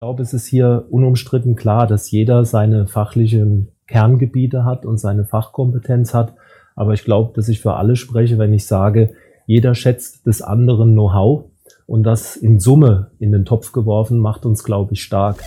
Ich 0.00 0.02
glaube, 0.02 0.22
es 0.22 0.32
ist 0.32 0.46
hier 0.46 0.86
unumstritten 0.88 1.56
klar, 1.56 1.86
dass 1.86 2.10
jeder 2.10 2.46
seine 2.46 2.86
fachlichen 2.86 3.68
Kerngebiete 3.86 4.64
hat 4.64 4.86
und 4.86 4.96
seine 4.96 5.26
Fachkompetenz 5.26 6.14
hat. 6.14 6.32
Aber 6.74 6.94
ich 6.94 7.04
glaube, 7.04 7.34
dass 7.34 7.50
ich 7.50 7.60
für 7.60 7.74
alle 7.74 7.96
spreche, 7.96 8.38
wenn 8.38 8.54
ich 8.54 8.64
sage, 8.64 9.12
jeder 9.44 9.74
schätzt 9.74 10.24
des 10.24 10.40
anderen 10.40 10.92
Know-how 10.92 11.44
und 11.86 12.04
das 12.04 12.36
in 12.36 12.60
Summe 12.60 13.10
in 13.18 13.30
den 13.30 13.44
Topf 13.44 13.72
geworfen 13.72 14.18
macht 14.18 14.46
uns, 14.46 14.64
glaube 14.64 14.94
ich, 14.94 15.02
stark. 15.02 15.44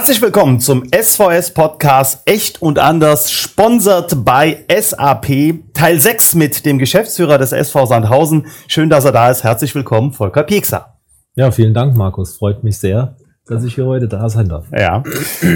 Herzlich 0.00 0.22
willkommen 0.22 0.60
zum 0.60 0.84
SVS 0.98 1.52
Podcast 1.52 2.22
Echt 2.24 2.62
und 2.62 2.78
Anders, 2.78 3.30
sponsert 3.30 4.24
bei 4.24 4.64
SAP, 4.66 5.74
Teil 5.74 6.00
6 6.00 6.36
mit 6.36 6.64
dem 6.64 6.78
Geschäftsführer 6.78 7.36
des 7.36 7.52
SV 7.52 7.84
Sandhausen. 7.84 8.46
Schön, 8.66 8.88
dass 8.88 9.04
er 9.04 9.12
da 9.12 9.30
ist. 9.30 9.44
Herzlich 9.44 9.74
willkommen, 9.74 10.14
Volker 10.14 10.44
Piekser. 10.44 10.96
Ja, 11.34 11.50
vielen 11.50 11.74
Dank, 11.74 11.98
Markus. 11.98 12.38
Freut 12.38 12.64
mich 12.64 12.78
sehr, 12.78 13.18
dass 13.46 13.62
ich 13.62 13.74
hier 13.74 13.84
heute 13.84 14.08
da 14.08 14.30
sein 14.30 14.48
darf. 14.48 14.68
Ja. 14.72 15.02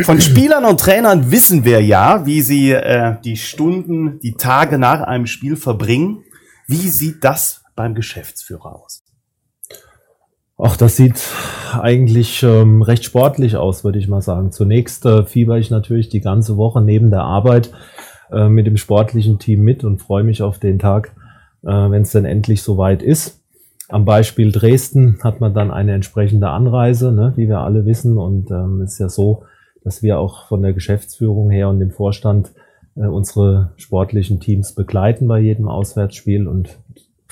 Von 0.02 0.20
Spielern 0.20 0.66
und 0.66 0.78
Trainern 0.78 1.30
wissen 1.30 1.64
wir 1.64 1.80
ja, 1.80 2.26
wie 2.26 2.42
sie 2.42 2.72
äh, 2.72 3.16
die 3.24 3.38
Stunden, 3.38 4.18
die 4.20 4.34
Tage 4.34 4.76
nach 4.76 5.00
einem 5.00 5.26
Spiel 5.26 5.56
verbringen. 5.56 6.22
Wie 6.66 6.90
sieht 6.90 7.24
das 7.24 7.62
beim 7.76 7.94
Geschäftsführer 7.94 8.78
aus? 8.84 9.03
Ach, 10.56 10.76
das 10.76 10.96
sieht 10.96 11.20
eigentlich 11.80 12.44
ähm, 12.44 12.82
recht 12.82 13.04
sportlich 13.04 13.56
aus, 13.56 13.82
würde 13.82 13.98
ich 13.98 14.06
mal 14.06 14.20
sagen. 14.20 14.52
Zunächst 14.52 15.04
äh, 15.04 15.24
fieber 15.24 15.58
ich 15.58 15.70
natürlich 15.70 16.08
die 16.08 16.20
ganze 16.20 16.56
Woche 16.56 16.80
neben 16.80 17.10
der 17.10 17.22
Arbeit 17.22 17.72
äh, 18.30 18.48
mit 18.48 18.66
dem 18.66 18.76
sportlichen 18.76 19.40
Team 19.40 19.62
mit 19.62 19.82
und 19.82 19.98
freue 19.98 20.22
mich 20.22 20.42
auf 20.42 20.60
den 20.60 20.78
Tag, 20.78 21.12
äh, 21.64 21.70
wenn 21.70 22.02
es 22.02 22.12
denn 22.12 22.24
endlich 22.24 22.62
soweit 22.62 23.02
ist. 23.02 23.40
Am 23.88 24.04
Beispiel 24.04 24.52
Dresden 24.52 25.18
hat 25.24 25.40
man 25.40 25.54
dann 25.54 25.72
eine 25.72 25.92
entsprechende 25.92 26.48
Anreise, 26.48 27.12
ne, 27.12 27.32
wie 27.36 27.48
wir 27.48 27.58
alle 27.58 27.84
wissen. 27.84 28.16
Und 28.16 28.50
ähm, 28.52 28.80
ist 28.82 28.98
ja 29.00 29.08
so, 29.08 29.42
dass 29.82 30.02
wir 30.02 30.20
auch 30.20 30.46
von 30.46 30.62
der 30.62 30.72
Geschäftsführung 30.72 31.50
her 31.50 31.68
und 31.68 31.80
dem 31.80 31.90
Vorstand 31.90 32.52
äh, 32.96 33.06
unsere 33.06 33.72
sportlichen 33.76 34.38
Teams 34.38 34.74
begleiten 34.74 35.26
bei 35.26 35.40
jedem 35.40 35.68
Auswärtsspiel 35.68 36.46
und 36.46 36.78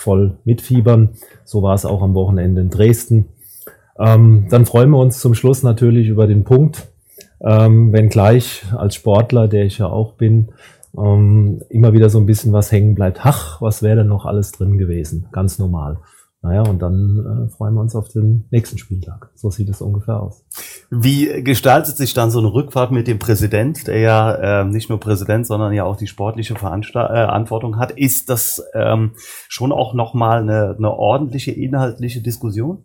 voll 0.02 0.36
mitfiebern. 0.44 1.10
So 1.44 1.62
war 1.62 1.74
es 1.74 1.84
auch 1.84 2.02
am 2.02 2.14
Wochenende 2.14 2.60
in 2.60 2.70
Dresden. 2.70 3.26
Ähm, 3.98 4.46
dann 4.50 4.66
freuen 4.66 4.90
wir 4.90 4.98
uns 4.98 5.20
zum 5.20 5.34
Schluss 5.34 5.62
natürlich 5.62 6.08
über 6.08 6.26
den 6.26 6.44
Punkt, 6.44 6.88
ähm, 7.40 7.92
wenn 7.92 8.08
gleich 8.08 8.64
als 8.76 8.94
Sportler, 8.94 9.48
der 9.48 9.64
ich 9.64 9.78
ja 9.78 9.86
auch 9.86 10.14
bin, 10.14 10.48
ähm, 10.96 11.62
immer 11.68 11.92
wieder 11.92 12.10
so 12.10 12.18
ein 12.18 12.26
bisschen 12.26 12.52
was 12.52 12.72
hängen 12.72 12.94
bleibt. 12.94 13.20
Ach, 13.22 13.60
was 13.60 13.82
wäre 13.82 13.96
denn 13.96 14.08
noch 14.08 14.26
alles 14.26 14.52
drin 14.52 14.78
gewesen? 14.78 15.26
Ganz 15.32 15.58
normal. 15.58 15.98
Naja, 16.44 16.62
und 16.62 16.82
dann 16.82 17.46
äh, 17.46 17.48
freuen 17.50 17.74
wir 17.74 17.80
uns 17.80 17.94
auf 17.94 18.08
den 18.08 18.46
nächsten 18.50 18.76
Spieltag. 18.76 19.30
So 19.36 19.50
sieht 19.50 19.68
es 19.68 19.80
ungefähr 19.80 20.20
aus. 20.20 20.44
Wie 20.90 21.42
gestaltet 21.44 21.96
sich 21.96 22.14
dann 22.14 22.32
so 22.32 22.40
eine 22.40 22.52
Rückfahrt 22.52 22.90
mit 22.90 23.06
dem 23.06 23.20
Präsident, 23.20 23.86
der 23.86 24.00
ja 24.00 24.62
äh, 24.62 24.64
nicht 24.64 24.88
nur 24.88 24.98
Präsident, 24.98 25.46
sondern 25.46 25.72
ja 25.72 25.84
auch 25.84 25.96
die 25.96 26.08
sportliche 26.08 26.56
Verantwortung 26.56 27.74
äh, 27.74 27.76
hat? 27.76 27.92
Ist 27.92 28.28
das 28.28 28.60
ähm, 28.74 29.12
schon 29.48 29.70
auch 29.70 29.94
nochmal 29.94 30.42
eine, 30.42 30.74
eine 30.76 30.90
ordentliche 30.90 31.52
inhaltliche 31.52 32.20
Diskussion? 32.20 32.84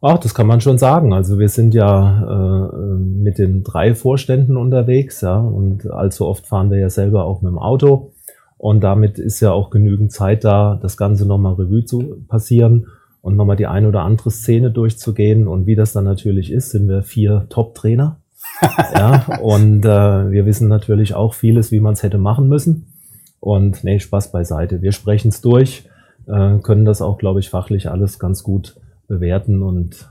Ach, 0.00 0.18
das 0.18 0.32
kann 0.32 0.46
man 0.46 0.60
schon 0.60 0.78
sagen. 0.78 1.12
Also 1.12 1.40
wir 1.40 1.48
sind 1.48 1.74
ja 1.74 2.70
äh, 2.70 2.76
mit 2.76 3.38
den 3.38 3.64
drei 3.64 3.96
Vorständen 3.96 4.56
unterwegs, 4.56 5.20
ja, 5.20 5.38
und 5.38 5.90
allzu 5.90 6.24
oft 6.26 6.46
fahren 6.46 6.70
wir 6.70 6.78
ja 6.78 6.88
selber 6.88 7.24
auch 7.24 7.42
mit 7.42 7.50
dem 7.50 7.58
Auto. 7.58 8.12
Und 8.60 8.82
damit 8.82 9.18
ist 9.18 9.40
ja 9.40 9.52
auch 9.52 9.70
genügend 9.70 10.12
Zeit 10.12 10.44
da, 10.44 10.78
das 10.82 10.98
Ganze 10.98 11.26
nochmal 11.26 11.54
Revue 11.54 11.86
zu 11.86 12.22
passieren 12.28 12.88
und 13.22 13.34
nochmal 13.34 13.56
die 13.56 13.66
eine 13.66 13.88
oder 13.88 14.02
andere 14.02 14.30
Szene 14.30 14.70
durchzugehen. 14.70 15.48
Und 15.48 15.66
wie 15.66 15.76
das 15.76 15.94
dann 15.94 16.04
natürlich 16.04 16.52
ist, 16.52 16.72
sind 16.72 16.86
wir 16.86 17.02
vier 17.02 17.46
Top-Trainer. 17.48 18.20
ja, 18.94 19.38
und 19.40 19.86
äh, 19.86 20.30
wir 20.30 20.44
wissen 20.44 20.68
natürlich 20.68 21.14
auch 21.14 21.32
vieles, 21.32 21.72
wie 21.72 21.80
man 21.80 21.94
es 21.94 22.02
hätte 22.02 22.18
machen 22.18 22.48
müssen. 22.48 22.92
Und 23.40 23.82
nee, 23.82 23.98
Spaß 23.98 24.30
beiseite. 24.30 24.82
Wir 24.82 24.92
sprechen 24.92 25.28
es 25.28 25.40
durch, 25.40 25.88
äh, 26.26 26.58
können 26.58 26.84
das 26.84 27.00
auch, 27.00 27.16
glaube 27.16 27.40
ich, 27.40 27.48
fachlich 27.48 27.90
alles 27.90 28.18
ganz 28.18 28.42
gut 28.42 28.76
bewerten 29.08 29.62
und 29.62 30.06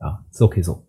ja, 0.00 0.24
ist 0.28 0.42
okay 0.42 0.62
so. 0.62 0.82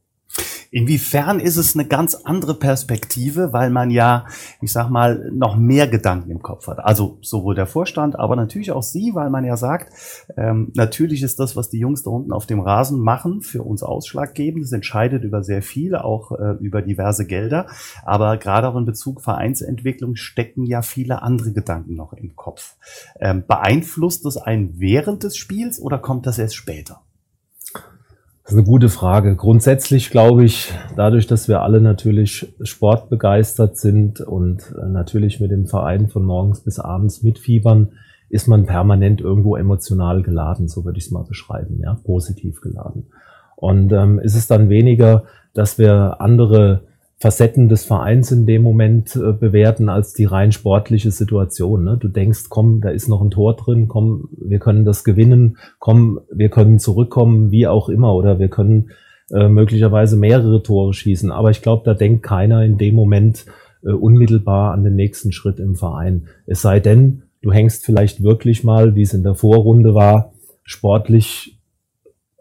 Inwiefern 0.71 1.39
ist 1.39 1.57
es 1.57 1.75
eine 1.75 1.87
ganz 1.87 2.15
andere 2.15 2.55
Perspektive, 2.55 3.53
weil 3.53 3.69
man 3.69 3.89
ja, 3.89 4.25
ich 4.61 4.71
sag 4.71 4.89
mal, 4.89 5.29
noch 5.31 5.55
mehr 5.55 5.87
Gedanken 5.87 6.31
im 6.31 6.41
Kopf 6.41 6.67
hat. 6.67 6.79
Also 6.79 7.17
sowohl 7.21 7.55
der 7.55 7.67
Vorstand, 7.67 8.17
aber 8.17 8.35
natürlich 8.35 8.71
auch 8.71 8.83
Sie, 8.83 9.11
weil 9.13 9.29
man 9.29 9.45
ja 9.45 9.57
sagt, 9.57 9.93
ähm, 10.35 10.71
natürlich 10.75 11.23
ist 11.23 11.39
das, 11.39 11.55
was 11.55 11.69
die 11.69 11.79
Jungs 11.79 12.03
da 12.03 12.11
unten 12.11 12.31
auf 12.31 12.45
dem 12.45 12.59
Rasen 12.59 12.99
machen, 12.99 13.41
für 13.41 13.63
uns 13.63 13.83
ausschlaggebend. 13.83 14.63
Es 14.63 14.71
entscheidet 14.71 15.23
über 15.23 15.43
sehr 15.43 15.61
viel, 15.61 15.95
auch 15.95 16.31
äh, 16.31 16.55
über 16.59 16.81
diverse 16.81 17.25
Gelder. 17.25 17.67
Aber 18.03 18.37
gerade 18.37 18.67
auch 18.67 18.75
in 18.75 18.85
Bezug 18.85 19.21
Vereinsentwicklung 19.21 20.15
stecken 20.15 20.65
ja 20.65 20.81
viele 20.81 21.21
andere 21.21 21.53
Gedanken 21.53 21.95
noch 21.95 22.13
im 22.13 22.35
Kopf. 22.35 22.75
Ähm, 23.19 23.43
beeinflusst 23.47 24.25
das 24.25 24.37
einen 24.37 24.79
während 24.79 25.23
des 25.23 25.37
Spiels 25.37 25.79
oder 25.79 25.97
kommt 25.97 26.25
das 26.25 26.39
erst 26.39 26.55
später? 26.55 27.01
Das 28.47 28.53
ist 28.53 28.59
eine 28.59 28.67
gute 28.67 28.87
Frage. 28.87 29.35
Grundsätzlich 29.35 30.09
glaube 30.09 30.45
ich, 30.45 30.71
dadurch, 30.95 31.27
dass 31.27 31.49
wir 31.49 31.63
alle 31.63 31.81
natürlich 31.81 32.47
sportbegeistert 32.61 33.75
sind 33.75 34.21
und 34.21 34.73
äh, 34.81 34.87
natürlich 34.87 35.41
mit 35.41 35.51
dem 35.51 35.67
Verein 35.67 36.07
von 36.07 36.23
morgens 36.23 36.61
bis 36.61 36.79
abends 36.79 37.23
mitfiebern, 37.23 37.89
ist 38.29 38.47
man 38.47 38.65
permanent 38.65 39.19
irgendwo 39.19 39.57
emotional 39.57 40.21
geladen, 40.21 40.69
so 40.69 40.85
würde 40.85 40.97
ich 40.97 41.07
es 41.07 41.11
mal 41.11 41.25
beschreiben, 41.25 41.81
ja, 41.83 41.95
positiv 42.05 42.61
geladen. 42.61 43.07
Und 43.57 43.91
ähm, 43.91 44.17
ist 44.17 44.35
es 44.35 44.47
dann 44.47 44.69
weniger, 44.69 45.25
dass 45.53 45.77
wir 45.77 46.21
andere 46.21 46.83
Facetten 47.19 47.67
des 47.67 47.83
Vereins 47.83 48.31
in 48.31 48.45
dem 48.45 48.61
Moment 48.61 49.15
äh, 49.15 49.33
bewerten 49.33 49.89
als 49.89 50.13
die 50.13 50.25
rein 50.25 50.51
sportliche 50.51 51.09
Situation. 51.09 51.83
Ne? 51.83 51.97
Du 51.99 52.09
denkst, 52.09 52.45
komm, 52.49 52.79
da 52.79 52.89
ist 52.89 53.07
noch 53.07 53.21
ein 53.21 53.31
Tor 53.31 53.55
drin, 53.55 53.87
komm, 53.87 54.29
wir 54.39 54.59
können 54.59 54.85
das 54.85 55.03
gewinnen, 55.03 55.57
komm, 55.79 56.19
wir 56.31 56.49
können 56.49 56.77
zurückkommen, 56.77 57.49
wie 57.49 57.65
auch 57.65 57.89
immer, 57.89 58.13
oder 58.13 58.37
wir 58.37 58.49
können 58.49 58.91
äh, 59.31 59.47
möglicherweise 59.47 60.15
mehrere 60.15 60.61
Tore 60.61 60.93
schießen. 60.93 61.31
Aber 61.31 61.49
ich 61.49 61.63
glaube, 61.63 61.81
da 61.85 61.95
denkt 61.95 62.21
keiner 62.21 62.63
in 62.63 62.77
dem 62.77 62.93
Moment 62.93 63.47
äh, 63.83 63.89
unmittelbar 63.89 64.73
an 64.73 64.83
den 64.83 64.95
nächsten 64.95 65.31
Schritt 65.31 65.59
im 65.59 65.73
Verein. 65.73 66.27
Es 66.45 66.61
sei 66.61 66.79
denn, 66.79 67.23
du 67.41 67.51
hängst 67.51 67.83
vielleicht 67.83 68.21
wirklich 68.21 68.63
mal, 68.63 68.93
wie 68.93 69.01
es 69.01 69.15
in 69.15 69.23
der 69.23 69.33
Vorrunde 69.33 69.95
war, 69.95 70.33
sportlich, 70.63 71.57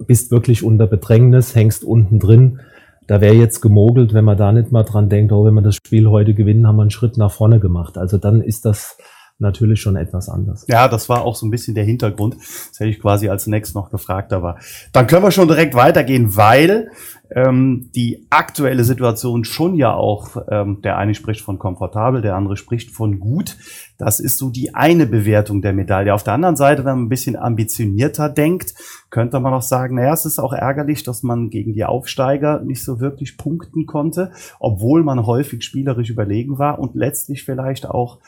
bist 0.07 0.31
wirklich 0.31 0.63
unter 0.63 0.87
Bedrängnis, 0.87 1.55
hängst 1.55 1.83
unten 1.83 2.19
drin 2.19 2.61
da 3.07 3.21
wäre 3.21 3.35
jetzt 3.35 3.61
gemogelt, 3.61 4.15
wenn 4.15 4.25
man 4.25 4.37
da 4.37 4.53
nicht 4.53 4.73
mal 4.73 4.83
dran 4.83 5.09
denkt, 5.09 5.33
oh, 5.33 5.45
wenn 5.45 5.55
wir 5.55 5.63
das 5.63 5.77
Spiel 5.77 6.09
heute 6.09 6.35
gewinnen, 6.35 6.67
haben 6.67 6.77
wir 6.77 6.83
einen 6.83 6.91
Schritt 6.91 7.17
nach 7.17 7.31
vorne 7.31 7.61
gemacht. 7.61 7.99
Also 7.99 8.19
dann 8.19 8.41
ist 8.41 8.65
das 8.65 8.97
natürlich 9.39 9.81
schon 9.81 9.97
etwas 9.97 10.29
anders. 10.29 10.65
Ja, 10.69 10.89
das 10.89 11.09
war 11.09 11.23
auch 11.23 11.37
so 11.37 11.47
ein 11.47 11.51
bisschen 11.51 11.75
der 11.75 11.85
Hintergrund. 11.85 12.37
Das 12.37 12.81
hätte 12.81 12.91
ich 12.91 13.01
quasi 13.01 13.29
als 13.29 13.47
nächstes 13.47 13.75
noch 13.75 13.91
gefragt, 13.91 14.33
aber 14.33 14.57
dann 14.93 15.07
können 15.07 15.23
wir 15.23 15.31
schon 15.31 15.49
direkt 15.49 15.75
weitergehen, 15.75 16.37
weil 16.37 16.91
ähm, 17.31 17.91
die 17.95 18.27
aktuelle 18.31 18.85
Situation 18.85 19.45
schon 19.45 19.75
ja 19.75 19.95
auch, 19.95 20.37
ähm, 20.49 20.81
der 20.83 20.99
eine 20.99 21.15
spricht 21.15 21.41
von 21.41 21.59
komfortabel, 21.59 22.23
der 22.23 22.37
andere 22.37 22.57
spricht 22.57 22.91
von 22.91 23.19
gut. 23.19 23.57
Das 23.99 24.21
ist 24.21 24.39
so 24.39 24.51
die 24.51 24.75
eine 24.75 25.07
Bewertung 25.07 25.63
der 25.63 25.73
Medaille. 25.73 26.15
Auf 26.15 26.23
der 26.23 26.35
anderen 26.35 26.57
Seite, 26.57 26.85
wenn 26.85 26.97
man 26.97 27.05
ein 27.07 27.09
bisschen 27.09 27.37
ambitionierter 27.37 28.29
denkt, 28.29 28.75
könnte 29.11 29.41
man 29.41 29.55
auch 29.55 29.63
sagen, 29.63 29.97
naja, 29.97 30.13
es 30.13 30.27
ist 30.27 30.39
auch 30.39 30.53
ärgerlich, 30.53 31.03
dass 31.03 31.23
man 31.23 31.51
gegen 31.51 31.73
die 31.73 31.85
Aufsteiger 31.85 32.61
nicht 32.61 32.85
so 32.85 33.01
wirklich 33.01 33.37
punkten 33.37 33.87
konnte, 33.87 34.33
obwohl 34.61 35.03
man 35.03 35.27
häufig 35.27 35.63
spielerisch 35.63 36.11
überlegen 36.11 36.59
war 36.59 36.79
und 36.79 36.95
letztlich 36.95 37.45
vielleicht 37.45 37.89
auch 37.89 38.19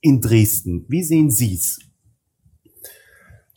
in 0.00 0.20
Dresden. 0.20 0.84
Wie 0.88 1.02
sehen 1.02 1.30
Sie 1.30 1.54
es? 1.54 1.78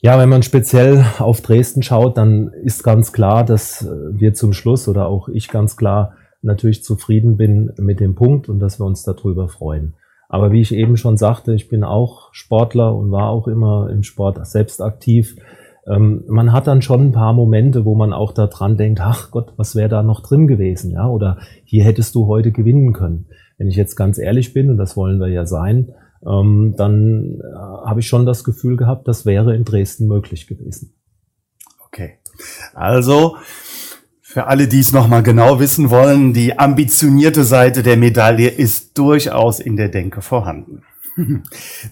Ja, 0.05 0.19
wenn 0.19 0.29
man 0.29 0.43
speziell 0.43 1.03
auf 1.17 1.41
Dresden 1.41 1.81
schaut, 1.81 2.15
dann 2.15 2.49
ist 2.49 2.83
ganz 2.83 3.11
klar, 3.11 3.43
dass 3.43 3.81
äh, 3.81 3.89
wir 4.11 4.35
zum 4.35 4.53
Schluss 4.53 4.87
oder 4.87 5.07
auch 5.07 5.29
ich 5.29 5.47
ganz 5.47 5.77
klar 5.77 6.13
natürlich 6.43 6.83
zufrieden 6.83 7.37
bin 7.37 7.73
mit 7.79 7.99
dem 7.99 8.13
Punkt 8.13 8.47
und 8.47 8.59
dass 8.59 8.79
wir 8.79 8.85
uns 8.85 9.01
darüber 9.01 9.47
freuen. 9.47 9.95
Aber 10.29 10.51
wie 10.51 10.61
ich 10.61 10.75
eben 10.75 10.95
schon 10.95 11.17
sagte, 11.17 11.55
ich 11.55 11.69
bin 11.69 11.83
auch 11.83 12.29
Sportler 12.33 12.95
und 12.95 13.09
war 13.09 13.29
auch 13.29 13.47
immer 13.47 13.89
im 13.89 14.03
Sport 14.03 14.45
selbst 14.45 14.79
aktiv. 14.79 15.37
Ähm, 15.87 16.23
man 16.27 16.53
hat 16.53 16.67
dann 16.67 16.83
schon 16.83 17.07
ein 17.07 17.11
paar 17.11 17.33
Momente, 17.33 17.83
wo 17.83 17.95
man 17.95 18.13
auch 18.13 18.31
daran 18.31 18.77
denkt, 18.77 19.01
ach 19.01 19.31
Gott, 19.31 19.53
was 19.57 19.75
wäre 19.75 19.89
da 19.89 20.03
noch 20.03 20.21
drin 20.21 20.45
gewesen, 20.45 20.91
ja? 20.91 21.07
Oder 21.07 21.39
hier 21.63 21.83
hättest 21.83 22.13
du 22.13 22.27
heute 22.27 22.51
gewinnen 22.51 22.93
können. 22.93 23.25
Wenn 23.57 23.69
ich 23.69 23.75
jetzt 23.75 23.95
ganz 23.95 24.19
ehrlich 24.19 24.53
bin, 24.53 24.69
und 24.69 24.77
das 24.77 24.95
wollen 24.95 25.19
wir 25.19 25.29
ja 25.29 25.47
sein, 25.47 25.95
ähm, 26.27 26.73
dann 26.77 27.39
äh, 27.39 27.87
habe 27.87 27.99
ich 27.99 28.07
schon 28.07 28.25
das 28.25 28.43
Gefühl 28.43 28.77
gehabt, 28.77 29.07
das 29.07 29.25
wäre 29.25 29.55
in 29.55 29.65
Dresden 29.65 30.07
möglich 30.07 30.47
gewesen. 30.47 30.93
Okay. 31.85 32.19
Also, 32.73 33.37
für 34.21 34.47
alle, 34.47 34.67
die 34.67 34.79
es 34.79 34.91
nochmal 34.91 35.23
genau 35.23 35.59
wissen 35.59 35.89
wollen, 35.89 36.33
die 36.33 36.59
ambitionierte 36.59 37.43
Seite 37.43 37.83
der 37.83 37.95
Medaille 37.95 38.49
ist 38.49 38.97
durchaus 38.97 39.59
in 39.59 39.77
der 39.77 39.89
Denke 39.89 40.21
vorhanden. 40.21 40.83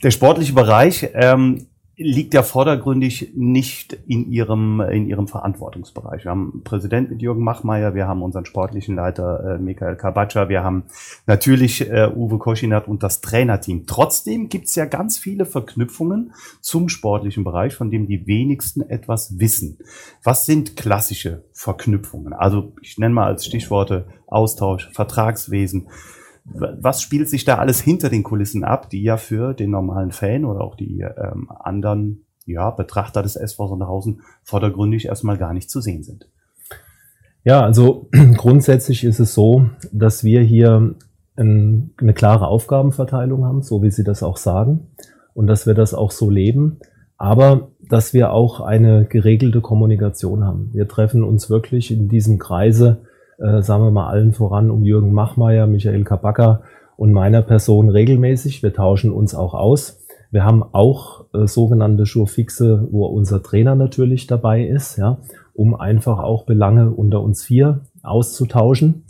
Der 0.04 0.12
sportliche 0.12 0.52
Bereich 0.52 1.10
ähm, 1.14 1.68
liegt 1.96 2.34
ja 2.34 2.42
vordergründig 2.42 3.34
nicht 3.36 3.94
in 4.08 4.32
ihrem, 4.32 4.82
in 4.82 5.06
ihrem 5.06 5.28
Verantwortungsbereich. 5.28 6.24
Wir 6.24 6.32
haben 6.32 6.52
einen 6.52 6.64
Präsident 6.64 7.12
mit 7.12 7.22
Jürgen 7.22 7.44
Machmeier, 7.44 7.94
wir 7.94 8.08
haben 8.08 8.24
unseren 8.24 8.46
sportlichen 8.46 8.96
Leiter 8.96 9.56
äh, 9.56 9.58
Michael 9.60 9.96
Kabatscha, 9.96 10.50
wir 10.50 10.64
haben 10.64 10.86
natürlich 11.28 11.88
äh, 11.88 12.10
Uwe 12.14 12.40
Koschinat 12.40 12.88
und 12.88 13.04
das 13.04 13.22
Trainerteam. 13.22 13.86
Trotzdem 13.86 14.50
gibt's 14.50 14.74
ja 14.74 14.86
ganz 14.86 15.20
viele 15.20 15.46
Verknüpfungen 15.46 16.34
zum 16.62 16.90
sportlichen 16.90 17.44
Bereich, 17.44 17.76
von 17.76 17.92
dem 17.92 18.08
die 18.08 18.26
wenigsten 18.26 18.82
etwas 18.82 19.40
wissen. 19.40 19.78
Was 20.24 20.48
sind 20.48 20.76
klassische 20.76 21.44
Verknüpfungen? 21.52 22.34
Also 22.34 22.74
ich 22.82 22.98
nenne 22.98 23.14
mal 23.14 23.28
als 23.28 23.46
Stichworte 23.46 24.08
Austausch, 24.26 24.90
Vertragswesen, 24.94 25.90
was 26.46 27.02
spielt 27.02 27.30
sich 27.30 27.46
da 27.46 27.58
alles 27.58 27.80
hinter 27.80 28.10
den 28.10 28.24
Kulissen 28.24 28.64
ab, 28.64 28.90
die 28.90 29.02
ja 29.02 29.18
für 29.18 29.54
den 29.54 29.72
normalen 29.72 30.12
Fan 30.12 30.46
oder 30.46 30.62
auch 30.62 30.76
die 30.76 31.02
ähm, 31.02 31.50
anderen 31.50 32.26
ja, 32.46 32.70
Betrachter 32.70 33.24
des 33.24 33.36
SV 33.36 33.70
Sonderhausen 33.70 34.22
vordergründig 34.44 35.06
erstmal 35.06 35.38
gar 35.38 35.54
nicht 35.54 35.70
zu 35.70 35.80
sehen 35.80 36.04
sind? 36.04 36.28
Ja, 37.44 37.62
also 37.62 38.10
grundsätzlich 38.36 39.04
ist 39.04 39.20
es 39.20 39.34
so, 39.34 39.70
dass 39.92 40.24
wir 40.24 40.42
hier 40.42 40.96
ein, 41.36 41.92
eine 41.98 42.14
klare 42.14 42.48
Aufgabenverteilung 42.48 43.46
haben, 43.46 43.62
so 43.62 43.82
wie 43.82 43.92
Sie 43.92 44.04
das 44.04 44.22
auch 44.22 44.38
sagen, 44.38 44.88
und 45.34 45.48
dass 45.48 45.66
wir 45.66 45.74
das 45.74 45.94
auch 45.94 46.12
so 46.12 46.30
leben, 46.30 46.80
aber 47.18 47.70
dass 47.90 48.14
wir 48.14 48.32
auch 48.32 48.60
eine 48.60 49.06
geregelte 49.06 49.62
Kommunikation 49.62 50.44
haben. 50.44 50.70
Wir 50.74 50.88
treffen 50.88 51.24
uns 51.24 51.50
wirklich 51.50 51.92
in 51.92 52.10
diesem 52.10 52.38
Kreise 52.38 53.04
äh, 53.44 53.62
sagen 53.62 53.84
wir 53.84 53.92
mal 53.92 54.08
allen 54.08 54.34
voran 54.34 54.72
um 54.72 54.84
Jürgen 54.84 55.14
Machmeier, 55.14 55.68
Michael 55.68 56.04
Kabaka 56.04 56.62
und 56.96 57.12
meiner 57.12 57.42
Person 57.42 57.90
regelmäßig. 57.90 58.64
Wir 58.64 58.74
tauschen 58.74 59.12
uns 59.12 59.36
auch 59.36 59.54
aus. 59.54 60.00
Wir 60.32 60.46
haben 60.46 60.64
auch 60.64 61.26
äh, 61.34 61.46
sogenannte 61.46 62.06
Schurfixe, 62.06 62.88
wo 62.92 63.06
unser 63.06 63.44
Trainer 63.44 63.76
natürlich 63.76 64.26
dabei 64.26 64.66
ist, 64.66 64.98
ja, 64.98 65.20
um 65.54 65.76
einfach 65.76 66.20
auch 66.20 66.46
Belange 66.46 66.90
unter 66.90 67.22
uns 67.22 67.44
vier 67.44 67.82
auszutauschen. 68.02 69.04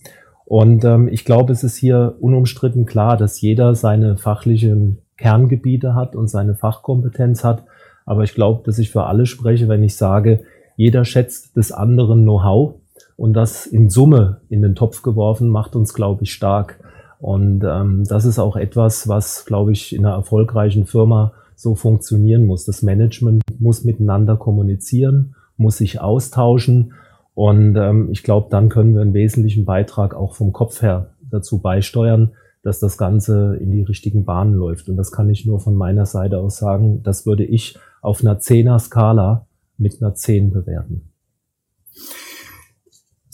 Und 0.45 0.83
ähm, 0.83 1.07
ich 1.07 1.23
glaube, 1.23 1.53
es 1.53 1.63
ist 1.63 1.77
hier 1.77 2.15
unumstritten 2.19 2.85
klar, 2.85 3.15
dass 3.15 3.39
jeder 3.39 3.75
seine 3.75 4.17
fachlichen 4.17 4.97
Kerngebiete 5.17 5.95
hat 5.95 6.15
und 6.15 6.27
seine 6.27 6.55
Fachkompetenz 6.55 7.43
hat. 7.43 7.63
Aber 8.05 8.23
ich 8.23 8.33
glaube, 8.33 8.63
dass 8.65 8.79
ich 8.79 8.91
für 8.91 9.05
alle 9.05 9.25
spreche, 9.25 9.69
wenn 9.69 9.83
ich 9.83 9.95
sage, 9.95 10.43
jeder 10.75 11.05
schätzt 11.05 11.55
des 11.55 11.71
anderen 11.71 12.23
Know-how 12.23 12.75
und 13.23 13.31
das 13.31 13.65
in 13.65 13.89
Summe 13.89 14.41
in 14.49 14.61
den 14.61 14.75
Topf 14.75 15.01
geworfen 15.01 15.47
macht 15.47 15.77
uns, 15.77 15.93
glaube 15.93 16.23
ich, 16.23 16.33
stark. 16.33 16.83
Und 17.19 17.63
ähm, 17.63 18.03
das 18.03 18.25
ist 18.25 18.37
auch 18.37 18.57
etwas, 18.57 19.07
was, 19.07 19.45
glaube 19.45 19.71
ich, 19.71 19.95
in 19.95 20.05
einer 20.05 20.13
erfolgreichen 20.13 20.85
Firma 20.85 21.31
so 21.55 21.73
funktionieren 21.73 22.45
muss. 22.45 22.65
Das 22.65 22.81
Management 22.81 23.41
muss 23.59 23.85
miteinander 23.85 24.35
kommunizieren, 24.35 25.35
muss 25.55 25.77
sich 25.77 26.01
austauschen. 26.01 26.95
Und 27.33 27.77
ähm, 27.77 28.09
ich 28.11 28.23
glaube, 28.23 28.49
dann 28.49 28.67
können 28.67 28.93
wir 28.93 28.99
einen 28.99 29.13
wesentlichen 29.13 29.63
Beitrag 29.63 30.15
auch 30.15 30.35
vom 30.35 30.51
Kopf 30.51 30.81
her 30.81 31.11
dazu 31.21 31.59
beisteuern, 31.59 32.33
dass 32.61 32.81
das 32.81 32.97
Ganze 32.97 33.55
in 33.55 33.71
die 33.71 33.83
richtigen 33.83 34.25
Bahnen 34.25 34.53
läuft. 34.53 34.89
Und 34.89 34.97
das 34.97 35.13
kann 35.13 35.29
ich 35.29 35.45
nur 35.45 35.61
von 35.61 35.75
meiner 35.75 36.05
Seite 36.05 36.39
aus 36.39 36.57
sagen. 36.57 37.03
Das 37.03 37.25
würde 37.25 37.45
ich 37.45 37.79
auf 38.01 38.19
einer 38.19 38.39
Zehner-Skala 38.39 39.47
mit 39.77 40.01
einer 40.01 40.13
Zehn 40.13 40.51
bewerten. 40.51 41.03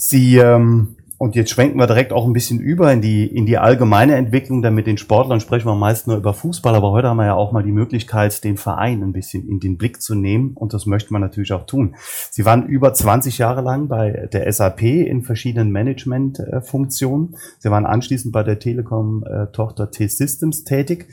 Sie, 0.09 0.37
ähm, 0.37 0.95
und 1.19 1.35
jetzt 1.35 1.51
schwenken 1.51 1.77
wir 1.77 1.85
direkt 1.85 2.13
auch 2.13 2.25
ein 2.25 2.33
bisschen 2.33 2.59
über 2.59 2.91
in 2.91 2.99
die, 2.99 3.27
in 3.27 3.45
die 3.45 3.59
allgemeine 3.59 4.15
Entwicklung, 4.15 4.63
denn 4.63 4.73
mit 4.73 4.87
den 4.87 4.97
Sportlern 4.97 5.39
sprechen 5.39 5.67
wir 5.67 5.75
meist 5.75 6.07
nur 6.07 6.17
über 6.17 6.33
Fußball, 6.33 6.73
aber 6.73 6.89
heute 6.89 7.09
haben 7.09 7.17
wir 7.17 7.27
ja 7.27 7.35
auch 7.35 7.51
mal 7.51 7.61
die 7.61 7.71
Möglichkeit, 7.71 8.43
den 8.43 8.57
Verein 8.57 9.03
ein 9.03 9.13
bisschen 9.13 9.47
in 9.47 9.59
den 9.59 9.77
Blick 9.77 10.01
zu 10.01 10.15
nehmen 10.15 10.53
und 10.55 10.73
das 10.73 10.87
möchte 10.87 11.13
man 11.13 11.21
natürlich 11.21 11.53
auch 11.53 11.67
tun. 11.67 11.95
Sie 12.31 12.43
waren 12.43 12.65
über 12.65 12.91
20 12.91 13.37
Jahre 13.37 13.61
lang 13.61 13.87
bei 13.87 14.27
der 14.33 14.51
SAP 14.51 14.81
in 14.81 15.21
verschiedenen 15.21 15.71
Managementfunktionen. 15.71 17.35
Sie 17.59 17.69
waren 17.69 17.85
anschließend 17.85 18.33
bei 18.33 18.41
der 18.41 18.57
Telekom-Tochter 18.57 19.91
T-Systems 19.91 20.63
tätig. 20.63 21.05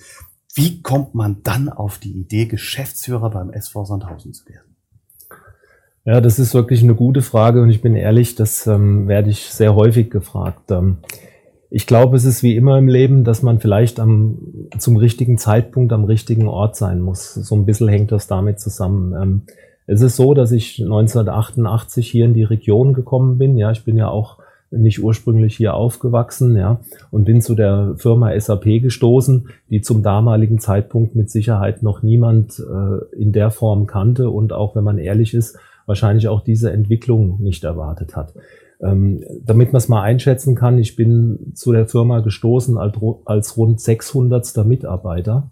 Wie 0.55 0.81
kommt 0.81 1.15
man 1.15 1.43
dann 1.43 1.69
auf 1.69 1.99
die 1.99 2.13
Idee, 2.13 2.47
Geschäftsführer 2.47 3.29
beim 3.29 3.51
SV 3.51 3.85
Sandhausen 3.85 4.33
zu 4.33 4.49
werden? 4.49 4.66
Ja, 6.07 6.21
das 6.21 6.39
ist 6.39 6.55
wirklich 6.55 6.85
eine 6.85 6.95
gute 6.95 7.21
Frage 7.21 7.61
und 7.61 7.69
ich 7.69 7.83
bin 7.83 7.97
ehrlich, 7.97 8.37
das 8.37 8.69
ähm, 8.69 9.09
werde 9.09 9.29
ich 9.29 9.41
sehr 9.47 9.75
häufig 9.75 10.09
gefragt. 10.09 10.71
Ähm, 10.71 10.99
ich 11.69 11.89
glaube, 11.89 12.17
es 12.17 12.25
ist 12.25 12.45
wie 12.45 12.55
immer 12.55 12.79
im 12.79 12.87
Leben, 12.87 13.25
dass 13.25 13.43
man 13.43 13.59
vielleicht 13.59 13.99
am, 13.99 14.39
zum 14.79 14.97
richtigen 14.97 15.37
Zeitpunkt 15.37 15.93
am 15.93 16.05
richtigen 16.05 16.47
Ort 16.47 16.77
sein 16.77 17.01
muss. 17.01 17.35
So 17.35 17.57
ein 17.57 17.67
bisschen 17.67 17.89
hängt 17.89 18.13
das 18.13 18.29
damit 18.29 18.61
zusammen. 18.61 19.21
Ähm, 19.21 19.43
es 19.89 20.01
ist 20.01 20.15
so, 20.15 20.33
dass 20.33 20.53
ich 20.53 20.81
1988 20.81 22.09
hier 22.09 22.25
in 22.25 22.35
die 22.35 22.45
Region 22.45 22.95
gekommen 22.95 23.37
bin. 23.37 23.59
Ja, 23.59 23.73
ich 23.73 23.85
bin 23.85 23.97
ja 23.97 24.09
auch 24.09 24.39
nicht 24.71 25.03
ursprünglich 25.03 25.57
hier 25.57 25.75
aufgewachsen, 25.75 26.57
ja, 26.57 26.81
und 27.11 27.25
bin 27.25 27.41
zu 27.41 27.57
der 27.57 27.95
Firma 27.97 28.39
SAP 28.39 28.81
gestoßen, 28.81 29.49
die 29.71 29.81
zum 29.81 30.05
damaligen 30.05 30.61
Zeitpunkt 30.61 31.17
mit 31.17 31.31
Sicherheit 31.31 31.83
noch 31.83 32.03
niemand 32.03 32.61
äh, 32.61 33.17
in 33.21 33.33
der 33.33 33.51
Form 33.51 33.87
kannte 33.87 34.31
und 34.31 34.53
auch, 34.53 34.77
wenn 34.77 34.85
man 34.85 34.99
ehrlich 34.99 35.35
ist, 35.35 35.59
wahrscheinlich 35.87 36.29
auch 36.29 36.43
diese 36.43 36.73
Entwicklung 36.73 37.41
nicht 37.41 37.65
erwartet 37.65 38.17
hat. 38.17 38.35
Ähm, 38.83 39.25
damit 39.43 39.73
man 39.73 39.79
es 39.79 39.89
mal 39.89 40.03
einschätzen 40.03 40.55
kann, 40.55 40.79
ich 40.79 40.97
bin 40.97 41.53
zu 41.55 41.73
der 41.73 41.87
Firma 41.87 42.21
gestoßen 42.21 42.77
als, 42.77 42.97
als 43.25 43.57
rund 43.57 43.81
600. 43.81 44.67
Mitarbeiter. 44.67 45.51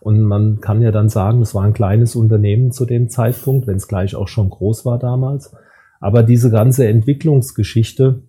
Und 0.00 0.22
man 0.22 0.60
kann 0.60 0.82
ja 0.82 0.90
dann 0.90 1.08
sagen, 1.08 1.40
es 1.40 1.54
war 1.54 1.62
ein 1.62 1.72
kleines 1.72 2.16
Unternehmen 2.16 2.72
zu 2.72 2.84
dem 2.84 3.08
Zeitpunkt, 3.08 3.66
wenn 3.66 3.76
es 3.76 3.88
gleich 3.88 4.14
auch 4.14 4.28
schon 4.28 4.50
groß 4.50 4.84
war 4.84 4.98
damals. 4.98 5.54
Aber 6.00 6.22
diese 6.22 6.50
ganze 6.50 6.86
Entwicklungsgeschichte 6.86 8.22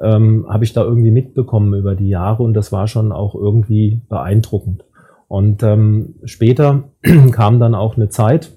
ähm, 0.00 0.46
habe 0.48 0.64
ich 0.64 0.72
da 0.72 0.84
irgendwie 0.84 1.10
mitbekommen 1.10 1.74
über 1.74 1.94
die 1.94 2.08
Jahre 2.08 2.42
und 2.42 2.54
das 2.54 2.70
war 2.70 2.86
schon 2.86 3.10
auch 3.10 3.34
irgendwie 3.34 4.02
beeindruckend. 4.08 4.84
Und 5.26 5.62
ähm, 5.62 6.14
später 6.24 6.84
kam 7.32 7.58
dann 7.58 7.74
auch 7.74 7.96
eine 7.96 8.08
Zeit, 8.08 8.52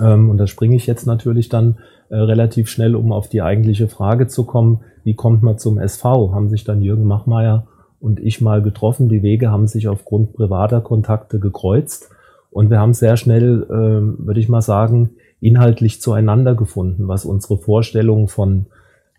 ähm, 0.00 0.30
und 0.30 0.38
da 0.38 0.46
springe 0.46 0.76
ich 0.76 0.86
jetzt 0.86 1.06
natürlich 1.06 1.48
dann 1.48 1.78
äh, 2.08 2.16
relativ 2.16 2.68
schnell, 2.68 2.94
um 2.94 3.12
auf 3.12 3.28
die 3.28 3.42
eigentliche 3.42 3.88
Frage 3.88 4.26
zu 4.26 4.44
kommen. 4.44 4.80
Wie 5.04 5.14
kommt 5.14 5.42
man 5.42 5.58
zum 5.58 5.78
SV? 5.78 6.32
Haben 6.32 6.48
sich 6.48 6.64
dann 6.64 6.82
Jürgen 6.82 7.04
Machmeier 7.04 7.66
und 8.00 8.20
ich 8.20 8.40
mal 8.40 8.62
getroffen. 8.62 9.08
Die 9.08 9.22
Wege 9.22 9.50
haben 9.50 9.66
sich 9.66 9.88
aufgrund 9.88 10.34
privater 10.34 10.80
Kontakte 10.80 11.38
gekreuzt. 11.38 12.10
Und 12.50 12.70
wir 12.70 12.80
haben 12.80 12.94
sehr 12.94 13.16
schnell, 13.16 13.64
äh, 13.64 14.26
würde 14.26 14.40
ich 14.40 14.48
mal 14.48 14.62
sagen, 14.62 15.10
inhaltlich 15.40 16.00
zueinander 16.00 16.54
gefunden, 16.54 17.08
was 17.08 17.24
unsere 17.24 17.58
Vorstellung 17.58 18.28
von 18.28 18.66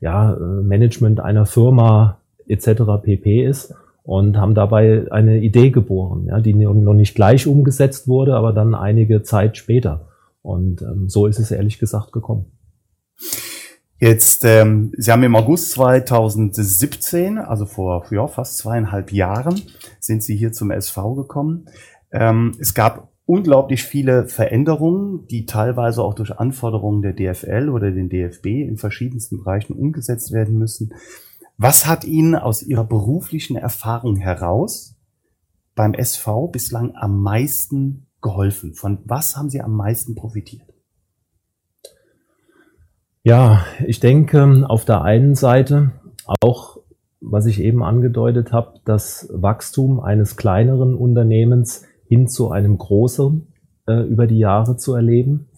ja, 0.02 0.34
äh, 0.34 0.40
Management 0.40 1.20
einer 1.20 1.46
Firma 1.46 2.18
etc. 2.48 2.84
pp 3.04 3.46
ist 3.46 3.76
und 4.04 4.38
haben 4.38 4.56
dabei 4.56 5.06
eine 5.12 5.40
Idee 5.40 5.70
geboren, 5.70 6.26
ja, 6.28 6.40
die 6.40 6.54
noch 6.54 6.94
nicht 6.94 7.14
gleich 7.14 7.46
umgesetzt 7.46 8.08
wurde, 8.08 8.36
aber 8.36 8.54
dann 8.54 8.74
einige 8.74 9.22
Zeit 9.22 9.58
später. 9.58 10.07
Und 10.48 10.82
ähm, 10.82 11.10
so 11.10 11.28
ist 11.28 11.40
es 11.40 11.52
ehrlich 11.52 11.78
gesagt 11.78 12.14
gekommen. 12.14 12.46
Jetzt, 14.00 14.46
ähm, 14.46 14.94
Sie 14.96 15.12
haben 15.12 15.24
im 15.24 15.36
August 15.36 15.72
2017, 15.72 17.38
also 17.38 17.66
vor 17.66 18.06
ja, 18.12 18.28
fast 18.28 18.58
zweieinhalb 18.58 19.12
Jahren, 19.12 19.62
sind 20.00 20.24
Sie 20.24 20.38
hier 20.38 20.54
zum 20.54 20.72
SV 20.72 21.16
gekommen. 21.16 21.66
Ähm, 22.12 22.54
es 22.60 22.74
gab 22.74 23.10
unglaublich 23.26 23.84
viele 23.84 24.30
Veränderungen, 24.30 25.28
die 25.28 25.46
teilweise 25.46 26.02
auch 26.02 26.14
durch 26.14 26.40
Anforderungen 26.40 27.02
der 27.02 27.12
DFL 27.12 27.68
oder 27.68 27.92
den 27.92 28.08
DFB 28.08 28.46
in 28.46 28.78
verschiedensten 28.78 29.40
Bereichen 29.40 29.74
umgesetzt 29.74 30.32
werden 30.32 30.58
müssen. 30.58 30.94
Was 31.58 31.86
hat 31.86 32.06
Ihnen 32.06 32.36
aus 32.36 32.64
Ihrer 32.64 32.86
beruflichen 32.86 33.58
Erfahrung 33.58 34.16
heraus 34.16 34.96
beim 35.76 35.94
SV 35.94 36.48
bislang 36.48 36.96
am 36.96 37.22
meisten 37.22 38.07
geholfen? 38.22 38.74
Von 38.74 39.00
was 39.06 39.36
haben 39.36 39.50
Sie 39.50 39.62
am 39.62 39.76
meisten 39.76 40.16
profitiert? 40.16 40.74
Ja, 43.24 43.66
ich 43.86 44.00
denke 44.00 44.66
auf 44.68 44.86
der 44.86 45.02
einen 45.02 45.36
Seite 45.36 45.92
auch, 46.42 46.78
was 47.20 47.46
ich 47.46 47.60
eben 47.60 47.84
angedeutet 47.84 48.54
habe, 48.54 48.80
das 48.86 49.28
Wachstum 49.34 50.00
eines 50.00 50.38
kleineren 50.38 50.96
Unternehmens 50.96 51.86
hin 52.06 52.28
zu 52.28 52.52
einem 52.52 52.78
großen 52.78 53.48
äh, 53.88 54.02
über 54.04 54.28
die 54.28 54.38
Jahre 54.38 54.78
zu 54.78 54.94
erleben. 54.94 55.50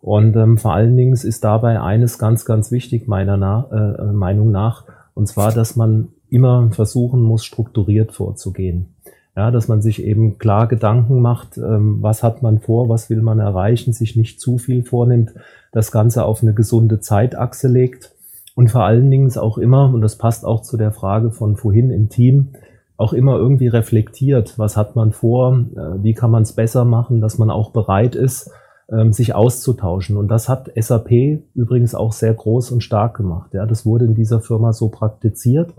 Und 0.00 0.36
ähm, 0.36 0.58
vor 0.58 0.74
allen 0.74 0.96
Dingen 0.96 1.14
ist 1.14 1.42
dabei 1.42 1.80
eines 1.80 2.18
ganz, 2.18 2.44
ganz 2.44 2.70
wichtig 2.70 3.08
meiner 3.08 3.36
Na 3.36 3.96
äh, 3.98 4.12
Meinung 4.12 4.50
nach, 4.50 4.84
und 5.14 5.26
zwar, 5.26 5.52
dass 5.52 5.76
man 5.76 6.08
immer 6.28 6.70
versuchen 6.70 7.22
muss, 7.22 7.44
strukturiert 7.44 8.12
vorzugehen. 8.12 8.95
Ja, 9.36 9.50
dass 9.50 9.68
man 9.68 9.82
sich 9.82 10.02
eben 10.02 10.38
klar 10.38 10.66
Gedanken 10.66 11.20
macht, 11.20 11.58
ähm, 11.58 11.98
was 12.00 12.22
hat 12.22 12.42
man 12.42 12.58
vor, 12.58 12.88
was 12.88 13.10
will 13.10 13.20
man 13.20 13.38
erreichen, 13.38 13.92
sich 13.92 14.16
nicht 14.16 14.40
zu 14.40 14.56
viel 14.56 14.82
vornimmt, 14.82 15.34
das 15.72 15.92
Ganze 15.92 16.24
auf 16.24 16.42
eine 16.42 16.54
gesunde 16.54 17.00
Zeitachse 17.00 17.68
legt 17.68 18.12
und 18.54 18.70
vor 18.70 18.84
allen 18.84 19.10
Dingen 19.10 19.30
auch 19.36 19.58
immer, 19.58 19.92
und 19.92 20.00
das 20.00 20.16
passt 20.16 20.46
auch 20.46 20.62
zu 20.62 20.78
der 20.78 20.90
Frage 20.90 21.30
von 21.30 21.56
vorhin 21.56 21.90
im 21.90 22.08
Team, 22.08 22.48
auch 22.96 23.12
immer 23.12 23.36
irgendwie 23.36 23.68
reflektiert, 23.68 24.58
was 24.58 24.78
hat 24.78 24.96
man 24.96 25.12
vor, 25.12 25.66
äh, 25.76 26.02
wie 26.02 26.14
kann 26.14 26.30
man 26.30 26.42
es 26.42 26.54
besser 26.54 26.86
machen, 26.86 27.20
dass 27.20 27.36
man 27.36 27.50
auch 27.50 27.70
bereit 27.72 28.14
ist, 28.14 28.50
ähm, 28.90 29.12
sich 29.12 29.34
auszutauschen. 29.34 30.16
Und 30.16 30.28
das 30.28 30.48
hat 30.48 30.70
SAP 30.74 31.42
übrigens 31.54 31.94
auch 31.94 32.12
sehr 32.12 32.32
groß 32.32 32.70
und 32.70 32.82
stark 32.82 33.16
gemacht. 33.16 33.52
Ja, 33.52 33.66
das 33.66 33.84
wurde 33.84 34.06
in 34.06 34.14
dieser 34.14 34.40
Firma 34.40 34.72
so 34.72 34.88
praktiziert. 34.88 35.74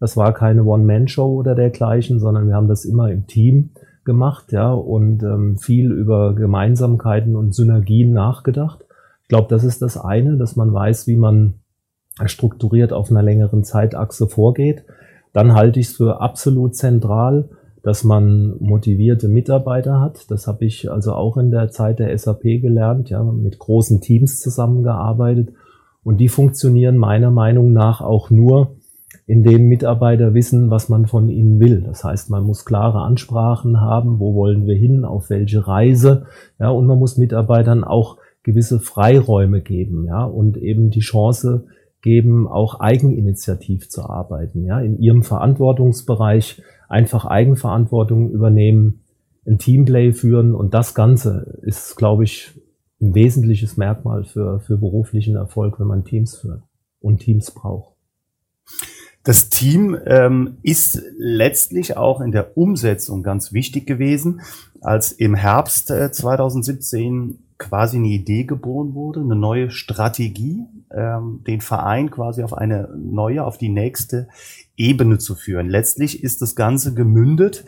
Das 0.00 0.16
war 0.16 0.32
keine 0.32 0.64
One-Man-Show 0.64 1.26
oder 1.26 1.54
dergleichen, 1.54 2.18
sondern 2.18 2.48
wir 2.48 2.54
haben 2.54 2.68
das 2.68 2.84
immer 2.84 3.10
im 3.10 3.26
Team 3.26 3.70
gemacht, 4.04 4.50
ja, 4.50 4.72
und 4.72 5.22
ähm, 5.22 5.58
viel 5.58 5.92
über 5.92 6.34
Gemeinsamkeiten 6.34 7.36
und 7.36 7.54
Synergien 7.54 8.12
nachgedacht. 8.12 8.84
Ich 9.22 9.28
glaube, 9.28 9.48
das 9.48 9.62
ist 9.62 9.82
das 9.82 9.98
eine, 9.98 10.38
dass 10.38 10.56
man 10.56 10.72
weiß, 10.72 11.06
wie 11.06 11.16
man 11.16 11.54
strukturiert 12.24 12.92
auf 12.92 13.10
einer 13.10 13.22
längeren 13.22 13.62
Zeitachse 13.62 14.26
vorgeht. 14.26 14.84
Dann 15.32 15.54
halte 15.54 15.78
ich 15.78 15.86
es 15.86 15.96
für 15.96 16.20
absolut 16.20 16.74
zentral, 16.74 17.50
dass 17.82 18.04
man 18.04 18.56
motivierte 18.58 19.28
Mitarbeiter 19.28 20.00
hat. 20.00 20.30
Das 20.30 20.46
habe 20.46 20.64
ich 20.64 20.90
also 20.90 21.14
auch 21.14 21.36
in 21.36 21.50
der 21.50 21.70
Zeit 21.70 21.98
der 21.98 22.16
SAP 22.16 22.42
gelernt, 22.42 23.10
ja, 23.10 23.22
mit 23.22 23.58
großen 23.58 24.00
Teams 24.00 24.40
zusammengearbeitet. 24.40 25.50
Und 26.02 26.18
die 26.18 26.28
funktionieren 26.28 26.96
meiner 26.96 27.30
Meinung 27.30 27.72
nach 27.72 28.00
auch 28.00 28.30
nur, 28.30 28.76
indem 29.30 29.68
Mitarbeiter 29.68 30.34
wissen, 30.34 30.70
was 30.70 30.88
man 30.88 31.06
von 31.06 31.28
ihnen 31.28 31.60
will. 31.60 31.82
Das 31.82 32.02
heißt, 32.02 32.30
man 32.30 32.42
muss 32.42 32.64
klare 32.64 33.02
Ansprachen 33.02 33.80
haben, 33.80 34.18
wo 34.18 34.34
wollen 34.34 34.66
wir 34.66 34.74
hin, 34.74 35.04
auf 35.04 35.30
welche 35.30 35.68
Reise, 35.68 36.26
ja, 36.58 36.70
und 36.70 36.88
man 36.88 36.98
muss 36.98 37.16
Mitarbeitern 37.16 37.84
auch 37.84 38.16
gewisse 38.42 38.80
Freiräume 38.80 39.60
geben, 39.60 40.04
ja, 40.04 40.24
und 40.24 40.56
eben 40.56 40.90
die 40.90 40.98
Chance 40.98 41.66
geben, 42.02 42.48
auch 42.48 42.80
eigeninitiativ 42.80 43.88
zu 43.88 44.02
arbeiten, 44.02 44.64
ja, 44.64 44.80
in 44.80 44.98
ihrem 44.98 45.22
Verantwortungsbereich 45.22 46.60
einfach 46.88 47.24
Eigenverantwortung 47.24 48.32
übernehmen, 48.32 49.04
ein 49.46 49.58
Teamplay 49.58 50.12
führen 50.12 50.56
und 50.56 50.74
das 50.74 50.92
Ganze 50.92 51.60
ist, 51.62 51.94
glaube 51.96 52.24
ich, 52.24 52.50
ein 53.00 53.14
wesentliches 53.14 53.76
Merkmal 53.76 54.24
für, 54.24 54.58
für 54.58 54.76
beruflichen 54.76 55.36
Erfolg, 55.36 55.78
wenn 55.78 55.86
man 55.86 56.04
Teams 56.04 56.36
führt 56.36 56.64
und 56.98 57.18
Teams 57.18 57.52
braucht. 57.52 57.94
Das 59.22 59.50
Team 59.50 59.98
ähm, 60.06 60.58
ist 60.62 61.02
letztlich 61.18 61.96
auch 61.96 62.20
in 62.20 62.32
der 62.32 62.56
Umsetzung 62.56 63.22
ganz 63.22 63.52
wichtig 63.52 63.86
gewesen, 63.86 64.40
als 64.80 65.12
im 65.12 65.34
Herbst 65.34 65.90
äh, 65.90 66.10
2017 66.10 67.38
quasi 67.58 67.98
eine 67.98 68.08
Idee 68.08 68.44
geboren 68.44 68.94
wurde, 68.94 69.20
eine 69.20 69.36
neue 69.36 69.70
Strategie, 69.70 70.64
ähm, 70.90 71.44
den 71.46 71.60
Verein 71.60 72.10
quasi 72.10 72.42
auf 72.42 72.54
eine 72.54 72.88
neue, 72.96 73.44
auf 73.44 73.58
die 73.58 73.68
nächste 73.68 74.28
Ebene 74.76 75.18
zu 75.18 75.34
führen. 75.34 75.68
Letztlich 75.68 76.24
ist 76.24 76.40
das 76.40 76.56
Ganze 76.56 76.94
gemündet 76.94 77.66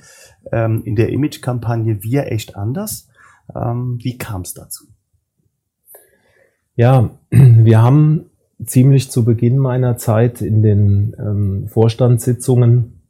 ähm, 0.51 0.83
in 0.87 0.97
der 0.97 1.11
Image-Kampagne 1.11 2.03
Wir 2.03 2.33
echt 2.33 2.57
anders. 2.57 3.09
Ähm, 3.55 3.99
wie 4.01 4.17
kam 4.17 4.41
es 4.41 4.55
dazu? 4.55 4.87
Ja, 6.75 7.11
wir 7.31 7.83
haben 7.83 8.31
ziemlich 8.65 9.11
zu 9.11 9.25
Beginn 9.25 9.59
meiner 9.59 9.97
Zeit 9.97 10.43
in 10.43 10.63
den 10.63 11.15
ähm, 11.19 11.69
Vorstandssitzungen 11.69 13.03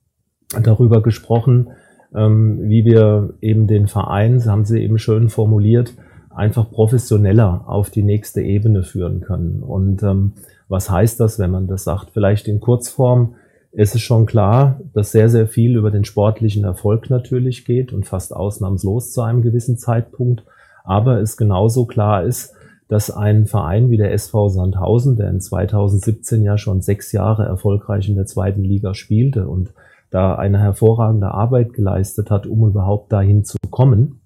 darüber 0.61 1.03
gesprochen, 1.03 1.71
ähm, 2.15 2.61
wie 2.63 2.85
wir 2.85 3.35
eben 3.41 3.67
den 3.67 3.89
Verein, 3.89 4.37
das 4.37 4.47
haben 4.47 4.65
Sie 4.65 4.83
eben 4.83 4.99
schön 4.99 5.29
formuliert, 5.29 5.95
einfach 6.31 6.71
professioneller 6.71 7.65
auf 7.67 7.91
die 7.91 8.03
nächste 8.03 8.43
Ebene 8.43 8.83
führen 8.83 9.21
können. 9.21 9.63
Und 9.63 10.03
ähm, 10.03 10.33
was 10.69 10.91
heißt 10.91 11.21
das, 11.21 11.39
wenn 11.39 11.51
man 11.51 11.67
das 11.67 11.85
sagt? 11.85 12.11
Vielleicht 12.13 12.49
in 12.49 12.61
Kurzform 12.61 13.35
ist 13.73 13.95
es 13.95 14.03
schon 14.03 14.27
klar, 14.27 14.81
dass 14.93 15.13
sehr, 15.13 15.29
sehr 15.29 15.47
viel 15.47 15.77
über 15.77 15.91
den 15.91 16.05
sportlichen 16.05 16.65
Erfolg 16.65 17.09
natürlich 17.11 17.65
geht 17.65 17.93
und 17.93 18.07
fast 18.07 18.35
ausnahmslos 18.35 19.13
zu 19.13 19.23
einem 19.23 19.43
gewissen 19.43 19.79
Zeitpunkt. 19.79 20.45
Aber 20.85 21.21
es 21.21 21.37
genauso 21.37 21.87
klar 21.87 22.25
ist, 22.25 22.55
dass 22.93 23.11
ein 23.11 23.47
Verein 23.47 23.89
wie 23.89 23.97
der 23.97 24.13
SV 24.13 24.51
Sandhausen, 24.51 25.17
der 25.17 25.31
in 25.31 25.41
2017 25.41 26.43
ja 26.43 26.59
schon 26.59 26.83
sechs 26.83 27.11
Jahre 27.13 27.47
erfolgreich 27.47 28.07
in 28.07 28.17
der 28.17 28.27
zweiten 28.27 28.63
Liga 28.63 28.93
spielte 28.93 29.49
und 29.49 29.73
da 30.11 30.35
eine 30.35 30.61
hervorragende 30.61 31.29
Arbeit 31.29 31.73
geleistet 31.73 32.31
hat, 32.31 32.47
um 32.47 32.69
überhaupt 32.69 33.11
dahin 33.11 33.47
zu 33.47 33.57
kommen, 33.71 34.21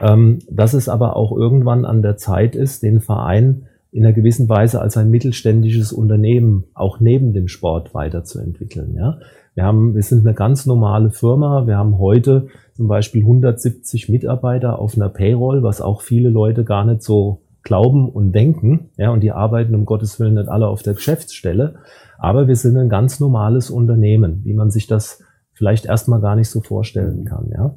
ähm, 0.00 0.40
dass 0.50 0.74
es 0.74 0.88
aber 0.88 1.14
auch 1.14 1.30
irgendwann 1.30 1.84
an 1.84 2.02
der 2.02 2.16
Zeit 2.16 2.56
ist, 2.56 2.82
den 2.82 3.00
Verein 3.00 3.68
in 3.92 4.04
einer 4.04 4.12
gewissen 4.12 4.48
Weise 4.48 4.80
als 4.80 4.96
ein 4.96 5.08
mittelständisches 5.08 5.92
Unternehmen 5.92 6.64
auch 6.74 6.98
neben 6.98 7.32
dem 7.32 7.46
Sport 7.46 7.94
weiterzuentwickeln. 7.94 8.96
Ja? 8.96 9.20
Wir 9.54 9.62
haben, 9.62 9.94
wir 9.94 10.02
sind 10.02 10.26
eine 10.26 10.34
ganz 10.34 10.66
normale 10.66 11.12
Firma. 11.12 11.68
Wir 11.68 11.78
haben 11.78 12.00
heute 12.00 12.48
zum 12.74 12.88
Beispiel 12.88 13.20
170 13.20 14.08
Mitarbeiter 14.08 14.80
auf 14.80 14.96
einer 14.96 15.08
Payroll, 15.08 15.62
was 15.62 15.80
auch 15.80 16.00
viele 16.00 16.30
Leute 16.30 16.64
gar 16.64 16.84
nicht 16.84 17.04
so 17.04 17.42
glauben 17.62 18.08
und 18.08 18.32
denken. 18.32 18.90
Ja, 18.96 19.10
und 19.10 19.20
die 19.20 19.32
arbeiten 19.32 19.74
um 19.74 19.84
Gottes 19.84 20.18
Willen 20.18 20.34
nicht 20.34 20.48
alle 20.48 20.68
auf 20.68 20.82
der 20.82 20.94
Geschäftsstelle. 20.94 21.76
Aber 22.18 22.48
wir 22.48 22.56
sind 22.56 22.76
ein 22.76 22.88
ganz 22.88 23.20
normales 23.20 23.70
Unternehmen, 23.70 24.42
wie 24.44 24.54
man 24.54 24.70
sich 24.70 24.86
das 24.86 25.22
vielleicht 25.52 25.86
erstmal 25.86 26.20
gar 26.20 26.36
nicht 26.36 26.50
so 26.50 26.60
vorstellen 26.60 27.24
kann. 27.24 27.50
Ja. 27.52 27.74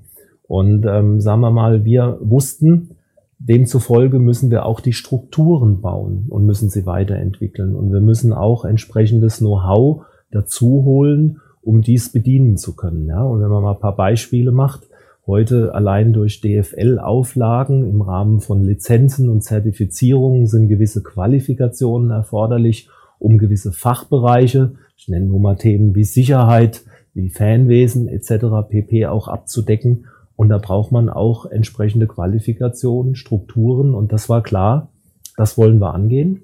Und 0.48 0.86
ähm, 0.86 1.20
sagen 1.20 1.42
wir 1.42 1.52
mal, 1.52 1.84
wir 1.86 2.18
wussten, 2.22 2.96
demzufolge 3.40 4.20
müssen 4.20 4.52
wir 4.52 4.66
auch 4.66 4.80
die 4.80 4.94
Strukturen 4.94 5.82
bauen 5.82 6.26
und 6.30 6.46
müssen 6.46 6.70
sie 6.70 6.86
weiterentwickeln. 6.86 7.76
Und 7.76 7.92
wir 7.92 8.02
müssen 8.02 8.34
auch 8.34 8.66
entsprechendes 8.66 9.40
Know-how 9.40 10.06
dazu 10.32 10.84
holen, 10.84 11.42
um 11.62 11.82
dies 11.82 12.12
bedienen 12.12 12.58
zu 12.58 12.76
können. 12.76 13.08
Ja? 13.08 13.24
Und 13.24 13.42
wenn 13.42 13.50
man 13.50 13.64
mal 13.64 13.74
ein 13.74 13.80
paar 13.80 13.96
Beispiele 13.96 14.52
macht, 14.52 14.88
heute 15.28 15.74
allein 15.74 16.14
durch 16.14 16.42
DFL-Auflagen 16.42 17.90
im 17.90 18.02
Rahmen 18.02 18.42
von 18.42 18.64
Lizenzen 18.64 19.30
und 19.30 19.42
Zertifizierungen 19.42 20.48
sind 20.48 20.68
gewisse 20.68 21.04
Qualifikationen 21.04 22.12
erforderlich, 22.12 22.90
um 23.20 23.38
gewisse 23.38 23.72
Fachbereiche, 23.72 24.74
ich 24.98 25.08
nenne 25.08 25.26
nur 25.26 25.40
mal 25.40 25.56
Themen 25.56 25.96
wie 25.96 26.04
Sicherheit, 26.04 26.84
wie 27.14 27.30
Fanwesen 27.30 28.08
etc. 28.08 28.68
pp. 28.70 29.08
auch 29.08 29.28
abzudecken 29.28 30.06
und 30.36 30.50
da 30.50 30.58
braucht 30.58 30.92
man 30.92 31.10
auch 31.10 31.46
entsprechende 31.46 32.08
Qualifikationen, 32.08 33.16
Strukturen. 33.16 33.94
Und 33.94 34.12
das 34.12 34.30
war 34.30 34.44
klar, 34.44 34.92
das 35.38 35.58
wollen 35.58 35.80
wir 35.80 35.94
angehen. 35.94 36.44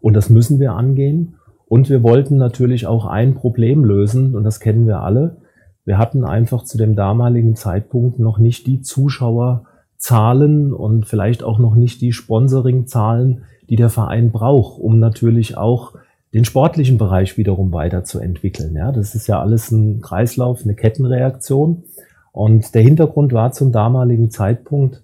Und 0.00 0.14
das 0.14 0.30
müssen 0.30 0.58
wir 0.58 0.72
angehen. 0.72 1.36
Und 1.66 1.90
wir 1.90 2.02
wollten 2.02 2.36
natürlich 2.36 2.86
auch 2.86 3.06
ein 3.06 3.34
Problem 3.34 3.84
lösen, 3.84 4.34
und 4.34 4.44
das 4.44 4.60
kennen 4.60 4.86
wir 4.86 5.00
alle. 5.00 5.38
Wir 5.84 5.98
hatten 5.98 6.24
einfach 6.24 6.64
zu 6.64 6.78
dem 6.78 6.94
damaligen 6.94 7.56
Zeitpunkt 7.56 8.18
noch 8.18 8.38
nicht 8.38 8.66
die 8.66 8.82
Zuschauerzahlen 8.82 10.72
und 10.72 11.06
vielleicht 11.06 11.42
auch 11.42 11.58
noch 11.58 11.74
nicht 11.74 12.00
die 12.00 12.12
Sponsoringzahlen, 12.12 13.42
die 13.68 13.76
der 13.76 13.90
Verein 13.90 14.30
braucht, 14.30 14.80
um 14.80 14.98
natürlich 14.98 15.56
auch 15.56 15.94
den 16.34 16.44
sportlichen 16.44 16.98
Bereich 16.98 17.36
wiederum 17.36 17.72
weiterzuentwickeln. 17.72 18.76
Ja, 18.76 18.92
das 18.92 19.14
ist 19.14 19.26
ja 19.26 19.40
alles 19.40 19.70
ein 19.70 20.00
Kreislauf, 20.00 20.62
eine 20.62 20.74
Kettenreaktion. 20.74 21.84
Und 22.30 22.74
der 22.74 22.82
Hintergrund 22.82 23.32
war 23.32 23.52
zum 23.52 23.72
damaligen 23.72 24.30
Zeitpunkt, 24.30 25.02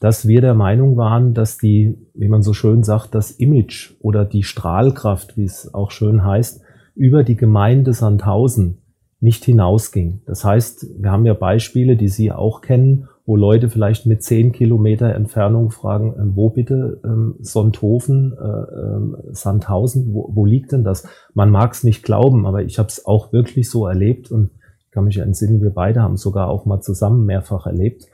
dass 0.00 0.28
wir 0.28 0.40
der 0.40 0.54
Meinung 0.54 0.96
waren, 0.96 1.34
dass 1.34 1.58
die, 1.58 1.98
wie 2.14 2.28
man 2.28 2.42
so 2.42 2.52
schön 2.52 2.84
sagt, 2.84 3.14
das 3.14 3.32
Image 3.32 3.92
oder 4.00 4.24
die 4.24 4.44
Strahlkraft, 4.44 5.36
wie 5.36 5.44
es 5.44 5.74
auch 5.74 5.90
schön 5.90 6.24
heißt, 6.24 6.62
über 6.94 7.24
die 7.24 7.36
Gemeinde 7.36 7.92
Sandhausen 7.92 8.78
nicht 9.20 9.44
hinausging. 9.44 10.22
Das 10.26 10.44
heißt, 10.44 11.02
wir 11.02 11.10
haben 11.10 11.26
ja 11.26 11.34
Beispiele, 11.34 11.96
die 11.96 12.08
Sie 12.08 12.32
auch 12.32 12.62
kennen, 12.62 13.08
wo 13.26 13.36
Leute 13.36 13.68
vielleicht 13.68 14.06
mit 14.06 14.22
zehn 14.22 14.50
Kilometer 14.50 15.14
Entfernung 15.14 15.70
fragen, 15.70 16.14
äh, 16.14 16.36
wo 16.36 16.50
bitte 16.50 17.00
ähm, 17.04 17.36
Sonthofen, 17.40 18.32
äh, 18.32 18.46
äh, 18.46 19.34
Sandhausen, 19.34 20.14
wo, 20.14 20.30
wo 20.34 20.46
liegt 20.46 20.72
denn 20.72 20.84
das? 20.84 21.06
Man 21.34 21.50
mag 21.50 21.72
es 21.72 21.84
nicht 21.84 22.02
glauben, 22.02 22.46
aber 22.46 22.62
ich 22.62 22.78
habe 22.78 22.88
es 22.88 23.06
auch 23.06 23.32
wirklich 23.32 23.70
so 23.70 23.86
erlebt 23.86 24.30
und 24.30 24.50
kann 24.90 25.04
mich 25.04 25.18
entsinnen, 25.18 25.62
wir 25.62 25.70
beide 25.70 26.02
haben 26.02 26.16
sogar 26.16 26.48
auch 26.48 26.66
mal 26.66 26.80
zusammen 26.80 27.24
mehrfach 27.24 27.66
erlebt. 27.66 28.06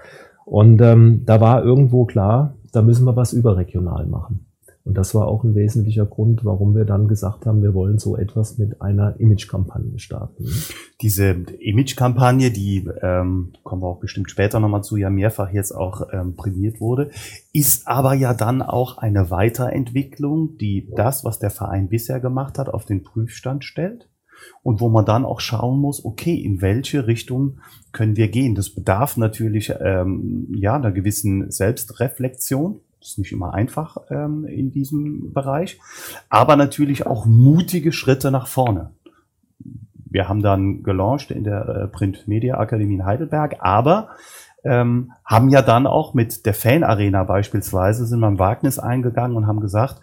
Und 0.45 0.81
ähm, 0.83 1.23
da 1.25 1.41
war 1.41 1.65
irgendwo 1.65 2.05
klar, 2.05 2.55
da 2.73 2.83
müssen 2.83 3.07
wir 3.07 3.17
was 3.17 3.33
überregional 3.33 4.07
machen. 4.07 4.46
Und 4.87 4.97
das 4.97 5.17
war 5.17 5.27
auch 5.27 5.43
ein 5.43 5.57
wesentlicher 5.57 6.07
Grund, 6.07 6.45
warum 6.45 6.77
wir 6.77 6.85
dann 6.85 7.09
gesagt 7.09 7.45
haben, 7.45 7.61
wir 7.61 7.75
wollen 7.75 7.99
so 7.99 8.17
etwas 8.17 8.57
mit 8.57 8.81
einer 8.81 9.19
Image-Kampagne 9.19 9.99
starten. 9.99 10.47
Diese 11.03 11.25
Image-Kampagne, 11.59 12.53
die 12.53 12.89
ähm, 13.03 13.53
kommen 13.65 13.83
wir 13.83 13.89
auch 13.89 13.99
bestimmt 13.99 14.31
später 14.31 14.61
nochmal 14.61 14.85
zu, 14.85 14.97
ja 14.97 15.11
mehrfach 15.11 15.53
jetzt 15.53 15.73
auch 15.73 16.07
ähm, 16.13 16.37
prämiert 16.37 16.81
wurde, 16.81 17.11
ist 17.53 17.89
aber 17.89 18.15
ja 18.15 18.33
dann 18.33 18.63
auch 18.63 18.99
eine 18.99 19.29
Weiterentwicklung, 19.29 20.57
die 20.57 20.89
das, 20.95 21.25
was 21.25 21.41
der 21.41 21.51
Verein 21.51 21.89
bisher 21.89 22.21
gemacht 22.21 22.57
hat, 22.57 22.69
auf 22.69 22.85
den 22.85 23.03
Prüfstand 23.03 23.65
stellt 23.65 24.09
und 24.63 24.81
wo 24.81 24.89
man 24.89 25.05
dann 25.05 25.25
auch 25.25 25.41
schauen 25.41 25.81
muss, 25.81 26.05
okay, 26.05 26.37
in 26.37 26.61
welche 26.61 27.09
Richtung 27.09 27.59
können 27.91 28.17
wir 28.17 28.29
gehen. 28.29 28.55
Das 28.55 28.71
bedarf 28.71 29.17
natürlich 29.17 29.73
ähm, 29.81 30.47
ja 30.57 30.77
einer 30.77 30.93
gewissen 30.93 31.51
Selbstreflexion. 31.51 32.81
Ist 33.01 33.19
nicht 33.19 33.33
immer 33.33 33.55
einfach 33.55 33.99
ähm, 34.11 34.45
in 34.47 34.73
diesem 34.73 35.33
Bereich, 35.33 35.79
aber 36.29 36.57
natürlich 36.57 37.07
auch 37.07 37.27
mutige 37.27 37.93
Schritte 37.93 38.31
nach 38.31 38.47
vorne. 38.47 38.91
wir 40.11 40.29
haben 40.29 40.43
dann 40.43 40.83
gelauncht 40.83 41.31
in 41.31 41.45
der 41.45 41.69
äh, 41.69 41.89
Print 41.89 42.27
Media 42.27 42.59
Akademie 42.59 42.95
in 42.95 43.05
Heidelberg, 43.05 43.57
aber 43.61 44.09
ähm, 44.67 45.13
haben 45.25 45.49
ja 45.49 45.63
dann 45.63 45.87
auch 45.87 46.15
mit 46.15 46.45
der 46.45 46.55
Fan 46.55 46.83
Arena 46.83 47.23
beispielsweise 47.25 48.07
sind 48.07 48.21
wir 48.21 48.29
im 48.29 48.39
Wagnis 48.39 48.79
eingegangen 48.79 49.37
und 49.37 49.47
haben 49.47 49.61
gesagt, 49.61 50.01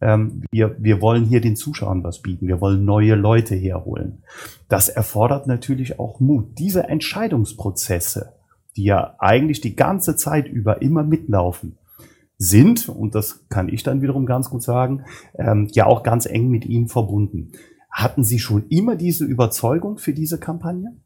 ähm, 0.00 0.42
wir, 0.50 0.76
wir 0.78 1.00
wollen 1.00 1.24
hier 1.24 1.40
den 1.40 1.56
Zuschauern 1.56 2.02
was 2.02 2.22
bieten, 2.22 2.48
wir 2.48 2.60
wollen 2.60 2.84
neue 2.84 3.14
Leute 3.14 3.54
herholen. 3.54 4.22
Das 4.68 4.88
erfordert 4.88 5.46
natürlich 5.46 5.98
auch 5.98 6.20
Mut. 6.20 6.58
Diese 6.58 6.84
Entscheidungsprozesse, 6.84 8.32
die 8.76 8.84
ja 8.84 9.14
eigentlich 9.18 9.60
die 9.60 9.76
ganze 9.76 10.16
Zeit 10.16 10.48
über 10.48 10.82
immer 10.82 11.02
mitlaufen, 11.02 11.76
sind, 12.38 12.88
und 12.88 13.14
das 13.14 13.48
kann 13.48 13.68
ich 13.68 13.82
dann 13.82 14.02
wiederum 14.02 14.26
ganz 14.26 14.50
gut 14.50 14.62
sagen, 14.62 15.04
ähm, 15.38 15.68
ja 15.72 15.86
auch 15.86 16.02
ganz 16.02 16.26
eng 16.26 16.48
mit 16.48 16.66
Ihnen 16.66 16.88
verbunden. 16.88 17.52
Hatten 17.90 18.24
Sie 18.24 18.38
schon 18.38 18.66
immer 18.68 18.96
diese 18.96 19.24
Überzeugung 19.24 19.98
für 19.98 20.12
diese 20.12 20.38
Kampagne? 20.38 20.96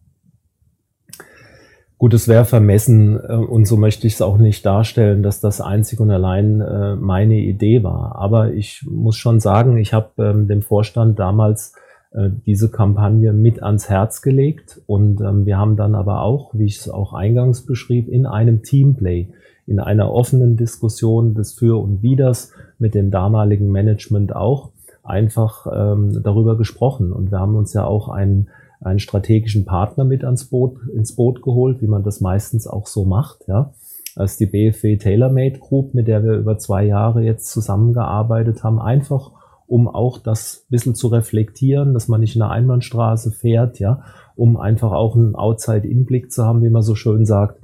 Gut, 1.98 2.14
es 2.14 2.28
wäre 2.28 2.46
vermessen 2.46 3.20
äh, 3.20 3.34
und 3.34 3.66
so 3.66 3.76
möchte 3.76 4.06
ich 4.06 4.14
es 4.14 4.22
auch 4.22 4.38
nicht 4.38 4.64
darstellen, 4.64 5.22
dass 5.22 5.40
das 5.40 5.60
einzig 5.60 6.00
und 6.00 6.10
allein 6.10 6.62
äh, 6.62 6.96
meine 6.96 7.36
Idee 7.36 7.84
war. 7.84 8.16
Aber 8.16 8.54
ich 8.54 8.86
muss 8.88 9.16
schon 9.16 9.38
sagen, 9.38 9.76
ich 9.76 9.92
habe 9.92 10.10
ähm, 10.16 10.48
dem 10.48 10.62
Vorstand 10.62 11.18
damals 11.18 11.74
äh, 12.12 12.30
diese 12.46 12.70
Kampagne 12.70 13.34
mit 13.34 13.62
ans 13.62 13.90
Herz 13.90 14.22
gelegt 14.22 14.80
und 14.86 15.20
ähm, 15.20 15.44
wir 15.44 15.58
haben 15.58 15.76
dann 15.76 15.94
aber 15.94 16.22
auch, 16.22 16.54
wie 16.54 16.64
ich 16.64 16.78
es 16.78 16.88
auch 16.88 17.12
eingangs 17.12 17.66
beschrieb, 17.66 18.08
in 18.08 18.24
einem 18.24 18.62
Teamplay, 18.62 19.34
in 19.70 19.78
einer 19.78 20.12
offenen 20.12 20.56
Diskussion 20.56 21.34
des 21.34 21.54
Für 21.54 21.80
und 21.80 22.02
Widers 22.02 22.52
mit 22.78 22.94
dem 22.94 23.10
damaligen 23.10 23.70
Management 23.70 24.34
auch 24.34 24.70
einfach 25.02 25.66
ähm, 25.72 26.20
darüber 26.22 26.58
gesprochen 26.58 27.12
und 27.12 27.30
wir 27.30 27.38
haben 27.38 27.54
uns 27.54 27.72
ja 27.72 27.84
auch 27.84 28.08
einen 28.08 28.48
einen 28.82 28.98
strategischen 28.98 29.66
Partner 29.66 30.04
mit 30.04 30.24
ans 30.24 30.46
Boot, 30.46 30.78
ins 30.94 31.14
Boot 31.14 31.42
geholt, 31.42 31.82
wie 31.82 31.86
man 31.86 32.02
das 32.02 32.20
meistens 32.20 32.66
auch 32.66 32.86
so 32.86 33.04
macht, 33.04 33.46
ja. 33.46 33.72
Als 34.16 34.38
die 34.38 34.46
BFW 34.46 34.96
TaylorMade 34.96 35.60
Group, 35.60 35.94
mit 35.94 36.08
der 36.08 36.24
wir 36.24 36.32
über 36.32 36.58
zwei 36.58 36.84
Jahre 36.84 37.22
jetzt 37.22 37.52
zusammengearbeitet 37.52 38.64
haben, 38.64 38.80
einfach 38.80 39.32
um 39.68 39.86
auch 39.86 40.18
das 40.18 40.66
bisschen 40.68 40.96
zu 40.96 41.06
reflektieren, 41.08 41.94
dass 41.94 42.08
man 42.08 42.20
nicht 42.20 42.34
in 42.34 42.42
einer 42.42 42.50
Einbahnstraße 42.50 43.30
fährt, 43.30 43.78
ja, 43.78 44.02
um 44.34 44.56
einfach 44.56 44.90
auch 44.90 45.14
einen 45.14 45.36
Outside-Inblick 45.36 46.32
zu 46.32 46.44
haben, 46.44 46.62
wie 46.62 46.70
man 46.70 46.82
so 46.82 46.96
schön 46.96 47.24
sagt. 47.24 47.60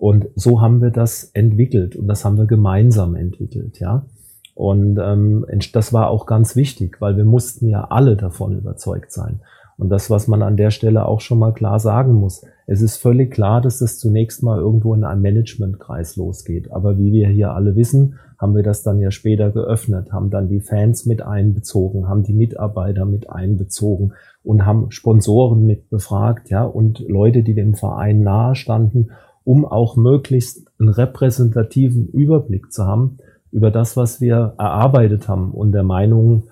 Und 0.00 0.28
so 0.34 0.62
haben 0.62 0.80
wir 0.80 0.90
das 0.90 1.24
entwickelt 1.34 1.94
und 1.94 2.08
das 2.08 2.24
haben 2.24 2.38
wir 2.38 2.46
gemeinsam 2.46 3.14
entwickelt, 3.16 3.80
ja. 3.80 4.06
Und 4.54 4.98
ähm, 4.98 5.44
das 5.74 5.92
war 5.92 6.08
auch 6.08 6.24
ganz 6.24 6.56
wichtig, 6.56 7.02
weil 7.02 7.18
wir 7.18 7.26
mussten 7.26 7.68
ja 7.68 7.84
alle 7.90 8.16
davon 8.16 8.56
überzeugt 8.56 9.12
sein. 9.12 9.40
Und 9.76 9.90
das, 9.90 10.08
was 10.08 10.26
man 10.26 10.42
an 10.42 10.56
der 10.56 10.70
Stelle 10.70 11.04
auch 11.04 11.20
schon 11.20 11.38
mal 11.38 11.52
klar 11.52 11.78
sagen 11.78 12.14
muss, 12.14 12.46
es 12.66 12.80
ist 12.80 12.96
völlig 12.96 13.30
klar, 13.30 13.60
dass 13.60 13.78
das 13.78 13.98
zunächst 13.98 14.42
mal 14.42 14.58
irgendwo 14.58 14.94
in 14.94 15.04
einem 15.04 15.20
Managementkreis 15.20 16.16
losgeht. 16.16 16.72
Aber 16.72 16.96
wie 16.96 17.12
wir 17.12 17.28
hier 17.28 17.52
alle 17.52 17.76
wissen, 17.76 18.14
haben 18.38 18.56
wir 18.56 18.62
das 18.62 18.82
dann 18.82 19.00
ja 19.00 19.10
später 19.10 19.50
geöffnet, 19.50 20.12
haben 20.12 20.30
dann 20.30 20.48
die 20.48 20.60
Fans 20.60 21.04
mit 21.04 21.20
einbezogen, 21.20 22.08
haben 22.08 22.22
die 22.22 22.32
Mitarbeiter 22.32 23.04
mit 23.04 23.28
einbezogen 23.28 24.14
und 24.42 24.64
haben 24.64 24.90
Sponsoren 24.90 25.66
mit 25.66 25.90
befragt, 25.90 26.48
ja, 26.48 26.64
und 26.64 27.00
Leute, 27.00 27.42
die 27.42 27.54
dem 27.54 27.74
Verein 27.74 28.22
nahe 28.22 28.54
standen, 28.54 29.10
um 29.44 29.64
auch 29.64 29.96
möglichst 29.96 30.70
einen 30.78 30.90
repräsentativen 30.90 32.08
Überblick 32.08 32.72
zu 32.72 32.84
haben 32.86 33.18
über 33.52 33.70
das, 33.70 33.96
was 33.96 34.20
wir 34.20 34.54
erarbeitet 34.58 35.28
haben 35.28 35.50
und 35.52 35.72
der 35.72 35.82
Meinung 35.82 36.44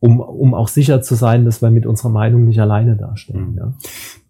um, 0.00 0.20
um 0.20 0.54
auch 0.54 0.68
sicher 0.68 1.02
zu 1.02 1.14
sein, 1.14 1.44
dass 1.44 1.60
wir 1.60 1.70
mit 1.70 1.86
unserer 1.86 2.10
Meinung 2.10 2.44
nicht 2.44 2.60
alleine 2.60 2.96
dastehen. 2.96 3.52
Mhm. 3.52 3.58
Ja. 3.58 3.72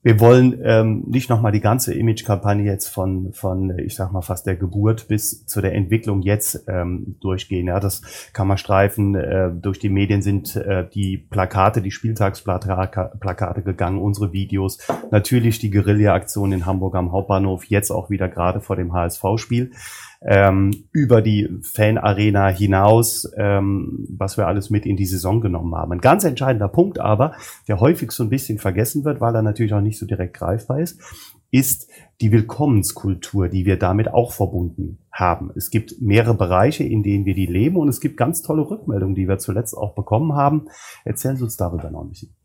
Wir 0.02 0.20
wollen 0.20 0.60
ähm, 0.62 1.02
nicht 1.06 1.28
nochmal 1.28 1.50
die 1.50 1.60
ganze 1.60 1.92
Image-Kampagne 1.92 2.64
jetzt 2.64 2.86
von, 2.88 3.32
von, 3.32 3.76
ich 3.78 3.96
sag 3.96 4.12
mal, 4.12 4.22
fast 4.22 4.46
der 4.46 4.54
Geburt 4.54 5.08
bis 5.08 5.44
zu 5.44 5.60
der 5.60 5.74
Entwicklung 5.74 6.22
jetzt 6.22 6.64
ähm, 6.68 7.16
durchgehen. 7.20 7.66
Ja, 7.66 7.80
das 7.80 8.02
kann 8.32 8.46
man 8.46 8.58
streifen. 8.58 9.16
Äh, 9.16 9.50
durch 9.52 9.80
die 9.80 9.88
Medien 9.88 10.22
sind 10.22 10.54
äh, 10.54 10.88
die 10.88 11.16
Plakate, 11.18 11.82
die 11.82 11.90
Spieltagsplakate 11.90 13.62
gegangen, 13.62 13.98
unsere 13.98 14.32
Videos. 14.32 14.78
Natürlich 15.10 15.58
die 15.58 15.70
Guerilla-Aktion 15.70 16.52
in 16.52 16.64
Hamburg 16.64 16.94
am 16.94 17.10
Hauptbahnhof, 17.10 17.64
jetzt 17.64 17.90
auch 17.90 18.08
wieder 18.08 18.28
gerade 18.28 18.60
vor 18.60 18.76
dem 18.76 18.92
HSV-Spiel 18.92 19.72
ähm, 20.20 20.72
über 20.92 21.22
die 21.22 21.48
Fanarena 21.62 22.48
hinaus, 22.48 23.30
ähm, 23.36 24.06
was 24.10 24.36
wir 24.36 24.46
alles 24.46 24.70
mit 24.70 24.86
in 24.86 24.96
die 24.96 25.06
Saison 25.06 25.40
genommen 25.40 25.74
haben. 25.74 25.92
Ein 25.92 26.00
ganz 26.00 26.24
entscheidender 26.24 26.68
Punkt 26.68 26.98
aber, 26.98 27.34
der 27.68 27.80
häufig 27.80 28.10
so 28.10 28.24
ein 28.24 28.30
bisschen 28.30 28.58
vergessen 28.58 29.04
wird, 29.04 29.20
weil 29.20 29.34
er 29.34 29.42
natürlich 29.42 29.74
auch 29.74 29.80
nicht 29.80 29.98
so 29.98 30.06
direkt 30.06 30.34
greifbar 30.34 30.80
ist, 30.80 31.00
ist 31.50 31.88
die 32.20 32.32
Willkommenskultur, 32.32 33.48
die 33.48 33.64
wir 33.64 33.78
damit 33.78 34.08
auch 34.08 34.32
verbunden 34.32 34.98
haben. 35.12 35.50
Es 35.56 35.70
gibt 35.70 36.00
mehrere 36.00 36.34
Bereiche, 36.34 36.84
in 36.84 37.02
denen 37.02 37.24
wir 37.24 37.34
die 37.34 37.46
leben 37.46 37.76
und 37.76 37.88
es 37.88 38.00
gibt 38.00 38.16
ganz 38.16 38.42
tolle 38.42 38.68
Rückmeldungen, 38.68 39.14
die 39.14 39.28
wir 39.28 39.38
zuletzt 39.38 39.74
auch 39.74 39.94
bekommen 39.94 40.34
haben. 40.34 40.68
Erzählen 41.04 41.36
Sie 41.36 41.44
uns 41.44 41.56
darüber 41.56 41.90
noch 41.90 42.02
ein 42.02 42.10
bisschen. 42.10 42.37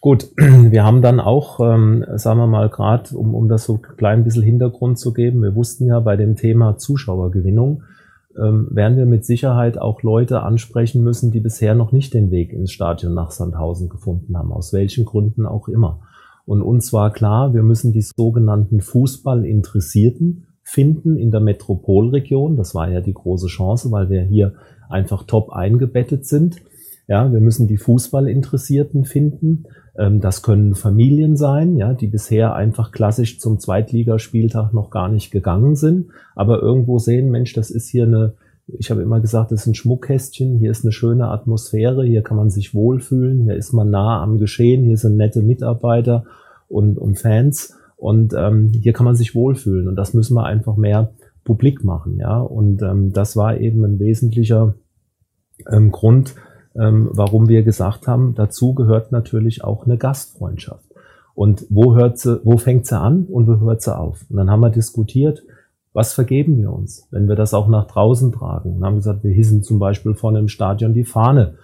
Gut, 0.00 0.30
wir 0.36 0.84
haben 0.84 1.02
dann 1.02 1.20
auch, 1.20 1.60
ähm, 1.60 2.04
sagen 2.16 2.38
wir 2.38 2.46
mal 2.46 2.68
gerade, 2.68 3.16
um, 3.16 3.34
um 3.34 3.48
das 3.48 3.64
so 3.64 3.74
ein 3.74 3.82
klein 3.82 4.24
bisschen 4.24 4.44
Hintergrund 4.44 4.98
zu 4.98 5.12
geben, 5.12 5.42
wir 5.42 5.54
wussten 5.54 5.86
ja 5.86 5.98
bei 6.00 6.16
dem 6.16 6.36
Thema 6.36 6.76
Zuschauergewinnung, 6.76 7.82
ähm, 8.38 8.68
werden 8.70 8.96
wir 8.96 9.06
mit 9.06 9.24
Sicherheit 9.24 9.78
auch 9.78 10.02
Leute 10.02 10.42
ansprechen 10.42 11.02
müssen, 11.02 11.32
die 11.32 11.40
bisher 11.40 11.74
noch 11.74 11.90
nicht 11.90 12.14
den 12.14 12.30
Weg 12.30 12.52
ins 12.52 12.70
Stadion 12.70 13.14
nach 13.14 13.32
Sandhausen 13.32 13.88
gefunden 13.88 14.36
haben, 14.36 14.52
aus 14.52 14.72
welchen 14.72 15.04
Gründen 15.04 15.46
auch 15.46 15.66
immer. 15.68 16.00
Und 16.46 16.62
uns 16.62 16.92
war 16.92 17.12
klar, 17.12 17.52
wir 17.52 17.62
müssen 17.62 17.92
die 17.92 18.00
sogenannten 18.00 18.80
Fußballinteressierten 18.80 20.46
finden 20.62 21.16
in 21.16 21.30
der 21.30 21.40
Metropolregion. 21.40 22.56
Das 22.56 22.74
war 22.74 22.90
ja 22.90 23.00
die 23.00 23.14
große 23.14 23.48
Chance, 23.48 23.90
weil 23.90 24.08
wir 24.08 24.22
hier 24.22 24.54
einfach 24.88 25.24
top 25.24 25.50
eingebettet 25.50 26.26
sind. 26.26 26.62
Ja, 27.06 27.32
wir 27.32 27.40
müssen 27.40 27.66
die 27.68 27.78
Fußballinteressierten 27.78 29.04
finden. 29.04 29.64
Ähm, 29.98 30.20
das 30.20 30.42
können 30.42 30.74
Familien 30.74 31.36
sein, 31.36 31.76
ja, 31.76 31.92
die 31.92 32.06
bisher 32.06 32.54
einfach 32.54 32.92
klassisch 32.92 33.40
zum 33.40 33.58
Zweitligaspieltag 33.58 34.72
noch 34.72 34.90
gar 34.90 35.08
nicht 35.08 35.30
gegangen 35.30 35.76
sind, 35.76 36.10
aber 36.34 36.62
irgendwo 36.62 36.98
sehen, 36.98 37.30
Mensch, 37.30 37.52
das 37.52 37.70
ist 37.70 37.88
hier 37.88 38.04
eine, 38.04 38.34
ich 38.66 38.90
habe 38.90 39.02
immer 39.02 39.20
gesagt, 39.20 39.50
das 39.50 39.62
ist 39.62 39.66
ein 39.66 39.74
Schmuckkästchen, 39.74 40.56
hier 40.56 40.70
ist 40.70 40.84
eine 40.84 40.92
schöne 40.92 41.28
Atmosphäre, 41.28 42.04
hier 42.04 42.22
kann 42.22 42.36
man 42.36 42.50
sich 42.50 42.74
wohlfühlen, 42.74 43.42
hier 43.42 43.56
ist 43.56 43.72
man 43.72 43.90
nah 43.90 44.22
am 44.22 44.38
Geschehen, 44.38 44.84
hier 44.84 44.96
sind 44.96 45.16
nette 45.16 45.42
Mitarbeiter 45.42 46.24
und, 46.68 46.98
und 46.98 47.18
Fans. 47.18 47.74
Und 47.96 48.32
ähm, 48.36 48.70
hier 48.72 48.92
kann 48.92 49.06
man 49.06 49.16
sich 49.16 49.34
wohlfühlen. 49.34 49.88
Und 49.88 49.96
das 49.96 50.14
müssen 50.14 50.34
wir 50.34 50.44
einfach 50.44 50.76
mehr 50.76 51.10
publik 51.44 51.82
machen, 51.82 52.16
ja. 52.18 52.40
Und 52.40 52.80
ähm, 52.82 53.12
das 53.12 53.36
war 53.36 53.58
eben 53.58 53.84
ein 53.84 53.98
wesentlicher 53.98 54.74
ähm, 55.68 55.90
Grund, 55.90 56.36
ähm, 56.78 57.10
warum 57.12 57.48
wir 57.48 57.62
gesagt 57.62 58.06
haben, 58.06 58.34
dazu 58.34 58.74
gehört 58.74 59.12
natürlich 59.12 59.64
auch 59.64 59.84
eine 59.84 59.98
Gastfreundschaft. 59.98 60.84
Und 61.34 61.66
wo 61.70 61.94
hört 61.94 62.18
sie, 62.18 62.40
wo 62.44 62.56
fängt 62.58 62.86
sie 62.86 62.98
an 62.98 63.24
und 63.24 63.46
wo 63.46 63.64
hört 63.66 63.82
sie 63.82 63.96
auf? 63.96 64.24
Und 64.28 64.36
dann 64.36 64.50
haben 64.50 64.60
wir 64.60 64.70
diskutiert, 64.70 65.42
was 65.92 66.12
vergeben 66.12 66.58
wir 66.58 66.72
uns, 66.72 67.06
wenn 67.10 67.28
wir 67.28 67.36
das 67.36 67.54
auch 67.54 67.68
nach 67.68 67.86
draußen 67.86 68.32
tragen? 68.32 68.76
Und 68.76 68.84
haben 68.84 68.96
gesagt, 68.96 69.24
wir 69.24 69.32
hissen 69.32 69.62
zum 69.62 69.78
Beispiel 69.78 70.14
vorne 70.14 70.38
im 70.38 70.48
Stadion 70.48 70.94
die 70.94 71.04
Fahne 71.04 71.54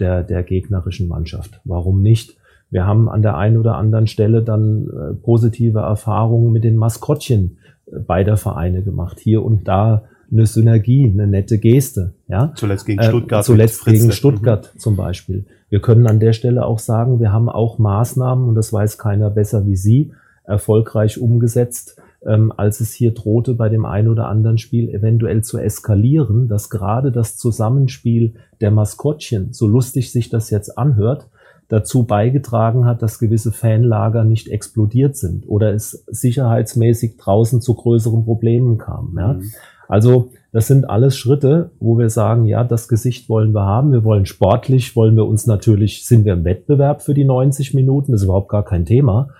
der, 0.00 0.22
der 0.22 0.42
gegnerischen 0.42 1.08
Mannschaft. 1.08 1.60
Warum 1.64 2.02
nicht? 2.02 2.36
Wir 2.70 2.86
haben 2.86 3.08
an 3.08 3.22
der 3.22 3.36
einen 3.36 3.56
oder 3.56 3.76
anderen 3.76 4.06
Stelle 4.06 4.42
dann 4.42 4.88
äh, 4.88 5.14
positive 5.14 5.80
Erfahrungen 5.80 6.52
mit 6.52 6.64
den 6.64 6.76
Maskottchen 6.76 7.58
äh, 7.86 7.98
beider 7.98 8.36
Vereine 8.36 8.82
gemacht. 8.82 9.18
Hier 9.20 9.42
und 9.42 9.66
da 9.68 10.04
eine 10.30 10.46
Synergie, 10.46 11.10
eine 11.10 11.26
nette 11.26 11.58
Geste. 11.58 12.14
Ja? 12.28 12.52
Zuletzt 12.54 12.86
gegen 12.86 13.00
äh, 13.00 13.08
Stuttgart. 13.08 13.40
Äh, 13.40 13.46
zuletzt 13.46 13.84
gegen 13.84 14.12
Stuttgart 14.12 14.72
mhm. 14.74 14.78
zum 14.78 14.96
Beispiel. 14.96 15.46
Wir 15.70 15.80
können 15.80 16.06
an 16.06 16.20
der 16.20 16.32
Stelle 16.32 16.64
auch 16.64 16.78
sagen, 16.78 17.20
wir 17.20 17.32
haben 17.32 17.48
auch 17.48 17.78
Maßnahmen, 17.78 18.48
und 18.48 18.54
das 18.54 18.72
weiß 18.72 18.98
keiner 18.98 19.30
besser 19.30 19.66
wie 19.66 19.76
Sie, 19.76 20.12
erfolgreich 20.44 21.20
umgesetzt, 21.20 22.00
ähm, 22.26 22.52
als 22.56 22.80
es 22.80 22.92
hier 22.92 23.12
drohte, 23.12 23.54
bei 23.54 23.68
dem 23.68 23.84
einen 23.84 24.08
oder 24.08 24.28
anderen 24.28 24.58
Spiel 24.58 24.88
eventuell 24.88 25.42
zu 25.42 25.58
eskalieren, 25.58 26.48
dass 26.48 26.70
gerade 26.70 27.12
das 27.12 27.36
Zusammenspiel 27.36 28.34
der 28.60 28.70
Maskottchen, 28.70 29.52
so 29.52 29.66
lustig 29.66 30.10
sich 30.10 30.28
das 30.28 30.50
jetzt 30.50 30.78
anhört, 30.78 31.28
dazu 31.68 32.04
beigetragen 32.04 32.86
hat, 32.86 33.02
dass 33.02 33.18
gewisse 33.18 33.52
Fanlager 33.52 34.24
nicht 34.24 34.48
explodiert 34.48 35.16
sind 35.16 35.46
oder 35.46 35.74
es 35.74 36.04
sicherheitsmäßig 36.06 37.18
draußen 37.18 37.60
zu 37.60 37.74
größeren 37.74 38.24
Problemen 38.24 38.78
kam. 38.78 39.14
Ja? 39.18 39.34
Mhm. 39.34 39.52
Also 39.88 40.30
das 40.52 40.66
sind 40.66 40.88
alles 40.88 41.16
Schritte, 41.16 41.70
wo 41.80 41.98
wir 41.98 42.10
sagen, 42.10 42.44
ja, 42.44 42.62
das 42.62 42.88
Gesicht 42.88 43.28
wollen 43.28 43.52
wir 43.52 43.64
haben. 43.64 43.92
Wir 43.92 44.04
wollen 44.04 44.26
sportlich, 44.26 44.94
wollen 44.94 45.16
wir 45.16 45.26
uns 45.26 45.46
natürlich, 45.46 46.06
sind 46.06 46.24
wir 46.24 46.34
im 46.34 46.44
Wettbewerb 46.44 47.02
für 47.02 47.14
die 47.14 47.24
90 47.24 47.74
Minuten, 47.74 48.12
das 48.12 48.20
ist 48.20 48.26
überhaupt 48.26 48.50
gar 48.50 48.64
kein 48.64 48.86
Thema. 48.86 49.30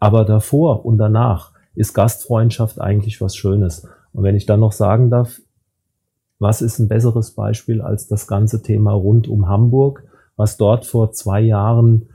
Aber 0.00 0.24
davor 0.24 0.84
und 0.84 0.98
danach 0.98 1.52
ist 1.74 1.94
Gastfreundschaft 1.94 2.80
eigentlich 2.80 3.20
was 3.20 3.36
Schönes. 3.36 3.86
Und 4.12 4.24
wenn 4.24 4.34
ich 4.34 4.46
dann 4.46 4.60
noch 4.60 4.72
sagen 4.72 5.10
darf, 5.10 5.40
was 6.38 6.62
ist 6.62 6.78
ein 6.78 6.88
besseres 6.88 7.32
Beispiel 7.32 7.80
als 7.82 8.08
das 8.08 8.26
ganze 8.26 8.62
Thema 8.62 8.92
rund 8.92 9.28
um 9.28 9.48
Hamburg, 9.48 10.04
was 10.36 10.56
dort 10.56 10.86
vor 10.86 11.12
zwei 11.12 11.40
Jahren 11.40 12.08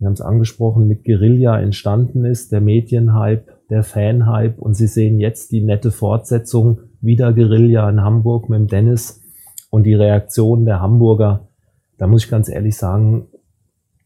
wir 0.00 0.06
haben 0.06 0.14
es 0.14 0.22
angesprochen, 0.22 0.88
mit 0.88 1.04
Guerilla 1.04 1.60
entstanden 1.60 2.24
ist, 2.24 2.52
der 2.52 2.62
Medienhype, 2.62 3.44
der 3.68 3.82
Fanhype 3.82 4.58
und 4.58 4.72
Sie 4.72 4.86
sehen 4.86 5.20
jetzt 5.20 5.52
die 5.52 5.60
nette 5.60 5.92
Fortsetzung, 5.92 6.80
wieder 7.00 7.32
Guerilla 7.32 7.88
in 7.88 8.02
Hamburg 8.02 8.48
mit 8.48 8.58
dem 8.58 8.66
Dennis 8.66 9.22
und 9.70 9.84
die 9.84 9.94
Reaktion 9.94 10.64
der 10.64 10.80
Hamburger, 10.80 11.48
da 11.98 12.06
muss 12.06 12.24
ich 12.24 12.30
ganz 12.30 12.48
ehrlich 12.48 12.76
sagen, 12.76 13.26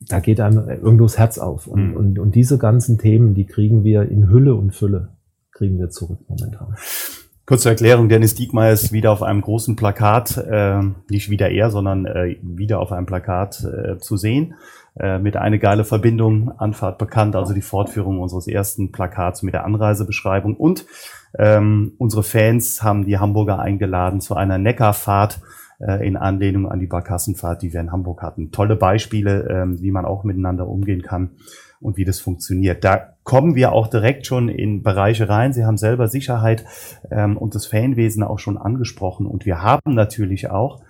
da 0.09 0.21
geht 0.21 0.41
einem 0.41 0.69
irgendwo 0.69 1.05
das 1.05 1.19
Herz 1.19 1.39
auf. 1.39 1.67
Und, 1.67 1.91
mhm. 1.91 1.97
und, 1.97 2.19
und 2.19 2.35
diese 2.35 2.59
ganzen 2.59 2.99
Themen, 2.99 3.35
die 3.35 3.47
kriegen 3.47 3.85
wir 3.85 4.03
in 4.03 4.29
Hülle 4.29 4.55
und 4.55 4.75
Fülle, 4.75 5.09
kriegen 5.53 5.79
wir 5.79 5.91
zurück 5.91 6.19
momentan. 6.29 6.75
Kurze 7.47 7.69
Erklärung, 7.69 8.09
Dennis 8.09 8.35
Diekmeyer 8.35 8.73
ist 8.73 8.93
wieder 8.93 9.13
auf 9.13 9.23
einem 9.23 9.43
großen 9.43 9.77
Plakat, 9.77 10.39
äh, 10.39 10.81
nicht 11.11 11.29
wieder 11.29 11.51
er, 11.51 11.71
sondern 11.71 12.07
äh, 12.07 12.37
wieder 12.41 12.81
auf 12.81 12.91
einem 12.91 13.05
Plakat 13.05 13.63
äh, 13.65 13.99
zu 13.99 14.17
sehen. 14.17 14.55
Äh, 14.97 15.19
mit 15.19 15.37
eine 15.37 15.59
geile 15.59 15.85
Verbindung, 15.85 16.53
Anfahrt 16.57 16.99
bekannt, 16.99 17.35
also 17.35 17.53
die 17.53 17.63
Fortführung 17.63 18.21
unseres 18.21 18.47
ersten 18.47 18.93
Plakats 18.93 19.43
mit 19.43 19.53
der 19.53 19.65
Anreisebeschreibung. 19.65 20.57
Und 20.57 20.87
ähm, 21.37 21.95
unsere 21.99 22.23
Fans 22.23 22.81
haben 22.81 23.05
die 23.05 23.19
Hamburger 23.19 23.59
eingeladen 23.59 24.21
zu 24.21 24.37
einer 24.37 24.57
Neckarfahrt 24.57 25.41
äh, 25.81 26.07
in 26.07 26.17
Anlehnung 26.17 26.71
an 26.71 26.79
die 26.79 26.87
Barkassenfahrt, 26.87 27.63
die 27.63 27.73
wir 27.73 27.81
in 27.81 27.91
Hamburg 27.91 28.23
hatten. 28.23 28.53
Tolle 28.53 28.77
Beispiele, 28.77 29.49
ähm, 29.51 29.81
wie 29.81 29.91
man 29.91 30.05
auch 30.05 30.23
miteinander 30.23 30.69
umgehen 30.69 31.03
kann 31.03 31.31
und 31.81 31.97
wie 31.97 32.05
das 32.05 32.21
funktioniert. 32.21 32.85
Da 32.85 33.15
kommen 33.25 33.57
wir 33.57 33.73
auch 33.73 33.89
direkt 33.89 34.27
schon 34.27 34.49
in 34.49 34.85
Bereiche 34.85 35.29
rein. 35.29 35.53
Sie 35.53 35.65
haben 35.65 35.77
selber 35.77 36.07
Sicherheit 36.07 36.65
ähm, 37.11 37.37
und 37.37 37.57
das 37.57 37.67
Fanwesen 37.67 38.23
auch 38.23 38.39
schon 38.39 38.59
angesprochen. 38.59 39.27
Und 39.27 39.45
wir 39.45 39.61
haben 39.61 39.95
natürlich 39.95 40.51
auch 40.51 40.83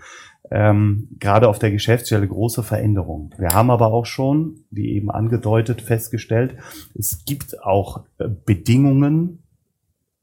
ähm, 0.51 1.09
gerade 1.19 1.49
auf 1.49 1.59
der 1.59 1.71
Geschäftsstelle 1.71 2.29
große 2.29 2.63
Veränderungen. 2.63 3.31
Wir 3.39 3.55
haben 3.55 3.71
aber 3.71 3.89
auch 3.89 4.07
schon, 4.07 4.65
wie 4.71 4.93
eben 4.93 5.11
angedeutet, 5.11 5.81
festgestellt, 5.81 6.57
es 6.95 7.25
gibt 7.25 7.63
auch 7.63 8.05
äh, 8.19 8.29
Bedingungen, 8.29 9.43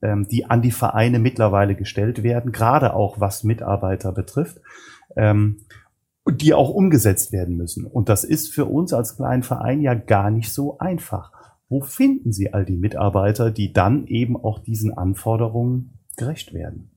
ähm, 0.02 0.28
die 0.28 0.46
an 0.46 0.62
die 0.62 0.72
Vereine 0.72 1.20
mittlerweile 1.20 1.76
gestellt 1.76 2.24
werden, 2.24 2.52
gerade 2.52 2.94
auch 2.94 3.20
was 3.20 3.44
Mitarbeiter 3.44 4.12
betrifft, 4.12 4.60
ähm, 5.16 5.58
die 6.30 6.54
auch 6.54 6.70
umgesetzt 6.70 7.32
werden 7.32 7.58
müssen. 7.58 7.86
Und 7.86 8.08
das 8.08 8.24
ist 8.24 8.54
für 8.54 8.66
uns 8.66 8.94
als 8.94 9.18
kleinen 9.18 9.44
Verein 9.44 9.82
ja 9.82 9.96
gar 9.96 10.30
nicht 10.30 10.54
so 10.54 10.78
einfach. 10.78 11.32
Wo 11.68 11.82
finden 11.82 12.32
Sie 12.32 12.54
all 12.54 12.66
die 12.66 12.78
Mitarbeiter, 12.78 13.50
die 13.50 13.74
dann 13.74 14.06
eben 14.06 14.38
auch 14.38 14.60
diesen 14.60 14.96
Anforderungen 14.96 16.00
gerecht 16.18 16.54
werden? 16.54 16.91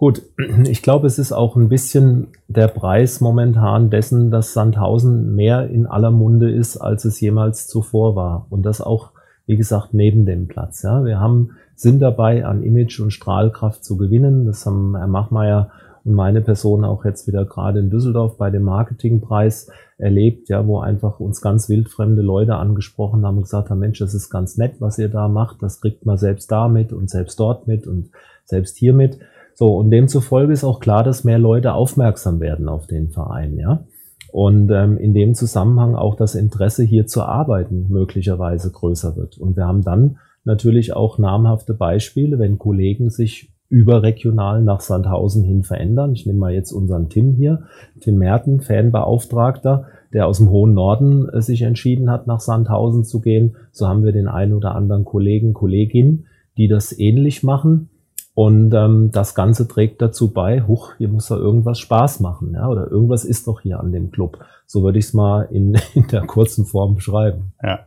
Gut, 0.00 0.22
ich 0.64 0.80
glaube, 0.80 1.06
es 1.06 1.18
ist 1.18 1.30
auch 1.30 1.56
ein 1.56 1.68
bisschen 1.68 2.28
der 2.48 2.68
Preis 2.68 3.20
momentan 3.20 3.90
dessen, 3.90 4.30
dass 4.30 4.54
Sandhausen 4.54 5.34
mehr 5.34 5.68
in 5.68 5.86
aller 5.86 6.10
Munde 6.10 6.50
ist, 6.50 6.78
als 6.78 7.04
es 7.04 7.20
jemals 7.20 7.68
zuvor 7.68 8.16
war. 8.16 8.46
Und 8.48 8.62
das 8.62 8.80
auch, 8.80 9.10
wie 9.44 9.58
gesagt, 9.58 9.92
neben 9.92 10.24
dem 10.24 10.48
Platz. 10.48 10.80
Ja, 10.82 11.04
wir 11.04 11.20
haben, 11.20 11.50
sind 11.74 12.00
dabei, 12.00 12.46
an 12.46 12.62
Image 12.62 12.98
und 12.98 13.10
Strahlkraft 13.10 13.84
zu 13.84 13.98
gewinnen. 13.98 14.46
Das 14.46 14.64
haben 14.64 14.96
Herr 14.96 15.06
Machmeier 15.06 15.70
und 16.02 16.14
meine 16.14 16.40
Person 16.40 16.82
auch 16.82 17.04
jetzt 17.04 17.26
wieder 17.26 17.44
gerade 17.44 17.80
in 17.80 17.90
Düsseldorf 17.90 18.38
bei 18.38 18.48
dem 18.48 18.62
Marketingpreis 18.62 19.70
erlebt, 19.98 20.48
ja, 20.48 20.66
wo 20.66 20.80
einfach 20.80 21.20
uns 21.20 21.42
ganz 21.42 21.68
wildfremde 21.68 22.22
Leute 22.22 22.54
angesprochen 22.54 23.26
haben 23.26 23.36
und 23.36 23.42
gesagt 23.42 23.68
haben, 23.68 23.80
Mensch, 23.80 23.98
das 23.98 24.14
ist 24.14 24.30
ganz 24.30 24.56
nett, 24.56 24.76
was 24.78 24.98
ihr 24.98 25.10
da 25.10 25.28
macht. 25.28 25.62
Das 25.62 25.82
kriegt 25.82 26.06
man 26.06 26.16
selbst 26.16 26.50
da 26.50 26.68
mit 26.68 26.94
und 26.94 27.10
selbst 27.10 27.38
dort 27.38 27.66
mit 27.66 27.86
und 27.86 28.08
selbst 28.46 28.78
hier 28.78 28.94
mit. 28.94 29.18
So, 29.54 29.76
und 29.76 29.90
demzufolge 29.90 30.52
ist 30.52 30.64
auch 30.64 30.80
klar, 30.80 31.04
dass 31.04 31.24
mehr 31.24 31.38
Leute 31.38 31.74
aufmerksam 31.74 32.40
werden 32.40 32.68
auf 32.68 32.86
den 32.86 33.10
Verein, 33.10 33.56
ja. 33.58 33.84
Und 34.32 34.70
ähm, 34.70 34.96
in 34.96 35.12
dem 35.12 35.34
Zusammenhang 35.34 35.96
auch 35.96 36.14
das 36.14 36.34
Interesse 36.34 36.84
hier 36.84 37.06
zu 37.06 37.22
arbeiten 37.22 37.86
möglicherweise 37.88 38.70
größer 38.70 39.16
wird. 39.16 39.38
Und 39.38 39.56
wir 39.56 39.66
haben 39.66 39.82
dann 39.82 40.18
natürlich 40.44 40.94
auch 40.94 41.18
namhafte 41.18 41.74
Beispiele, 41.74 42.38
wenn 42.38 42.58
Kollegen 42.58 43.10
sich 43.10 43.52
überregional 43.70 44.62
nach 44.62 44.80
Sandhausen 44.80 45.44
hin 45.44 45.62
verändern. 45.62 46.12
Ich 46.12 46.26
nehme 46.26 46.38
mal 46.38 46.52
jetzt 46.52 46.72
unseren 46.72 47.08
Tim 47.08 47.34
hier, 47.34 47.64
Tim 48.00 48.16
Merten, 48.16 48.60
Fanbeauftragter, 48.60 49.86
der 50.12 50.26
aus 50.26 50.38
dem 50.38 50.50
hohen 50.50 50.74
Norden 50.74 51.28
äh, 51.28 51.40
sich 51.40 51.62
entschieden 51.62 52.10
hat, 52.10 52.26
nach 52.26 52.40
Sandhausen 52.40 53.04
zu 53.04 53.20
gehen. 53.20 53.56
So 53.70 53.86
haben 53.86 54.04
wir 54.04 54.12
den 54.12 54.26
einen 54.28 54.54
oder 54.54 54.74
anderen 54.74 55.04
Kollegen, 55.04 55.54
Kollegin, 55.54 56.26
die 56.56 56.66
das 56.66 56.96
ähnlich 56.98 57.44
machen. 57.44 57.90
Und 58.34 58.72
ähm, 58.74 59.10
das 59.12 59.34
Ganze 59.34 59.66
trägt 59.66 60.00
dazu 60.00 60.32
bei, 60.32 60.62
huch, 60.62 60.92
hier 60.98 61.08
muss 61.08 61.28
da 61.28 61.36
irgendwas 61.36 61.78
Spaß 61.78 62.20
machen, 62.20 62.52
ja, 62.54 62.68
oder 62.68 62.90
irgendwas 62.90 63.24
ist 63.24 63.46
doch 63.46 63.60
hier 63.60 63.80
an 63.80 63.92
dem 63.92 64.10
Club. 64.10 64.38
So 64.66 64.82
würde 64.82 64.98
ich 64.98 65.06
es 65.06 65.14
mal 65.14 65.48
in, 65.50 65.78
in 65.94 66.06
der 66.08 66.22
kurzen 66.26 66.64
Form 66.64 66.94
beschreiben. 66.94 67.52
Ja. 67.62 67.80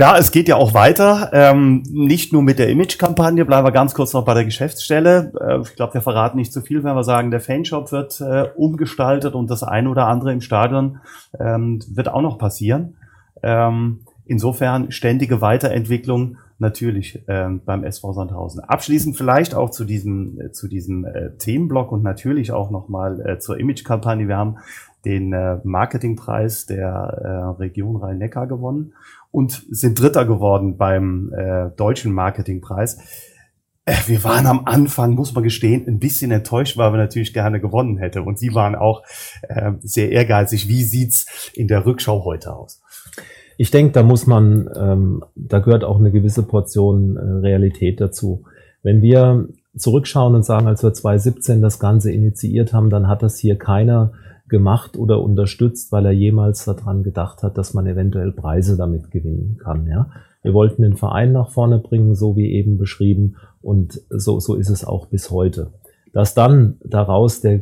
Ja, 0.00 0.16
es 0.16 0.32
geht 0.32 0.48
ja 0.48 0.56
auch 0.56 0.72
weiter. 0.72 1.28
Ähm, 1.34 1.82
nicht 1.90 2.32
nur 2.32 2.42
mit 2.42 2.58
der 2.58 2.70
Image-Kampagne, 2.70 3.44
bleiben 3.44 3.66
wir 3.66 3.70
ganz 3.70 3.92
kurz 3.92 4.14
noch 4.14 4.24
bei 4.24 4.32
der 4.32 4.46
Geschäftsstelle. 4.46 5.30
Äh, 5.38 5.60
ich 5.60 5.76
glaube, 5.76 5.92
wir 5.92 6.00
verraten 6.00 6.38
nicht 6.38 6.54
zu 6.54 6.62
viel, 6.62 6.82
wenn 6.84 6.94
wir 6.94 7.04
sagen, 7.04 7.30
der 7.30 7.40
Fanshop 7.40 7.92
wird 7.92 8.18
äh, 8.22 8.48
umgestaltet 8.56 9.34
und 9.34 9.50
das 9.50 9.62
eine 9.62 9.90
oder 9.90 10.06
andere 10.06 10.32
im 10.32 10.40
Stadion 10.40 11.00
ähm, 11.38 11.80
wird 11.90 12.08
auch 12.08 12.22
noch 12.22 12.38
passieren. 12.38 12.96
Ähm, 13.42 14.00
insofern 14.24 14.90
ständige 14.90 15.42
Weiterentwicklung 15.42 16.38
natürlich 16.60 17.22
ähm, 17.26 17.62
beim 17.64 17.84
SV 17.84 18.12
Sandhausen. 18.12 18.60
Abschließend 18.60 19.16
vielleicht 19.16 19.54
auch 19.54 19.70
zu 19.70 19.84
diesem, 19.84 20.40
äh, 20.40 20.52
zu 20.52 20.68
diesem 20.68 21.04
äh, 21.04 21.30
Themenblock 21.38 21.90
und 21.92 22.02
natürlich 22.02 22.52
auch 22.52 22.70
nochmal 22.70 23.20
äh, 23.26 23.38
zur 23.38 23.58
Image-Kampagne. 23.58 24.28
Wir 24.28 24.36
haben 24.36 24.58
den 25.04 25.32
äh, 25.32 25.58
Marketingpreis 25.64 26.66
der 26.66 26.88
äh, 26.88 27.28
Region 27.60 27.96
Rhein-Neckar 27.96 28.46
gewonnen 28.46 28.92
und 29.30 29.64
sind 29.70 29.98
Dritter 29.98 30.26
geworden 30.26 30.76
beim 30.76 31.32
äh, 31.32 31.70
deutschen 31.76 32.12
Marketingpreis. 32.12 32.98
Äh, 33.86 33.94
wir 34.06 34.22
waren 34.24 34.46
am 34.46 34.66
Anfang, 34.66 35.14
muss 35.14 35.34
man 35.34 35.42
gestehen, 35.42 35.86
ein 35.88 35.98
bisschen 35.98 36.30
enttäuscht, 36.30 36.76
weil 36.76 36.92
wir 36.92 36.98
natürlich 36.98 37.32
gerne 37.32 37.60
gewonnen 37.60 37.96
hätte. 37.96 38.22
Und 38.22 38.38
Sie 38.38 38.54
waren 38.54 38.74
auch 38.74 39.02
äh, 39.42 39.72
sehr 39.80 40.12
ehrgeizig. 40.12 40.68
Wie 40.68 40.82
sieht's 40.82 41.50
in 41.54 41.68
der 41.68 41.86
Rückschau 41.86 42.24
heute 42.24 42.54
aus? 42.54 42.82
Ich 43.60 43.70
denke, 43.70 43.92
da 43.92 44.02
muss 44.02 44.26
man, 44.26 44.70
ähm, 44.74 45.22
da 45.34 45.58
gehört 45.58 45.84
auch 45.84 45.98
eine 45.98 46.10
gewisse 46.10 46.42
Portion 46.42 47.18
äh, 47.18 47.20
Realität 47.20 48.00
dazu. 48.00 48.44
Wenn 48.82 49.02
wir 49.02 49.50
zurückschauen 49.76 50.34
und 50.34 50.46
sagen, 50.46 50.66
als 50.66 50.82
wir 50.82 50.94
2017 50.94 51.60
das 51.60 51.78
Ganze 51.78 52.10
initiiert 52.10 52.72
haben, 52.72 52.88
dann 52.88 53.06
hat 53.06 53.22
das 53.22 53.36
hier 53.36 53.58
keiner 53.58 54.12
gemacht 54.48 54.96
oder 54.96 55.20
unterstützt, 55.20 55.92
weil 55.92 56.06
er 56.06 56.12
jemals 56.12 56.64
daran 56.64 57.02
gedacht 57.02 57.42
hat, 57.42 57.58
dass 57.58 57.74
man 57.74 57.86
eventuell 57.86 58.32
Preise 58.32 58.78
damit 58.78 59.10
gewinnen 59.10 59.58
kann. 59.62 59.86
Ja? 59.86 60.08
Wir 60.40 60.54
wollten 60.54 60.80
den 60.80 60.96
Verein 60.96 61.32
nach 61.32 61.50
vorne 61.50 61.80
bringen, 61.80 62.14
so 62.14 62.36
wie 62.36 62.50
eben 62.52 62.78
beschrieben, 62.78 63.36
und 63.60 64.00
so, 64.08 64.40
so 64.40 64.54
ist 64.54 64.70
es 64.70 64.86
auch 64.86 65.04
bis 65.04 65.30
heute. 65.30 65.74
Dass 66.14 66.32
dann 66.32 66.78
daraus 66.82 67.42
der, 67.42 67.60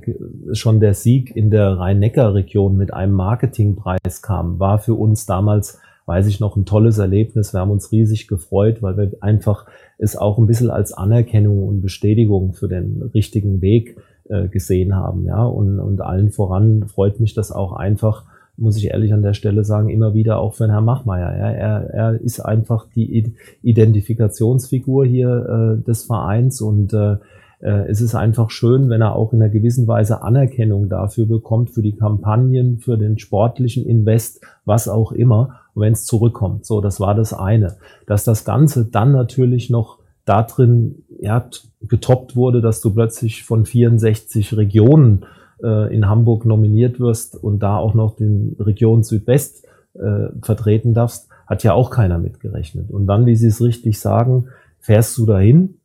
schon 0.52 0.78
der 0.78 0.94
Sieg 0.94 1.34
in 1.34 1.50
der 1.50 1.76
Rhein-Neckar-Region 1.76 2.76
mit 2.76 2.94
einem 2.94 3.14
Marketingpreis 3.14 4.22
kam, 4.22 4.60
war 4.60 4.78
für 4.78 4.94
uns 4.94 5.26
damals 5.26 5.80
weiß 6.08 6.26
ich 6.26 6.40
noch, 6.40 6.56
ein 6.56 6.64
tolles 6.64 6.96
Erlebnis. 6.96 7.52
Wir 7.52 7.60
haben 7.60 7.70
uns 7.70 7.92
riesig 7.92 8.28
gefreut, 8.28 8.82
weil 8.82 8.96
wir 8.96 9.12
einfach 9.20 9.66
es 9.98 10.16
auch 10.16 10.38
ein 10.38 10.46
bisschen 10.46 10.70
als 10.70 10.94
Anerkennung 10.94 11.68
und 11.68 11.82
Bestätigung 11.82 12.54
für 12.54 12.66
den 12.66 13.02
richtigen 13.14 13.60
Weg 13.60 13.98
äh, 14.30 14.48
gesehen 14.48 14.94
haben. 14.94 15.26
Ja, 15.26 15.44
und, 15.44 15.78
und 15.78 16.00
allen 16.00 16.30
voran 16.30 16.88
freut 16.88 17.20
mich 17.20 17.34
das 17.34 17.52
auch 17.52 17.74
einfach, 17.74 18.24
muss 18.56 18.78
ich 18.78 18.86
ehrlich 18.86 19.12
an 19.12 19.22
der 19.22 19.34
Stelle 19.34 19.64
sagen, 19.64 19.90
immer 19.90 20.14
wieder 20.14 20.38
auch 20.38 20.54
für 20.54 20.66
Herrn 20.68 20.86
Machmeier. 20.86 21.30
Ja, 21.36 21.50
er, 21.50 21.90
er 21.90 22.20
ist 22.22 22.40
einfach 22.40 22.86
die 22.94 23.34
Identifikationsfigur 23.62 25.04
hier 25.04 25.78
äh, 25.78 25.84
des 25.84 26.04
Vereins 26.04 26.62
und 26.62 26.94
äh, 26.94 27.16
äh, 27.60 27.88
es 27.88 28.00
ist 28.00 28.14
einfach 28.14 28.50
schön, 28.50 28.88
wenn 28.88 29.02
er 29.02 29.14
auch 29.14 29.32
in 29.32 29.42
einer 29.42 29.50
gewissen 29.50 29.86
Weise 29.86 30.22
Anerkennung 30.22 30.88
dafür 30.88 31.26
bekommt, 31.26 31.70
für 31.70 31.82
die 31.82 31.96
Kampagnen, 31.96 32.78
für 32.78 32.96
den 32.96 33.18
sportlichen 33.18 33.84
Invest, 33.86 34.40
was 34.64 34.88
auch 34.88 35.12
immer 35.12 35.60
wenn 35.80 35.92
es 35.92 36.04
zurückkommt. 36.04 36.66
So, 36.66 36.80
das 36.80 37.00
war 37.00 37.14
das 37.14 37.32
eine. 37.32 37.76
Dass 38.06 38.24
das 38.24 38.44
Ganze 38.44 38.86
dann 38.86 39.12
natürlich 39.12 39.70
noch 39.70 39.98
da 40.24 40.42
drin 40.42 41.04
ja, 41.20 41.48
getoppt 41.80 42.36
wurde, 42.36 42.60
dass 42.60 42.80
du 42.80 42.92
plötzlich 42.92 43.44
von 43.44 43.64
64 43.64 44.56
Regionen 44.56 45.24
äh, 45.62 45.94
in 45.94 46.08
Hamburg 46.08 46.44
nominiert 46.44 47.00
wirst 47.00 47.36
und 47.36 47.60
da 47.60 47.76
auch 47.76 47.94
noch 47.94 48.16
den 48.16 48.56
Region 48.58 49.02
Südwest 49.02 49.64
äh, 49.94 50.28
vertreten 50.42 50.94
darfst, 50.94 51.28
hat 51.46 51.64
ja 51.64 51.72
auch 51.72 51.90
keiner 51.90 52.18
mitgerechnet. 52.18 52.90
Und 52.90 53.06
dann, 53.06 53.26
wie 53.26 53.36
Sie 53.36 53.46
es 53.46 53.62
richtig 53.62 53.98
sagen, 53.98 54.48
fährst 54.80 55.16
du 55.16 55.26
dahin, 55.26 55.78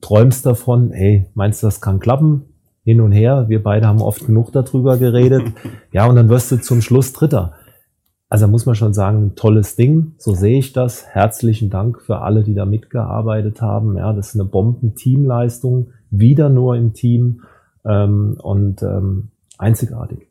träumst 0.00 0.44
davon, 0.46 0.92
hey, 0.92 1.26
meinst 1.34 1.62
du, 1.62 1.66
das 1.66 1.80
kann 1.80 1.98
klappen? 1.98 2.44
Hin 2.84 3.00
und 3.00 3.12
her, 3.12 3.46
wir 3.48 3.62
beide 3.62 3.86
haben 3.86 4.00
oft 4.00 4.26
genug 4.26 4.52
darüber 4.52 4.96
geredet. 4.96 5.42
Ja, 5.92 6.06
und 6.06 6.16
dann 6.16 6.28
wirst 6.28 6.50
du 6.52 6.56
zum 6.56 6.80
Schluss 6.80 7.12
Dritter. 7.12 7.54
Also 8.30 8.46
muss 8.46 8.66
man 8.66 8.74
schon 8.74 8.92
sagen, 8.92 9.34
tolles 9.36 9.76
Ding. 9.76 10.12
So 10.18 10.34
sehe 10.34 10.58
ich 10.58 10.74
das. 10.74 11.06
Herzlichen 11.06 11.70
Dank 11.70 12.02
für 12.02 12.18
alle, 12.20 12.42
die 12.42 12.54
da 12.54 12.66
mitgearbeitet 12.66 13.62
haben. 13.62 13.96
Ja, 13.96 14.12
das 14.12 14.30
ist 14.30 14.34
eine 14.34 14.44
Bomben-Teamleistung. 14.44 15.92
Wieder 16.10 16.50
nur 16.50 16.76
im 16.76 16.92
Team 16.92 17.42
ähm, 17.86 18.36
und 18.42 18.82
ähm, 18.82 19.30
einzigartig. 19.56 20.28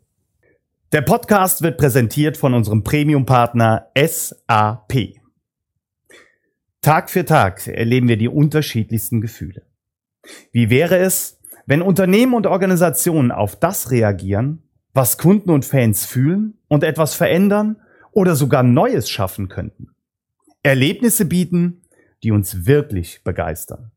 Der 0.91 1.01
Podcast 1.01 1.63
wird 1.63 1.77
präsentiert 1.77 2.38
von 2.38 2.53
unserem 2.53 2.83
Premium-Partner 2.83 3.88
SAP. 3.97 5.15
Tag 6.81 7.10
für 7.10 7.25
Tag 7.25 7.67
erleben 7.67 8.07
wir 8.07 8.17
die 8.17 8.29
unterschiedlichsten 8.29 9.21
Gefühle. 9.21 9.63
Wie 10.51 10.69
wäre 10.69 10.97
es, 10.97 11.39
wenn 11.65 11.81
Unternehmen 11.81 12.36
und 12.36 12.45
Organisationen 12.45 13.31
auf 13.31 13.55
das 13.55 13.89
reagieren, 13.89 14.62
was 14.93 15.17
Kunden 15.17 15.49
und 15.49 15.65
Fans 15.65 16.05
fühlen 16.05 16.57
und 16.67 16.83
etwas 16.83 17.15
verändern 17.15 17.77
oder 18.17 18.36
sogar 18.36 18.63
Neues 18.63 19.12
schaffen 19.12 19.47
könnten? 19.47 19.89
Erlebnisse 20.63 21.25
bieten, 21.25 21.84
die 22.23 22.32
uns 22.32 22.65
wirklich 22.65 23.23
begeistern. 23.23 23.91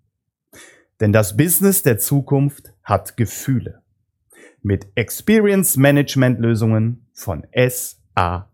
Denn 1.00 1.10
das 1.10 1.38
Business 1.38 1.82
der 1.82 1.96
Zukunft 1.96 2.74
hat 2.82 3.16
Gefühle 3.16 3.80
mit 4.60 4.88
Experience 4.94 5.78
Management 5.78 6.38
Lösungen 6.38 7.06
von 7.14 7.46
SAP. 7.54 8.49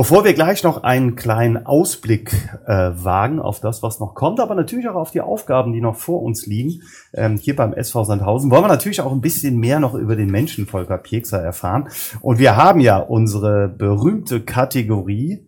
Bevor 0.00 0.24
wir 0.24 0.32
gleich 0.32 0.62
noch 0.62 0.82
einen 0.82 1.14
kleinen 1.14 1.66
Ausblick 1.66 2.32
äh, 2.66 2.90
wagen 2.94 3.38
auf 3.38 3.60
das, 3.60 3.82
was 3.82 4.00
noch 4.00 4.14
kommt, 4.14 4.40
aber 4.40 4.54
natürlich 4.54 4.88
auch 4.88 4.94
auf 4.94 5.10
die 5.10 5.20
Aufgaben, 5.20 5.74
die 5.74 5.82
noch 5.82 5.96
vor 5.96 6.22
uns 6.22 6.46
liegen, 6.46 6.84
ähm, 7.12 7.36
hier 7.36 7.54
beim 7.54 7.74
SV 7.74 8.04
Sandhausen, 8.04 8.50
wollen 8.50 8.64
wir 8.64 8.68
natürlich 8.68 9.02
auch 9.02 9.12
ein 9.12 9.20
bisschen 9.20 9.58
mehr 9.58 9.78
noch 9.78 9.92
über 9.92 10.16
den 10.16 10.30
Menschen 10.30 10.66
Volker 10.66 10.96
Piekser 10.96 11.42
erfahren. 11.42 11.90
Und 12.22 12.38
wir 12.38 12.56
haben 12.56 12.80
ja 12.80 12.96
unsere 12.96 13.68
berühmte 13.68 14.40
Kategorie 14.40 15.46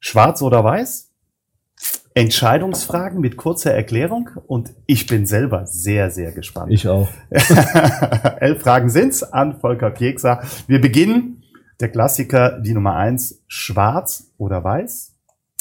Schwarz 0.00 0.42
oder 0.42 0.62
Weiß. 0.62 1.10
Entscheidungsfragen 2.12 3.22
mit 3.22 3.38
kurzer 3.38 3.72
Erklärung 3.72 4.28
und 4.48 4.74
ich 4.84 5.06
bin 5.06 5.24
selber 5.24 5.64
sehr, 5.64 6.10
sehr 6.10 6.32
gespannt. 6.32 6.72
Ich 6.72 6.88
auch. 6.88 7.08
Elf 7.30 8.60
Fragen 8.60 8.90
sind's 8.90 9.22
an 9.22 9.60
Volker 9.60 9.88
Piekser. 9.88 10.42
Wir 10.66 10.82
beginnen. 10.82 11.39
Der 11.80 11.90
Klassiker, 11.90 12.60
die 12.60 12.74
Nummer 12.74 12.96
eins, 12.96 13.42
schwarz 13.46 14.30
oder 14.36 14.62
weiß? 14.62 15.14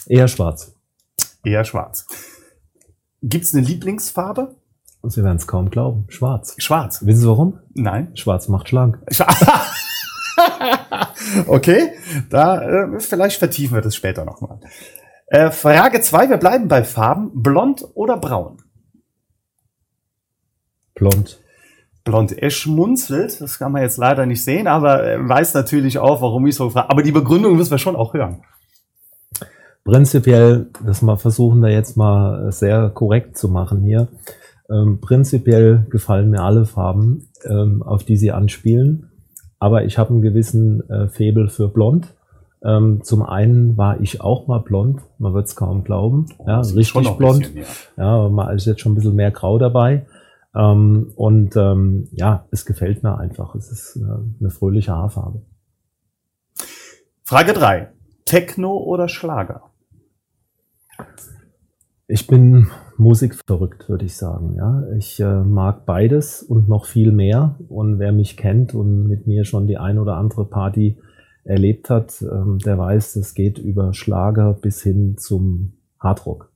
Eher 0.08 0.28
schwarz. 0.28 0.74
Eher 1.46 1.64
schwarz. 1.64 2.06
Gibt's 3.22 3.54
eine 3.54 3.66
Lieblingsfarbe? 3.66 4.56
Und 5.02 5.12
Sie 5.12 5.24
werden 5.24 5.38
es 5.38 5.48
kaum 5.48 5.70
glauben. 5.70 6.06
Schwarz. 6.10 6.56
Schwarz. 6.58 7.06
Wissen 7.06 7.22
Sie 7.22 7.28
warum? 7.28 7.60
Nein. 7.74 8.16
Schwarz 8.18 8.50
macht 8.50 8.68
schlank. 8.68 9.00
okay, 11.48 11.94
da 12.30 12.62
äh, 12.62 13.00
vielleicht 13.00 13.40
vertiefen 13.40 13.76
wir 13.76 13.82
das 13.82 13.96
später 13.96 14.26
nochmal. 14.26 14.60
Äh, 15.28 15.52
Frage 15.52 16.02
zwei: 16.02 16.30
wir 16.30 16.38
bleiben 16.38 16.68
bei 16.68 16.84
Farben. 16.84 17.42
Blond 17.42 17.86
oder 17.94 18.18
braun? 18.18 18.62
Blond. 20.96 21.40
Blond. 22.10 22.32
Er 22.38 22.50
schmunzelt, 22.50 23.39
das 23.39 23.60
kann 23.60 23.72
man 23.72 23.82
jetzt 23.82 23.98
leider 23.98 24.26
nicht 24.26 24.43
sehen, 24.43 24.67
aber 24.67 25.04
er 25.04 25.30
weiß 25.30 25.54
natürlich 25.54 26.00
auch, 26.00 26.22
warum 26.22 26.48
ich 26.48 26.56
so 26.56 26.69
frage. 26.69 26.89
Aber 26.89 27.04
die 27.04 27.12
Begründung 27.12 27.56
müssen 27.56 27.72
wir 27.72 27.78
schon 27.78 27.95
auch 27.95 28.13
hören. 28.13 28.41
Prinzipiell, 29.84 30.67
das 30.86 31.02
mal 31.02 31.17
versuchen 31.17 31.62
wir 31.62 31.72
jetzt 31.72 31.98
mal 31.98 32.52
sehr 32.52 32.89
korrekt 32.89 33.38
zu 33.38 33.48
machen 33.48 33.82
hier. 33.82 34.08
Ähm, 34.69 35.00
prinzipiell 35.02 35.86
gefallen 35.89 36.30
mir 36.30 36.41
alle 36.41 36.65
Farben, 36.65 37.30
ähm, 37.45 37.82
auf 37.82 38.04
die 38.04 38.17
sie 38.17 38.32
anspielen. 38.32 39.10
Aber 39.60 39.84
ich 39.84 39.98
habe 39.98 40.12
einen 40.12 40.22
gewissen 40.22 40.88
äh, 40.89 41.08
Febel 41.08 41.50
für 41.50 41.69
Blond. 41.69 42.08
Ähm, 42.63 43.02
zum 43.04 43.24
einen 43.24 43.78
war 43.78 44.02
ich 44.02 44.22
auch 44.22 44.48
mal 44.48 44.60
blond, 44.60 45.02
man 45.17 45.34
wird 45.34 45.48
es 45.48 45.56
kaum 45.56 45.86
glauben. 45.86 46.26
Ja, 46.45 46.60
richtig 46.60 47.17
blond. 47.17 47.54
Bisschen, 47.54 47.58
ja. 47.95 48.24
ja, 48.24 48.30
mal 48.30 48.54
ist 48.54 48.65
jetzt 48.65 48.82
schon 48.82 48.91
ein 48.91 48.95
bisschen 48.95 49.15
mehr 49.15 49.32
Grau 49.32 49.58
dabei. 49.58 50.06
Ähm, 50.56 51.12
und 51.16 51.56
ähm, 51.56 52.08
ja, 52.12 52.48
es 52.52 52.66
gefällt 52.66 53.04
mir 53.04 53.18
einfach. 53.18 53.56
Es 53.56 53.72
ist 53.72 53.98
eine, 53.98 54.34
eine 54.40 54.50
fröhliche 54.50 54.92
Haarfarbe. 54.92 55.42
Frage 57.24 57.54
drei: 57.54 57.92
Techno 58.26 58.78
oder 58.78 59.08
Schlager? 59.08 59.64
Ich 62.08 62.26
bin 62.26 62.68
musikverrückt, 62.98 63.88
würde 63.88 64.06
ich 64.06 64.18
sagen. 64.18 64.56
Ja, 64.56 64.84
ich 64.98 65.20
äh, 65.20 65.44
mag 65.44 65.86
beides 65.86 66.42
und 66.42 66.68
noch 66.68 66.86
viel 66.86 67.12
mehr. 67.12 67.56
Und 67.70 68.00
wer 68.00 68.12
mich 68.12 68.36
kennt 68.36 68.74
und 68.74 69.08
mit 69.08 69.28
mir 69.28 69.46
schon 69.46 69.68
die 69.68 69.78
ein 69.78 70.00
oder 70.00 70.18
andere 70.18 70.46
Party 70.46 70.98
erlebt 71.44 71.92
hat, 71.92 72.22
ähm, 72.24 72.58
der 72.60 72.78
weiß, 72.78 73.16
es 73.16 73.36
geht 73.36 73.60
über 73.60 73.94
Schlager 73.94 74.54
bis 74.54 74.82
hin 74.82 75.18
zum 75.18 75.74
Hardrock. 76.00 76.52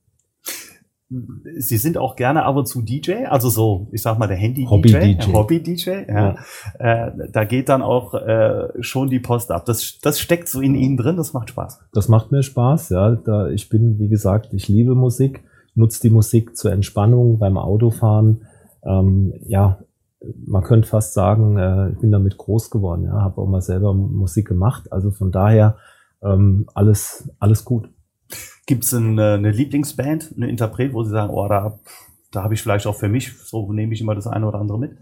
Sie 1.08 1.76
sind 1.76 1.98
auch 1.98 2.16
gerne 2.16 2.44
ab 2.44 2.56
und 2.56 2.66
zu 2.66 2.80
DJ, 2.80 3.26
also 3.26 3.50
so, 3.50 3.88
ich 3.92 4.00
sag 4.00 4.18
mal, 4.18 4.26
der 4.26 4.38
Handy-DJ, 4.38 4.70
Hobby-DJ. 4.70 5.32
Hobby-DJ, 5.32 5.90
ja. 6.08 6.36
ja. 6.78 7.08
Äh, 7.08 7.12
da 7.30 7.44
geht 7.44 7.68
dann 7.68 7.82
auch 7.82 8.14
äh, 8.14 8.68
schon 8.80 9.10
die 9.10 9.20
Post 9.20 9.50
ab. 9.50 9.66
Das, 9.66 9.98
das 10.00 10.18
steckt 10.18 10.48
so 10.48 10.60
in 10.60 10.74
Ihnen 10.74 10.96
drin, 10.96 11.16
das 11.16 11.34
macht 11.34 11.50
Spaß. 11.50 11.80
Das 11.92 12.08
macht 12.08 12.32
mir 12.32 12.42
Spaß, 12.42 12.88
ja. 12.88 13.16
Da 13.16 13.48
ich 13.48 13.68
bin, 13.68 13.98
wie 13.98 14.08
gesagt, 14.08 14.54
ich 14.54 14.68
liebe 14.68 14.94
Musik, 14.94 15.44
nutze 15.74 16.00
die 16.00 16.10
Musik 16.10 16.56
zur 16.56 16.72
Entspannung 16.72 17.38
beim 17.38 17.58
Autofahren. 17.58 18.46
Ähm, 18.82 19.34
ja, 19.46 19.80
man 20.46 20.62
könnte 20.62 20.88
fast 20.88 21.12
sagen, 21.12 21.58
äh, 21.58 21.90
ich 21.90 21.98
bin 21.98 22.12
damit 22.12 22.38
groß 22.38 22.70
geworden, 22.70 23.04
ja, 23.04 23.20
habe 23.20 23.40
auch 23.40 23.48
mal 23.48 23.60
selber 23.60 23.92
Musik 23.92 24.48
gemacht. 24.48 24.90
Also 24.90 25.10
von 25.10 25.30
daher 25.30 25.76
ähm, 26.22 26.66
alles, 26.74 27.30
alles 27.38 27.64
gut. 27.64 27.90
Gibt 28.66 28.84
es 28.84 28.94
eine, 28.94 29.34
eine 29.34 29.50
Lieblingsband, 29.50 30.34
eine 30.36 30.48
Interpret, 30.48 30.94
wo 30.94 31.02
Sie 31.02 31.10
sagen, 31.10 31.32
oh, 31.32 31.46
da, 31.48 31.78
da 32.30 32.42
habe 32.42 32.54
ich 32.54 32.62
vielleicht 32.62 32.86
auch 32.86 32.94
für 32.94 33.08
mich, 33.08 33.32
so 33.36 33.70
nehme 33.72 33.92
ich 33.92 34.00
immer 34.00 34.14
das 34.14 34.26
eine 34.26 34.46
oder 34.46 34.58
andere 34.58 34.78
mit? 34.78 34.92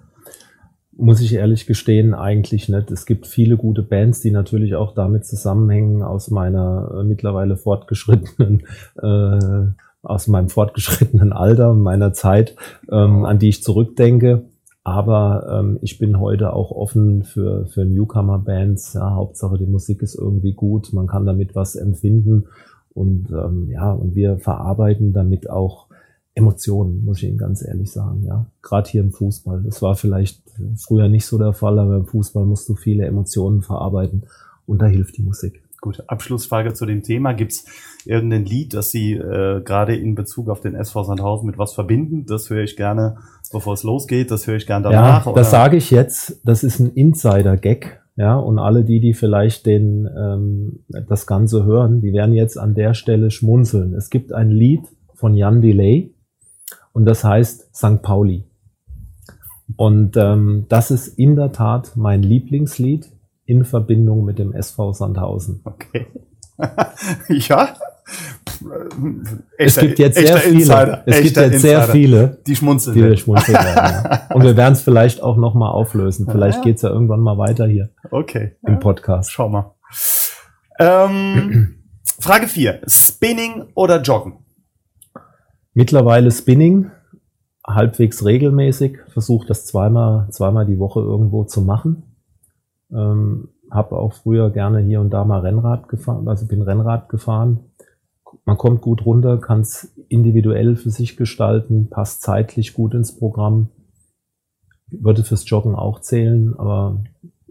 Muss 0.94 1.20
ich 1.20 1.34
ehrlich 1.34 1.66
gestehen, 1.66 2.12
eigentlich 2.12 2.68
nicht. 2.68 2.90
Es 2.90 3.06
gibt 3.06 3.26
viele 3.26 3.56
gute 3.56 3.82
Bands, 3.82 4.20
die 4.20 4.30
natürlich 4.30 4.74
auch 4.74 4.94
damit 4.94 5.24
zusammenhängen 5.24 6.02
aus 6.02 6.30
meiner 6.30 6.98
äh, 6.98 7.04
mittlerweile 7.04 7.56
fortgeschrittenen 7.56 8.64
äh, 9.00 9.72
aus 10.02 10.26
meinem 10.26 10.48
fortgeschrittenen 10.48 11.32
Alter, 11.32 11.74
meiner 11.74 12.12
Zeit, 12.12 12.56
ähm, 12.90 13.24
an 13.24 13.38
die 13.38 13.48
ich 13.48 13.62
zurückdenke. 13.62 14.46
Aber 14.84 15.60
ähm, 15.60 15.78
ich 15.80 15.98
bin 15.98 16.18
heute 16.18 16.52
auch 16.52 16.72
offen 16.72 17.22
für, 17.22 17.66
für 17.66 17.84
Newcomer-Bands. 17.84 18.94
Ja, 18.94 19.14
Hauptsache 19.14 19.56
die 19.56 19.66
Musik 19.66 20.02
ist 20.02 20.16
irgendwie 20.16 20.54
gut, 20.54 20.92
man 20.92 21.06
kann 21.06 21.24
damit 21.24 21.54
was 21.54 21.76
empfinden 21.76 22.48
und 22.94 23.30
ähm, 23.30 23.68
ja, 23.70 23.92
und 23.92 24.14
wir 24.14 24.38
verarbeiten 24.38 25.12
damit 25.12 25.48
auch 25.50 25.86
Emotionen, 26.34 27.04
muss 27.04 27.18
ich 27.18 27.28
Ihnen 27.28 27.38
ganz 27.38 27.62
ehrlich 27.66 27.90
sagen. 27.90 28.24
Ja, 28.24 28.46
gerade 28.62 28.88
hier 28.88 29.02
im 29.02 29.12
Fußball. 29.12 29.62
Das 29.62 29.82
war 29.82 29.94
vielleicht 29.96 30.40
früher 30.76 31.08
nicht 31.08 31.26
so 31.26 31.38
der 31.38 31.52
Fall, 31.52 31.78
aber 31.78 31.96
im 31.96 32.06
Fußball 32.06 32.46
musst 32.46 32.68
du 32.68 32.74
viele 32.74 33.04
Emotionen 33.04 33.62
verarbeiten 33.62 34.24
und 34.66 34.80
da 34.80 34.86
hilft 34.86 35.16
die 35.18 35.22
Musik. 35.22 35.62
Gut, 35.82 36.04
Abschlussfrage 36.06 36.74
zu 36.74 36.86
dem 36.86 37.02
Thema. 37.02 37.32
Gibt 37.32 37.52
es 37.52 37.64
irgendein 38.04 38.44
Lied, 38.44 38.72
das 38.72 38.92
Sie 38.92 39.14
äh, 39.14 39.60
gerade 39.62 39.96
in 39.96 40.14
Bezug 40.14 40.48
auf 40.48 40.60
den 40.60 40.76
SV 40.76 41.02
Sandhausen 41.02 41.46
mit 41.46 41.58
was 41.58 41.74
verbinden? 41.74 42.24
Das 42.24 42.50
höre 42.50 42.62
ich 42.62 42.76
gerne, 42.76 43.16
bevor 43.50 43.74
es 43.74 43.82
losgeht. 43.82 44.30
Das 44.30 44.46
höre 44.46 44.56
ich 44.56 44.66
gerne 44.66 44.84
danach. 44.90 45.26
Ja, 45.26 45.32
das 45.32 45.50
sage 45.50 45.76
ich 45.76 45.90
jetzt. 45.90 46.40
Das 46.44 46.62
ist 46.62 46.78
ein 46.78 46.92
Insider-Gag. 46.92 48.01
Ja, 48.16 48.36
und 48.36 48.58
alle 48.58 48.84
die, 48.84 49.00
die 49.00 49.14
vielleicht 49.14 49.64
den, 49.64 50.08
ähm, 50.16 50.84
das 51.08 51.26
Ganze 51.26 51.64
hören, 51.64 52.02
die 52.02 52.12
werden 52.12 52.34
jetzt 52.34 52.58
an 52.58 52.74
der 52.74 52.92
Stelle 52.92 53.30
schmunzeln. 53.30 53.94
Es 53.94 54.10
gibt 54.10 54.32
ein 54.32 54.50
Lied 54.50 54.82
von 55.14 55.34
Jan 55.34 55.62
Delay 55.62 56.14
und 56.92 57.06
das 57.06 57.24
heißt 57.24 57.74
St. 57.74 58.02
Pauli. 58.02 58.44
Und 59.76 60.16
ähm, 60.18 60.66
das 60.68 60.90
ist 60.90 61.08
in 61.18 61.36
der 61.36 61.52
Tat 61.52 61.96
mein 61.96 62.22
Lieblingslied 62.22 63.10
in 63.46 63.64
Verbindung 63.64 64.24
mit 64.24 64.38
dem 64.38 64.52
SV 64.52 64.92
Sandhausen. 64.92 65.60
Okay. 65.64 66.06
ja. 67.28 67.74
Es 69.58 69.76
gibt 69.76 69.98
jetzt 69.98 70.18
sehr 70.18 70.36
viele. 70.38 70.54
Insider, 70.54 71.02
es 71.06 71.20
gibt 71.22 71.36
jetzt 71.36 71.60
sehr 71.60 71.82
viele, 71.82 72.38
die 72.46 72.56
schmunzeln, 72.56 72.96
die 72.96 73.16
schmunzeln 73.16 73.58
werden. 73.58 74.04
Ja. 74.04 74.28
Und 74.34 74.42
wir 74.42 74.56
werden 74.56 74.72
es 74.72 74.82
vielleicht 74.82 75.22
auch 75.22 75.36
noch 75.36 75.54
mal 75.54 75.70
auflösen. 75.70 76.28
Vielleicht 76.30 76.58
ja. 76.58 76.64
geht 76.64 76.76
es 76.76 76.82
ja 76.82 76.90
irgendwann 76.90 77.20
mal 77.20 77.38
weiter 77.38 77.66
hier. 77.66 77.90
Okay. 78.10 78.56
Im 78.66 78.78
Podcast. 78.78 79.32
Schau 79.32 79.48
mal. 79.48 79.74
Ähm, 80.78 81.82
Frage 82.18 82.46
4. 82.46 82.82
Spinning 82.86 83.64
oder 83.74 84.00
Joggen? 84.00 84.34
Mittlerweile 85.74 86.30
Spinning, 86.30 86.90
halbwegs 87.66 88.24
regelmäßig. 88.24 88.98
Versuche 89.08 89.46
das 89.46 89.66
zweimal, 89.66 90.28
zweimal 90.30 90.66
die 90.66 90.78
Woche 90.78 91.00
irgendwo 91.00 91.44
zu 91.44 91.62
machen. 91.62 92.16
Ähm, 92.92 93.48
habe 93.72 93.96
auch 93.96 94.12
früher 94.12 94.50
gerne 94.50 94.80
hier 94.80 95.00
und 95.00 95.10
da 95.10 95.24
mal 95.24 95.40
Rennrad 95.40 95.88
gefahren, 95.88 96.28
also 96.28 96.46
bin 96.46 96.60
Rennrad 96.62 97.08
gefahren. 97.08 97.60
Man 98.44 98.58
kommt 98.58 98.80
gut 98.80 99.04
runter, 99.04 99.38
kann 99.38 99.60
es 99.60 99.94
individuell 100.08 100.76
für 100.76 100.90
sich 100.90 101.16
gestalten, 101.16 101.88
passt 101.88 102.22
zeitlich 102.22 102.74
gut 102.74 102.94
ins 102.94 103.16
Programm. 103.16 103.68
Würde 104.88 105.24
fürs 105.24 105.48
Joggen 105.48 105.74
auch 105.74 106.00
zählen, 106.00 106.54
aber 106.58 107.02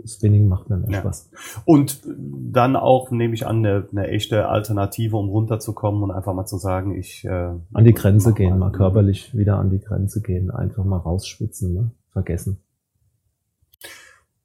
Spinning 0.05 0.47
macht 0.47 0.69
mir 0.69 0.77
mehr 0.77 0.91
ja. 0.91 0.99
Spaß. 0.99 1.31
Und 1.65 2.01
dann 2.05 2.75
auch, 2.75 3.11
nehme 3.11 3.33
ich 3.33 3.47
an, 3.47 3.57
eine, 3.57 3.87
eine, 3.91 4.07
echte 4.07 4.47
Alternative, 4.47 5.17
um 5.17 5.29
runterzukommen 5.29 6.03
und 6.03 6.11
einfach 6.11 6.33
mal 6.33 6.45
zu 6.45 6.57
sagen, 6.57 6.95
ich... 6.97 7.25
Äh, 7.25 7.29
an 7.73 7.83
die 7.83 7.93
Grenze 7.93 8.33
gehen, 8.33 8.57
mal, 8.57 8.69
mal 8.69 8.71
körperlich 8.71 9.35
wieder 9.35 9.57
an 9.57 9.69
die 9.69 9.79
Grenze 9.79 10.21
gehen, 10.21 10.51
einfach 10.51 10.83
mal 10.83 10.97
rausschwitzen, 10.97 11.73
ne? 11.73 11.91
vergessen. 12.11 12.63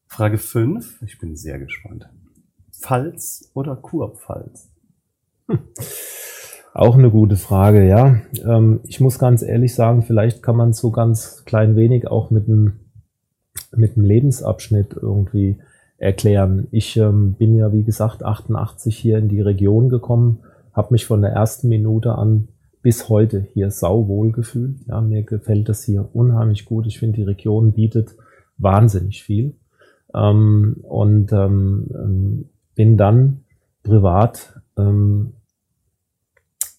Frage 0.06 0.38
5. 0.38 1.02
Ich 1.02 1.18
bin 1.18 1.36
sehr 1.36 1.58
gespannt. 1.58 2.08
Pfalz 2.72 3.50
oder 3.54 3.76
Kurpfalz? 3.76 4.70
Hm. 5.48 5.58
Auch 6.74 6.98
eine 6.98 7.10
gute 7.10 7.36
Frage, 7.36 7.88
ja. 7.88 8.20
Ähm, 8.44 8.80
ich 8.84 9.00
muss 9.00 9.18
ganz 9.18 9.42
ehrlich 9.42 9.74
sagen, 9.74 10.02
vielleicht 10.02 10.42
kann 10.42 10.56
man 10.56 10.74
so 10.74 10.90
ganz 10.90 11.44
klein 11.46 11.74
wenig 11.74 12.06
auch 12.06 12.30
mit 12.30 12.48
einem, 12.48 12.80
mit 13.74 13.96
einem 13.96 14.04
Lebensabschnitt 14.04 14.94
irgendwie 15.00 15.56
erklären. 15.96 16.68
Ich 16.72 16.98
ähm, 16.98 17.34
bin 17.34 17.56
ja, 17.56 17.72
wie 17.72 17.82
gesagt, 17.82 18.22
88 18.22 18.94
hier 18.94 19.16
in 19.16 19.28
die 19.28 19.40
Region 19.40 19.88
gekommen, 19.88 20.40
habe 20.74 20.92
mich 20.92 21.06
von 21.06 21.22
der 21.22 21.30
ersten 21.30 21.68
Minute 21.68 22.16
an 22.16 22.48
bis 22.82 23.08
heute 23.08 23.40
hier 23.40 23.70
sauwohl 23.70 24.30
gefühlt. 24.30 24.76
Ja, 24.86 25.00
mir 25.00 25.22
gefällt 25.22 25.70
das 25.70 25.82
hier 25.84 26.08
unheimlich 26.12 26.66
gut. 26.66 26.86
Ich 26.86 26.98
finde, 26.98 27.16
die 27.16 27.22
Region 27.22 27.72
bietet 27.72 28.14
wahnsinnig 28.58 29.22
viel. 29.22 29.54
Ähm, 30.14 30.76
und 30.82 31.32
ähm, 31.32 31.86
ähm 31.94 32.44
bin 32.74 32.98
dann 32.98 33.40
privat 33.82 34.60
ähm, 34.76 35.34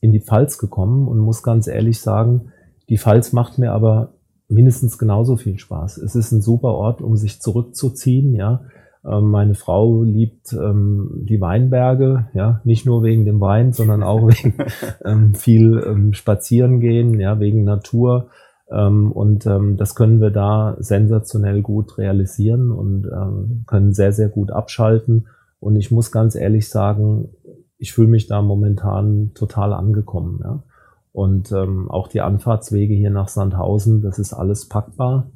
in 0.02 0.12
die 0.12 0.22
Pfalz 0.22 0.58
gekommen 0.58 1.08
und 1.08 1.20
muss 1.20 1.44
ganz 1.44 1.68
ehrlich 1.68 2.00
sagen, 2.02 2.52
die 2.90 2.98
Pfalz 2.98 3.34
macht 3.34 3.58
mir 3.58 3.74
aber 3.74 4.14
mindestens 4.48 4.98
genauso 4.98 5.36
viel 5.36 5.60
Spaß. 5.60 5.98
Es 5.98 6.16
ist 6.16 6.32
ein 6.32 6.42
super 6.42 6.70
Ort, 6.70 7.02
um 7.02 7.18
sich 7.18 7.42
zurückzuziehen, 7.42 8.34
ja. 8.34 8.62
Ähm, 9.06 9.30
meine 9.30 9.56
Frau 9.56 10.04
liebt 10.04 10.54
ähm, 10.54 11.26
die 11.30 11.40
Weinberge, 11.40 12.28
ja, 12.34 12.62
nicht 12.64 12.86
nur 12.86 13.04
wegen 13.04 13.26
dem 13.26 13.40
Wein, 13.40 13.74
sondern 13.74 14.04
auch 14.04 14.28
wegen 14.28 14.56
ähm, 15.04 15.34
viel 15.34 15.84
ähm, 15.86 16.14
Spazieren 16.14 16.80
gehen, 16.80 17.20
ja, 17.20 17.40
wegen 17.40 17.64
Natur. 17.64 18.30
Ähm, 18.70 19.12
und 19.12 19.46
ähm, 19.46 19.78
das 19.78 19.96
können 19.96 20.20
wir 20.20 20.32
da 20.32 20.76
sensationell 20.80 21.62
gut 21.62 21.98
realisieren 21.98 22.72
und 22.72 23.06
ähm, 23.06 23.64
können 23.66 23.94
sehr, 23.94 24.12
sehr 24.12 24.30
gut 24.30 24.52
abschalten. 24.52 25.28
Und 25.60 25.76
ich 25.76 25.90
muss 25.90 26.12
ganz 26.12 26.36
ehrlich 26.36 26.70
sagen, 26.70 27.30
ich 27.78 27.94
fühle 27.94 28.08
mich 28.08 28.28
da 28.28 28.42
momentan 28.42 29.32
total 29.34 29.74
angekommen. 29.74 30.40
Ja. 30.44 30.64
Und 31.12 31.52
ähm, 31.52 31.90
auch 31.90 32.08
die 32.08 32.22
Anfahrtswege 32.22 32.94
hier 32.94 33.10
nach 33.10 33.28
Sandhausen, 33.28 34.02
das 34.02 34.20
ist 34.20 34.34
alles 34.34 34.70
packbar 34.70 35.32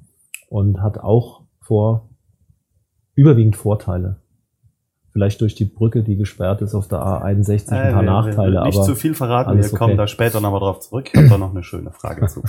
und 0.49 0.81
hat 0.81 0.99
auch 0.99 1.43
vor 1.59 2.09
überwiegend 3.15 3.55
Vorteile. 3.55 4.17
Vielleicht 5.11 5.41
durch 5.41 5.55
die 5.55 5.65
Brücke, 5.65 6.03
die 6.03 6.15
gesperrt 6.15 6.61
ist 6.61 6.73
auf 6.73 6.87
der 6.87 6.99
A61, 6.99 7.69
ein 7.69 7.93
paar 7.93 8.03
äh, 8.03 8.05
Nachteile. 8.05 8.63
Nicht 8.63 8.77
aber 8.77 8.85
zu 8.85 8.95
viel 8.95 9.13
verraten, 9.13 9.57
wir 9.57 9.69
kommen 9.69 9.93
okay. 9.93 9.97
da 9.97 10.07
später 10.07 10.39
nochmal 10.39 10.61
drauf 10.61 10.79
zurück. 10.79 11.09
Ich 11.11 11.17
habe 11.17 11.27
da 11.27 11.37
noch 11.37 11.51
eine 11.51 11.63
schöne 11.63 11.91
Frage 11.91 12.27
zu. 12.27 12.43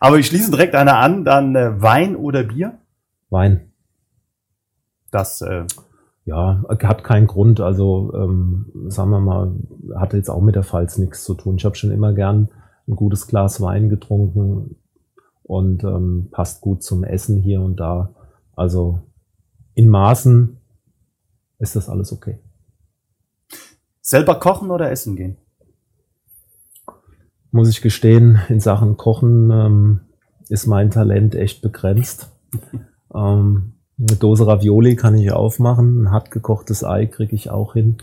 Aber 0.00 0.18
ich 0.18 0.26
schließe 0.26 0.50
direkt 0.50 0.74
eine 0.74 0.96
an, 0.96 1.24
dann 1.24 1.54
äh, 1.54 1.80
Wein 1.80 2.16
oder 2.16 2.42
Bier? 2.42 2.78
Wein. 3.30 3.72
Das 5.10 5.42
äh, 5.42 5.64
ja, 6.28 6.62
hat 6.68 7.04
keinen 7.04 7.26
Grund. 7.26 7.58
Also 7.60 8.12
ähm, 8.14 8.66
sagen 8.88 9.10
wir 9.10 9.20
mal, 9.20 9.56
hatte 9.96 10.18
jetzt 10.18 10.28
auch 10.28 10.42
mit 10.42 10.56
der 10.56 10.62
Pfalz 10.62 10.98
nichts 10.98 11.24
zu 11.24 11.32
tun. 11.32 11.56
Ich 11.56 11.64
habe 11.64 11.74
schon 11.74 11.90
immer 11.90 12.12
gern 12.12 12.50
ein 12.86 12.96
gutes 12.96 13.26
Glas 13.26 13.62
Wein 13.62 13.88
getrunken 13.88 14.76
und 15.42 15.84
ähm, 15.84 16.28
passt 16.30 16.60
gut 16.60 16.82
zum 16.82 17.02
Essen 17.02 17.38
hier 17.38 17.62
und 17.62 17.80
da. 17.80 18.14
Also 18.54 19.00
in 19.72 19.88
Maßen 19.88 20.58
ist 21.60 21.76
das 21.76 21.88
alles 21.88 22.12
okay. 22.12 22.38
Selber 24.02 24.38
kochen 24.38 24.70
oder 24.70 24.90
essen 24.90 25.16
gehen? 25.16 25.38
Muss 27.52 27.70
ich 27.70 27.80
gestehen, 27.80 28.38
in 28.50 28.60
Sachen 28.60 28.98
Kochen 28.98 29.50
ähm, 29.50 30.00
ist 30.50 30.66
mein 30.66 30.90
Talent 30.90 31.34
echt 31.34 31.62
begrenzt. 31.62 32.30
ähm, 33.14 33.77
eine 33.98 34.16
Dose 34.16 34.46
Ravioli 34.46 34.96
kann 34.96 35.16
ich 35.16 35.32
aufmachen, 35.32 36.02
ein 36.02 36.10
hart 36.10 36.30
gekochtes 36.30 36.84
Ei 36.84 37.06
kriege 37.06 37.34
ich 37.34 37.50
auch 37.50 37.72
hin. 37.72 37.96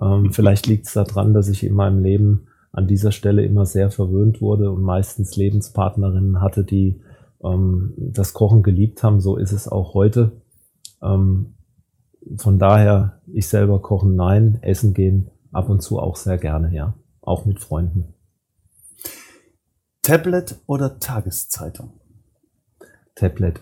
Ähm, 0.00 0.32
vielleicht 0.32 0.66
liegt 0.66 0.86
es 0.86 0.92
daran, 0.92 1.32
dass 1.32 1.48
ich 1.48 1.64
in 1.64 1.74
meinem 1.74 2.02
Leben 2.02 2.46
an 2.72 2.86
dieser 2.86 3.12
Stelle 3.12 3.44
immer 3.44 3.66
sehr 3.66 3.90
verwöhnt 3.90 4.40
wurde 4.40 4.70
und 4.70 4.82
meistens 4.82 5.36
Lebenspartnerinnen 5.36 6.40
hatte, 6.40 6.64
die 6.64 7.00
ähm, 7.42 7.94
das 7.96 8.32
Kochen 8.32 8.62
geliebt 8.62 9.02
haben. 9.02 9.20
So 9.20 9.36
ist 9.36 9.52
es 9.52 9.68
auch 9.68 9.94
heute. 9.94 10.32
Ähm, 11.02 11.54
von 12.36 12.58
daher, 12.58 13.20
ich 13.32 13.48
selber 13.48 13.80
kochen, 13.80 14.14
nein, 14.14 14.58
essen 14.62 14.94
gehen 14.94 15.30
ab 15.50 15.68
und 15.68 15.82
zu 15.82 15.98
auch 15.98 16.16
sehr 16.16 16.38
gerne, 16.38 16.74
ja. 16.74 16.94
Auch 17.20 17.44
mit 17.44 17.60
Freunden. 17.60 18.14
Tablet 20.02 20.56
oder 20.66 20.98
Tageszeitung? 20.98 21.92
Tablet. 23.14 23.60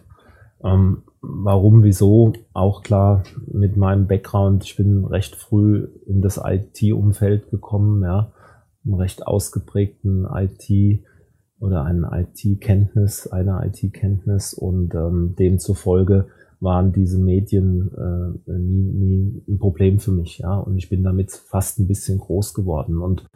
Ähm, 0.64 1.02
warum, 1.22 1.82
wieso, 1.82 2.32
auch 2.52 2.82
klar 2.82 3.22
mit 3.46 3.76
meinem 3.76 4.06
Background. 4.06 4.64
Ich 4.64 4.76
bin 4.76 5.04
recht 5.04 5.36
früh 5.36 5.88
in 6.06 6.22
das 6.22 6.40
IT-Umfeld 6.42 7.50
gekommen, 7.50 8.02
ja, 8.02 8.32
einen 8.84 8.94
recht 8.94 9.26
ausgeprägten 9.26 10.26
IT 10.32 11.04
oder 11.58 11.84
einen 11.84 12.04
IT-Kenntnis, 12.04 13.26
eine 13.26 13.62
IT-Kenntnis 13.66 14.54
und 14.54 14.94
ähm, 14.94 15.34
demzufolge 15.38 16.28
waren 16.60 16.92
diese 16.92 17.18
Medien 17.18 17.90
äh, 17.96 18.52
nie, 18.52 18.92
nie 18.92 19.42
ein 19.48 19.58
Problem 19.58 19.98
für 19.98 20.12
mich, 20.12 20.38
ja. 20.38 20.58
Und 20.58 20.76
ich 20.76 20.88
bin 20.88 21.02
damit 21.02 21.32
fast 21.32 21.78
ein 21.78 21.86
bisschen 21.86 22.18
groß 22.18 22.54
geworden. 22.54 23.00
Und 23.00 23.26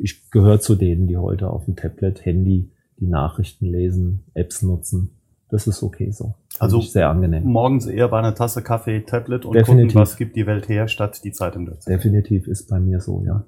ich 0.00 0.30
gehöre 0.30 0.60
zu 0.60 0.74
denen, 0.74 1.06
die 1.06 1.18
heute 1.18 1.50
auf 1.50 1.66
dem 1.66 1.76
Tablet, 1.76 2.24
Handy 2.24 2.70
die 2.98 3.06
Nachrichten 3.06 3.66
lesen, 3.66 4.24
Apps 4.32 4.62
nutzen. 4.62 5.10
Das 5.50 5.66
ist 5.66 5.82
okay 5.82 6.10
so. 6.10 6.34
Also 6.58 6.80
sehr 6.80 7.08
angenehm. 7.08 7.44
Morgens 7.44 7.86
eher 7.86 8.08
bei 8.08 8.18
einer 8.18 8.34
Tasse 8.34 8.62
Kaffee, 8.62 9.00
Tablet 9.00 9.44
und 9.44 9.54
Definitiv. 9.54 9.92
gucken, 9.92 10.00
was 10.00 10.16
gibt 10.16 10.36
die 10.36 10.46
Welt 10.46 10.68
her, 10.68 10.88
statt 10.88 11.20
die 11.24 11.32
Zeitung 11.32 11.66
dazu. 11.66 11.88
Definitiv 11.88 12.46
ist 12.46 12.68
bei 12.68 12.80
mir 12.80 13.00
so, 13.00 13.22
ja. 13.24 13.44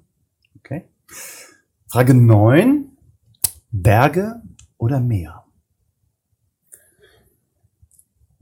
Okay. 0.58 0.84
Frage 1.86 2.14
neun: 2.14 2.90
Berge 3.70 4.42
oder 4.76 5.00
Meer? 5.00 5.44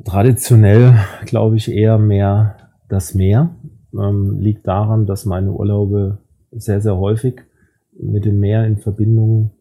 Traditionell 0.04 0.98
glaube 1.24 1.56
ich 1.56 1.70
eher 1.70 1.98
mehr 1.98 2.56
das 2.88 3.14
Meer. 3.14 3.56
Ähm, 3.92 4.38
liegt 4.40 4.66
daran, 4.66 5.06
dass 5.06 5.24
meine 5.24 5.52
Urlaube 5.52 6.18
sehr, 6.50 6.80
sehr 6.80 6.96
häufig 6.96 7.42
mit 7.98 8.24
dem 8.24 8.40
Meer 8.40 8.66
in 8.66 8.76
Verbindung 8.76 9.52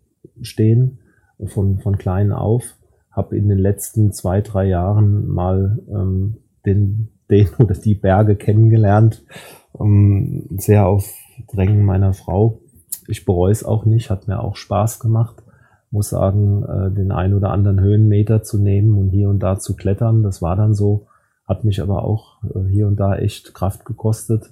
stehen, 0.41 0.99
von, 1.45 1.79
von 1.79 1.97
klein 1.97 2.31
auf. 2.31 2.75
Habe 3.15 3.37
in 3.37 3.47
den 3.47 3.59
letzten 3.59 4.11
zwei, 4.11 4.41
drei 4.41 4.65
Jahren 4.65 5.27
mal 5.27 5.79
ähm, 5.89 6.37
den, 6.65 7.09
den 7.29 7.49
oder 7.59 7.75
die 7.75 7.95
Berge 7.95 8.35
kennengelernt, 8.35 9.23
ähm, 9.79 10.47
sehr 10.57 10.87
auf 10.87 11.11
Drängen 11.51 11.83
meiner 11.83 12.13
Frau. 12.13 12.61
Ich 13.07 13.25
bereue 13.25 13.51
es 13.51 13.63
auch 13.63 13.85
nicht, 13.85 14.09
hat 14.09 14.27
mir 14.27 14.39
auch 14.39 14.55
Spaß 14.55 14.99
gemacht 14.99 15.43
muss 15.95 16.09
sagen, 16.09 16.63
äh, 16.63 16.91
den 16.91 17.11
ein 17.11 17.33
oder 17.33 17.51
anderen 17.51 17.79
Höhenmeter 17.79 18.43
zu 18.43 18.59
nehmen 18.59 18.97
und 18.97 19.09
hier 19.09 19.29
und 19.29 19.39
da 19.39 19.57
zu 19.57 19.75
klettern. 19.75 20.21
Das 20.21 20.41
war 20.41 20.55
dann 20.55 20.75
so, 20.75 21.07
hat 21.47 21.63
mich 21.63 21.81
aber 21.81 22.03
auch 22.03 22.43
äh, 22.43 22.69
hier 22.69 22.87
und 22.87 22.97
da 22.99 23.15
echt 23.15 23.53
Kraft 23.53 23.85
gekostet. 23.85 24.51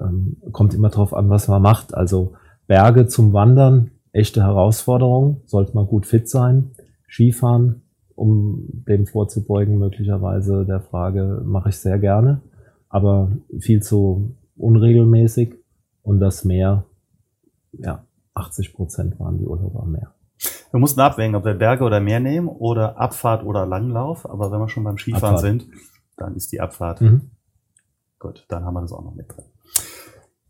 Ähm, 0.00 0.38
kommt 0.50 0.74
immer 0.74 0.88
drauf 0.88 1.14
an, 1.14 1.28
was 1.28 1.46
man 1.46 1.62
macht. 1.62 1.94
Also 1.94 2.32
Berge 2.66 3.06
zum 3.06 3.32
Wandern, 3.32 3.90
echte 4.12 4.42
Herausforderung, 4.42 5.42
sollte 5.44 5.74
man 5.74 5.86
gut 5.86 6.06
fit 6.06 6.28
sein. 6.28 6.70
Skifahren, 7.08 7.82
um 8.18 8.66
dem 8.88 9.06
vorzubeugen, 9.06 9.78
möglicherweise 9.78 10.64
der 10.64 10.80
Frage, 10.80 11.42
mache 11.44 11.68
ich 11.68 11.76
sehr 11.76 11.98
gerne, 11.98 12.40
aber 12.88 13.30
viel 13.60 13.82
zu 13.82 14.34
unregelmäßig. 14.56 15.54
Und 16.02 16.20
das 16.20 16.44
Meer, 16.44 16.84
ja, 17.72 18.04
80 18.34 18.74
Prozent 18.74 19.20
waren 19.20 19.38
die 19.38 19.44
Urlauber 19.44 19.82
am 19.82 19.92
Meer. 19.92 20.14
Wir 20.70 20.80
mussten 20.80 21.00
abwägen, 21.00 21.34
ob 21.34 21.44
wir 21.44 21.54
Berge 21.54 21.84
oder 21.84 22.00
Meer 22.00 22.20
nehmen 22.20 22.48
oder 22.48 22.98
Abfahrt 22.98 23.44
oder 23.44 23.66
Langlauf. 23.66 24.28
Aber 24.28 24.50
wenn 24.50 24.58
wir 24.58 24.68
schon 24.68 24.84
beim 24.84 24.98
Skifahren 24.98 25.36
Abfahrt. 25.36 25.40
sind, 25.40 25.68
dann 26.16 26.34
ist 26.34 26.52
die 26.52 26.60
Abfahrt. 26.60 27.00
Mhm. 27.00 27.30
Gut, 28.18 28.44
dann 28.48 28.64
haben 28.64 28.74
wir 28.74 28.80
das 28.80 28.92
auch 28.92 29.04
noch 29.04 29.14
mit 29.14 29.28
drin. 29.28 29.44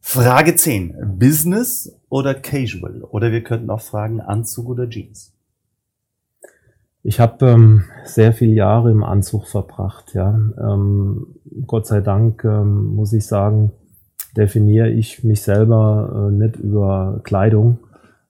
Frage 0.00 0.56
10. 0.56 1.18
Business 1.18 1.94
oder 2.08 2.34
Casual? 2.34 3.02
Oder 3.04 3.30
wir 3.30 3.42
könnten 3.42 3.68
auch 3.68 3.80
fragen, 3.80 4.20
Anzug 4.20 4.68
oder 4.68 4.88
Jeans? 4.88 5.34
Ich 7.08 7.20
habe 7.20 7.46
ähm, 7.46 7.84
sehr 8.04 8.34
viele 8.34 8.52
Jahre 8.52 8.90
im 8.90 9.02
Anzug 9.02 9.46
verbracht. 9.46 10.12
Ja, 10.12 10.38
ähm, 10.60 11.38
Gott 11.66 11.86
sei 11.86 12.02
Dank 12.02 12.44
ähm, 12.44 12.94
muss 12.94 13.14
ich 13.14 13.26
sagen, 13.26 13.72
definiere 14.36 14.90
ich 14.90 15.24
mich 15.24 15.40
selber 15.40 16.28
äh, 16.28 16.34
nicht 16.34 16.56
über 16.56 17.22
Kleidung, 17.24 17.78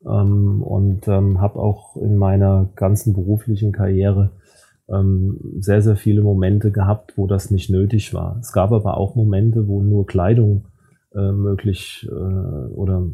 ähm, 0.06 0.62
und 0.62 1.08
ähm, 1.08 1.40
habe 1.40 1.58
auch 1.58 1.96
in 1.96 2.16
meiner 2.16 2.68
ganzen 2.76 3.14
beruflichen 3.14 3.72
Karriere 3.72 4.30
ähm, 4.88 5.40
sehr, 5.58 5.82
sehr 5.82 5.96
viele 5.96 6.22
Momente 6.22 6.70
gehabt, 6.70 7.18
wo 7.18 7.26
das 7.26 7.50
nicht 7.50 7.70
nötig 7.70 8.14
war. 8.14 8.36
Es 8.38 8.52
gab 8.52 8.70
aber 8.70 8.96
auch 8.96 9.16
Momente, 9.16 9.66
wo 9.66 9.82
nur 9.82 10.06
Kleidung 10.06 10.66
äh, 11.16 11.32
möglich 11.32 12.08
äh, 12.08 12.72
oder 12.74 13.08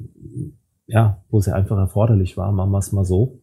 ja, 0.87 1.23
wo 1.31 1.41
sie 1.41 1.55
einfach 1.55 1.79
erforderlich 1.79 2.37
war, 2.37 2.53
machen 2.53 2.73
wir 2.73 2.81
es 2.81 2.93
mal 2.93 3.07
so. 3.07 3.39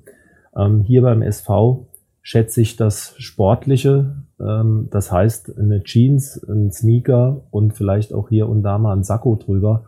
Ähm, 0.55 0.81
hier 0.81 1.01
beim 1.01 1.23
SV 1.23 1.87
schätze 2.21 2.61
ich 2.61 2.75
das 2.75 3.15
Sportliche 3.17 4.23
Ähm, 4.41 4.87
das 4.91 5.11
heißt, 5.11 5.57
eine 5.57 5.83
Jeans, 5.83 6.41
ein 6.49 6.71
Sneaker 6.71 7.43
und 7.51 7.73
vielleicht 7.73 8.13
auch 8.13 8.29
hier 8.29 8.49
und 8.49 8.63
da 8.63 8.77
mal 8.77 8.95
ein 8.95 9.03
Sakko 9.03 9.35
drüber 9.35 9.85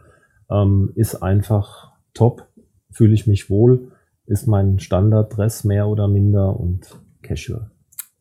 ähm, 0.49 0.91
ist 0.95 1.15
einfach 1.15 1.93
top. 2.13 2.47
Fühle 2.91 3.13
ich 3.13 3.25
mich 3.25 3.49
wohl, 3.49 3.91
ist 4.25 4.47
mein 4.47 4.79
Standarddress 4.79 5.63
mehr 5.63 5.87
oder 5.87 6.07
minder 6.07 6.59
und 6.59 6.95
casual. 7.23 7.71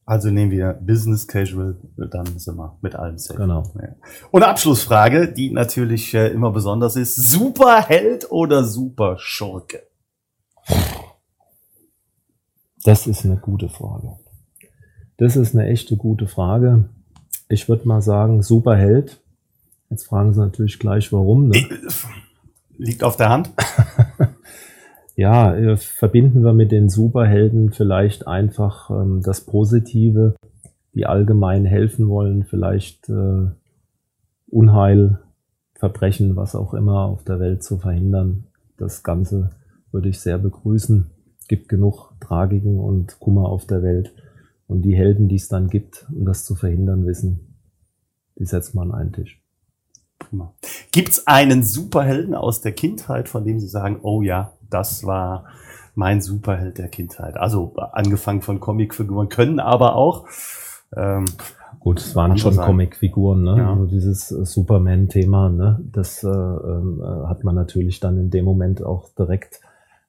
Also 0.05 0.31
nehmen 0.31 0.51
wir 0.51 0.73
Business 0.73 1.29
Casual, 1.29 1.77
dann 1.97 2.27
sind 2.39 2.57
wir 2.57 2.77
mit 2.81 2.97
allem 2.97 3.19
safe. 3.19 3.39
Genau. 3.39 3.63
Ja. 3.81 3.95
Und 4.31 4.43
eine 4.43 4.51
Abschlussfrage, 4.51 5.33
die 5.33 5.53
natürlich 5.53 6.13
äh, 6.15 6.29
immer 6.29 6.51
besonders 6.51 6.97
ist. 6.97 7.15
Superheld 7.15 8.31
oder 8.31 8.65
Superschurke? 8.65 9.83
Das 12.85 13.07
ist 13.07 13.24
eine 13.24 13.37
gute 13.37 13.68
Frage. 13.68 14.16
Das 15.16 15.37
ist 15.37 15.55
eine 15.55 15.68
echte 15.68 15.97
gute 15.97 16.26
Frage. 16.26 16.89
Ich 17.49 17.68
würde 17.68 17.87
mal 17.87 18.03
sagen, 18.03 18.43
Superheld. 18.43 19.20
Jetzt 19.89 20.07
fragen 20.07 20.33
Sie 20.33 20.41
natürlich 20.41 20.78
gleich, 20.78 21.12
warum. 21.12 21.49
Ne? 21.49 21.64
Liegt 22.78 23.05
auf 23.05 23.16
der 23.16 23.28
Hand. 23.28 23.51
ja, 25.16 25.55
äh, 25.55 25.76
verbinden 25.76 26.43
wir 26.43 26.55
mit 26.55 26.72
den 26.72 26.89
Superhelden 26.89 27.72
vielleicht 27.72 28.26
einfach 28.26 28.91
ähm, 28.91 29.20
das 29.22 29.43
Positive, 29.43 30.35
die 30.95 31.07
allgemein 31.07 31.64
helfen 31.64 32.09
wollen, 32.09 32.45
vielleicht 32.45 33.09
äh, 33.09 33.51
Unheil, 34.49 35.20
Verbrechen, 35.74 36.37
was 36.37 36.57
auch 36.57 36.74
immer 36.74 37.05
auf 37.05 37.22
der 37.22 37.39
Welt 37.39 37.62
zu 37.62 37.78
verhindern. 37.78 38.47
Das 38.76 39.03
Ganze 39.03 39.51
würde 39.93 40.09
ich 40.09 40.20
sehr 40.20 40.39
begrüßen. 40.39 41.11
Gibt 41.49 41.68
genug 41.68 42.12
Tragiken 42.20 42.78
und 42.78 43.18
Kummer 43.20 43.49
auf 43.49 43.66
der 43.66 43.82
Welt. 43.82 44.14
Und 44.66 44.82
die 44.82 44.95
Helden, 44.95 45.28
die 45.28 45.36
es 45.36 45.49
dann 45.49 45.68
gibt, 45.68 46.07
um 46.14 46.24
das 46.24 46.45
zu 46.45 46.55
verhindern, 46.55 47.07
wissen, 47.07 47.57
die 48.38 48.47
setzt 48.47 48.74
man 48.74 48.90
an 48.90 49.01
einen 49.01 49.12
Tisch. 49.12 49.43
Prima. 50.18 50.55
Gibt 50.93 51.11
es 51.11 51.26
einen 51.26 51.62
Superhelden 51.64 52.34
aus 52.34 52.61
der 52.61 52.72
Kindheit, 52.72 53.28
von 53.28 53.45
dem 53.45 53.59
Sie 53.61 53.68
sagen, 53.68 54.01
oh 54.03 54.22
ja, 54.22 54.53
das 54.70 55.05
war 55.05 55.45
mein 55.95 56.20
Superheld 56.20 56.78
der 56.78 56.88
Kindheit? 56.88 57.36
Also 57.36 57.74
angefangen 57.76 58.40
von 58.40 58.61
Comicfiguren, 58.61 59.28
können 59.28 59.61
aber 59.61 59.97
auch. 59.97 60.26
Ähm, 60.97 61.26
Gut, 61.80 61.99
es 62.01 62.14
waren 62.14 62.38
schon 62.38 62.57
Comicfiguren, 62.57 63.43
ne? 63.43 63.57
Ja. 63.59 63.72
Also 63.72 63.86
dieses 63.86 64.30
äh, 64.30 64.45
Superman-Thema, 64.45 65.49
ne? 65.49 65.80
Das 65.90 66.22
äh, 66.22 66.28
äh, 66.28 67.26
hat 67.26 67.45
man 67.45 67.55
natürlich 67.55 67.99
dann 67.99 68.18
in 68.18 68.30
dem 68.30 68.45
Moment 68.45 68.84
auch 68.84 69.09
direkt 69.18 69.61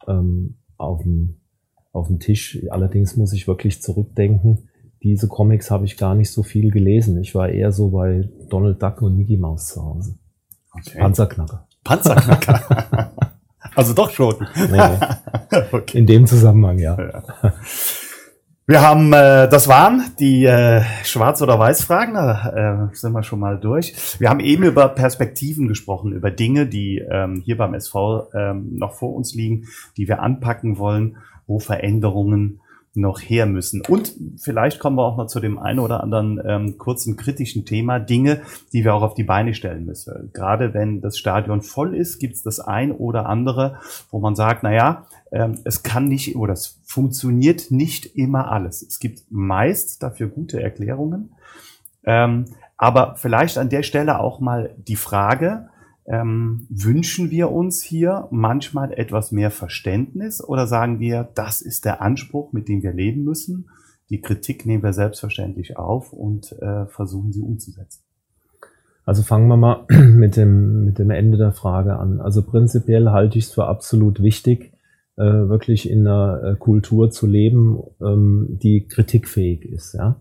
ähm, 0.07 0.55
auf 0.84 1.03
dem 1.03 1.38
auf 1.91 2.07
dem 2.07 2.19
Tisch. 2.19 2.65
Allerdings 2.69 3.15
muss 3.15 3.34
ich 3.34 3.47
wirklich 3.47 3.81
zurückdenken 3.81 4.69
diese 5.03 5.27
Comics 5.27 5.69
habe 5.69 5.86
ich 5.86 5.97
gar 5.97 6.15
nicht 6.15 6.31
so 6.31 6.43
viel 6.43 6.71
gelesen. 6.71 7.19
Ich 7.19 7.36
war 7.36 7.49
eher 7.49 7.71
so 7.71 7.89
bei 7.89 8.29
Donald 8.49 8.81
Duck 8.81 9.01
und 9.01 9.17
Mickey 9.17 9.38
Mouse 9.38 9.67
zu 9.67 9.84
Hause. 9.84 10.15
Okay. 10.71 10.97
Panzerknacker. 10.97 11.67
Panzerknacker. 11.84 13.11
also 13.75 13.93
doch 13.93 14.09
schon. 14.09 14.36
Nee, 14.55 14.77
nee. 14.77 15.57
okay. 15.73 15.97
In 15.97 16.05
dem 16.05 16.25
Zusammenhang, 16.25 16.79
ja. 16.79 16.97
ja. 16.97 17.53
Wir 18.66 18.82
haben, 18.82 19.11
äh, 19.11 19.49
das 19.49 19.68
waren 19.68 20.05
die 20.20 20.45
äh, 20.45 20.84
Schwarz- 21.03 21.41
oder 21.41 21.59
Weiß-Fragen, 21.59 22.14
da 22.14 22.88
äh, 22.91 22.95
sind 22.95 23.11
wir 23.11 23.22
schon 23.22 23.41
mal 23.41 23.59
durch. 23.59 23.93
Wir 24.20 24.30
haben 24.30 24.39
eben 24.39 24.64
über 24.64 24.88
Perspektiven 24.88 25.68
gesprochen, 25.68 26.14
über 26.14 26.32
Dinge, 26.32 26.66
die 26.66 26.99
ähm, 26.99 27.41
hier 27.43 27.57
beim 27.57 27.74
SV 27.74 28.30
ähm, 28.34 28.78
noch 28.78 28.93
vor 28.93 29.16
uns 29.16 29.34
liegen, 29.36 29.68
die 29.97 30.07
wir 30.07 30.22
anpacken 30.22 30.78
wollen, 30.78 31.18
wo 31.45 31.59
Veränderungen 31.59 32.61
noch 32.95 33.20
her 33.20 33.47
müssen. 33.47 33.82
Und 33.88 34.14
vielleicht 34.38 34.80
kommen 34.80 34.97
wir 34.97 35.03
auch 35.03 35.18
mal 35.18 35.28
zu 35.28 35.39
dem 35.39 35.57
einen 35.57 35.80
oder 35.80 36.01
anderen 36.01 36.41
ähm, 36.45 36.78
kurzen 36.78 37.18
kritischen 37.18 37.66
Thema, 37.66 37.99
Dinge, 37.99 38.41
die 38.72 38.84
wir 38.84 38.93
auch 38.93 39.01
auf 39.01 39.16
die 39.16 39.24
Beine 39.24 39.55
stellen 39.55 39.86
müssen. 39.86 40.30
Gerade 40.32 40.74
wenn 40.74 41.01
das 41.01 41.18
Stadion 41.18 41.61
voll 41.61 41.95
ist, 41.95 42.20
gibt 42.20 42.36
es 42.36 42.43
das 42.43 42.59
ein 42.59 42.91
oder 42.91 43.26
andere, 43.26 43.80
wo 44.11 44.20
man 44.20 44.36
sagt, 44.36 44.64
na 44.64 44.72
ja, 44.72 45.07
ähm, 45.34 45.59
es 45.63 45.81
kann 45.81 46.07
nicht 46.07 46.36
oder 46.36 46.53
es 46.53 46.79
funktioniert 46.86 47.71
nicht 47.71 48.05
immer 48.05 48.51
alles. 48.51 48.84
Es 48.84 48.99
gibt 48.99 49.23
meist 49.31 50.03
dafür 50.03 50.27
gute 50.27 50.61
Erklärungen. 50.61 51.31
Ähm, 52.05 52.45
aber 52.77 53.15
vielleicht 53.15 53.57
an 53.57 53.69
der 53.69 53.81
Stelle 53.81 54.19
auch 54.19 54.39
mal 54.39 54.75
die 54.77 54.95
Frage, 54.95 55.69
ähm, 56.05 56.67
wünschen 56.69 57.31
wir 57.31 57.51
uns 57.51 57.81
hier 57.81 58.27
manchmal 58.29 58.93
etwas 58.93 59.31
mehr 59.31 59.51
Verständnis 59.51 60.43
oder 60.43 60.67
sagen 60.67 60.99
wir, 60.99 61.29
das 61.34 61.61
ist 61.61 61.86
der 61.86 62.01
Anspruch, 62.01 62.53
mit 62.53 62.67
dem 62.67 62.84
wir 62.84 62.93
leben 62.93 63.23
müssen? 63.23 63.69
Die 64.09 64.21
Kritik 64.21 64.65
nehmen 64.65 64.84
wir 64.84 64.93
selbstverständlich 64.93 65.77
auf 65.77 66.13
und 66.13 66.51
äh, 66.61 66.86
versuchen 66.88 67.31
sie 67.31 67.41
umzusetzen. 67.41 68.03
Also 69.05 69.23
fangen 69.23 69.47
wir 69.47 69.57
mal 69.57 69.86
mit 69.89 70.36
dem, 70.36 70.86
mit 70.86 70.99
dem 70.99 71.09
Ende 71.09 71.38
der 71.38 71.53
Frage 71.53 71.95
an. 71.97 72.21
Also 72.21 72.43
prinzipiell 72.43 73.09
halte 73.09 73.39
ich 73.39 73.45
es 73.45 73.51
für 73.51 73.65
absolut 73.65 74.21
wichtig, 74.21 74.72
äh, 75.18 75.24
wirklich 75.24 75.89
in 75.89 76.07
einer 76.07 76.43
äh, 76.43 76.55
Kultur 76.55 77.11
zu 77.11 77.28
leben, 77.28 77.80
ähm, 78.01 78.47
die 78.61 78.88
kritikfähig 78.88 79.66
ist. 79.66 79.93
Ja? 79.93 80.18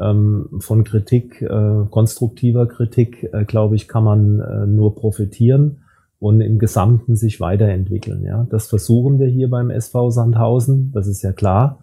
ähm, 0.00 0.48
von 0.60 0.84
Kritik, 0.84 1.42
äh, 1.42 1.84
konstruktiver 1.90 2.66
Kritik, 2.66 3.28
äh, 3.32 3.44
glaube 3.44 3.76
ich, 3.76 3.86
kann 3.86 4.04
man 4.04 4.40
äh, 4.40 4.66
nur 4.66 4.94
profitieren 4.94 5.82
und 6.18 6.40
im 6.40 6.58
Gesamten 6.58 7.16
sich 7.16 7.40
weiterentwickeln. 7.40 8.24
Ja, 8.24 8.46
das 8.50 8.68
versuchen 8.68 9.18
wir 9.18 9.28
hier 9.28 9.50
beim 9.50 9.70
SV 9.70 10.10
Sandhausen, 10.10 10.92
das 10.92 11.06
ist 11.06 11.22
ja 11.22 11.32
klar. 11.32 11.82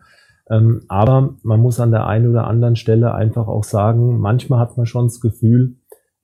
Ähm, 0.50 0.82
aber 0.88 1.36
man 1.44 1.60
muss 1.60 1.80
an 1.80 1.92
der 1.92 2.08
einen 2.08 2.30
oder 2.30 2.48
anderen 2.48 2.76
Stelle 2.76 3.14
einfach 3.14 3.48
auch 3.48 3.64
sagen, 3.64 4.20
manchmal 4.20 4.60
hat 4.60 4.78
man 4.78 4.86
schon 4.86 5.08
das 5.08 5.20
Gefühl, 5.20 5.76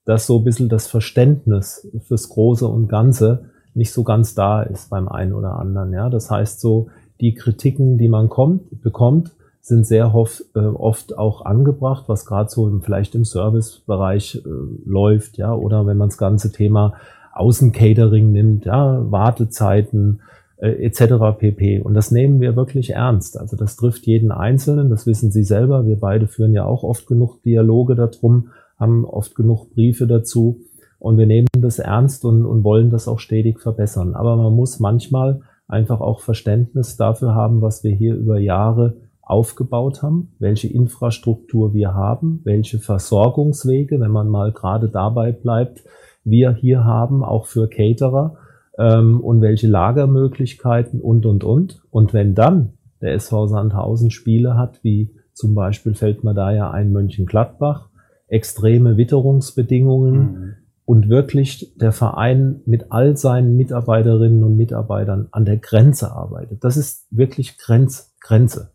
dass 0.06 0.28
so 0.28 0.40
ein 0.40 0.44
bisschen 0.44 0.70
das 0.70 0.88
Verständnis 0.88 1.88
fürs 2.08 2.30
Große 2.30 2.68
und 2.68 2.88
Ganze 2.88 3.52
nicht 3.76 3.92
so 3.92 4.04
ganz 4.04 4.36
da 4.36 4.62
ist 4.62 4.90
beim 4.90 5.08
einen 5.08 5.34
oder 5.34 5.60
anderen. 5.60 5.94
Ja, 5.94 6.10
das 6.10 6.30
heißt 6.30 6.60
so, 6.60 6.88
die 7.22 7.34
Kritiken, 7.34 7.98
die 7.98 8.08
man 8.08 8.30
kommt, 8.30 8.82
bekommt, 8.82 9.32
sind 9.62 9.88
sehr 9.88 10.14
oft, 10.14 10.44
äh, 10.56 10.60
oft 10.60 11.18
auch 11.18 11.46
angebracht, 11.46 12.06
was 12.08 12.26
gerade 12.26 12.50
so 12.50 12.68
im, 12.68 12.82
vielleicht 12.82 13.16
im 13.16 13.24
Servicebereich 13.24 14.44
äh, 14.46 14.50
läuft, 14.86 15.38
ja, 15.38 15.54
oder 15.54 15.86
wenn 15.88 15.98
man 15.98 16.10
das 16.10 16.18
ganze 16.18 16.52
Thema 16.52 16.94
Außencatering 17.34 18.32
nimmt, 18.32 18.66
ja, 18.66 19.10
Wartezeiten 19.10 20.20
äh, 20.58 20.86
etc. 20.86 21.38
pp. 21.40 21.82
Und 21.82 21.94
das 21.94 22.12
nehmen 22.12 22.42
wir 22.42 22.58
wirklich 22.58 22.92
ernst. 22.92 23.40
Also 23.40 23.56
das 23.56 23.78
trifft 23.78 24.06
jeden 24.06 24.32
Einzelnen, 24.32 24.90
das 24.90 25.08
wissen 25.08 25.32
Sie 25.32 25.44
selber. 25.44 25.86
Wir 25.86 26.00
beide 26.00 26.28
führen 26.28 26.54
ja 26.54 26.66
auch 26.66 26.84
oft 26.84 27.08
genug 27.08 27.42
Dialoge 27.44 27.96
darum, 27.96 28.50
haben 28.78 29.06
oft 29.06 29.34
genug 29.34 29.74
Briefe 29.74 30.08
dazu 30.08 30.60
und 31.04 31.18
wir 31.18 31.28
nehmen 31.28 31.48
das 31.58 31.80
ernst 31.80 32.24
und, 32.24 32.46
und 32.46 32.64
wollen 32.64 32.90
das 32.90 33.10
auch 33.10 33.20
stetig 33.20 33.60
verbessern. 33.60 34.16
Aber 34.16 34.38
man 34.38 34.54
muss 34.54 34.80
manchmal 34.80 35.42
einfach 35.68 36.00
auch 36.00 36.22
Verständnis 36.22 36.96
dafür 36.96 37.36
haben, 37.36 37.62
was 37.62 37.84
wir 37.84 37.92
hier 37.92 38.16
über 38.16 38.40
Jahre 38.40 38.96
aufgebaut 39.22 40.02
haben, 40.02 40.32
welche 40.40 40.70
Infrastruktur 40.70 41.74
wir 41.74 41.94
haben, 41.94 42.40
welche 42.46 42.80
Versorgungswege, 42.80 44.00
wenn 44.00 44.12
man 44.12 44.30
mal 44.30 44.54
gerade 44.54 44.88
dabei 44.88 45.34
bleibt, 45.34 45.84
wir 46.24 46.54
hier 46.54 46.86
haben, 46.86 47.22
auch 47.22 47.48
für 47.48 47.68
Caterer 47.68 48.38
ähm, 48.80 49.20
und 49.20 49.42
welche 49.42 49.68
Lagermöglichkeiten 49.68 51.02
und, 51.02 51.26
und, 51.26 51.44
und. 51.44 51.82
Und 51.92 52.14
wenn 52.14 52.34
dann 52.34 52.76
der 53.02 53.14
SV 53.16 53.48
Sandhausen 53.48 54.10
Spiele 54.10 54.58
hat, 54.58 54.82
wie 54.84 55.14
zum 55.34 55.54
Beispiel 55.54 55.96
fällt 55.96 56.24
mir 56.24 56.34
da 56.34 56.54
ja 56.54 56.72
ein 56.72 56.94
Mönchengladbach, 56.94 57.90
extreme 58.30 58.96
Witterungsbedingungen 58.96 60.16
mhm. 60.16 60.54
Und 60.86 61.10
wirklich 61.10 61.74
der 61.76 61.92
Verein 61.92 62.62
mit 62.66 62.92
all 62.92 63.16
seinen 63.16 63.56
Mitarbeiterinnen 63.56 64.44
und 64.44 64.58
Mitarbeitern 64.58 65.28
an 65.32 65.46
der 65.46 65.58
Grenze 65.58 66.12
arbeitet. 66.12 66.64
Das 66.64 66.78
ist 66.78 67.08
wirklich 67.10 67.58
Grenz, 67.58 68.14
Grenze 68.20 68.74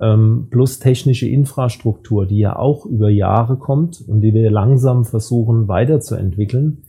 ähm, 0.00 0.48
plus 0.50 0.78
technische 0.78 1.28
Infrastruktur, 1.28 2.26
die 2.26 2.38
ja 2.38 2.56
auch 2.56 2.86
über 2.86 3.08
Jahre 3.08 3.56
kommt 3.56 4.02
und 4.06 4.20
die 4.20 4.34
wir 4.34 4.50
langsam 4.50 5.04
versuchen 5.04 5.68
weiterzuentwickeln, 5.68 6.84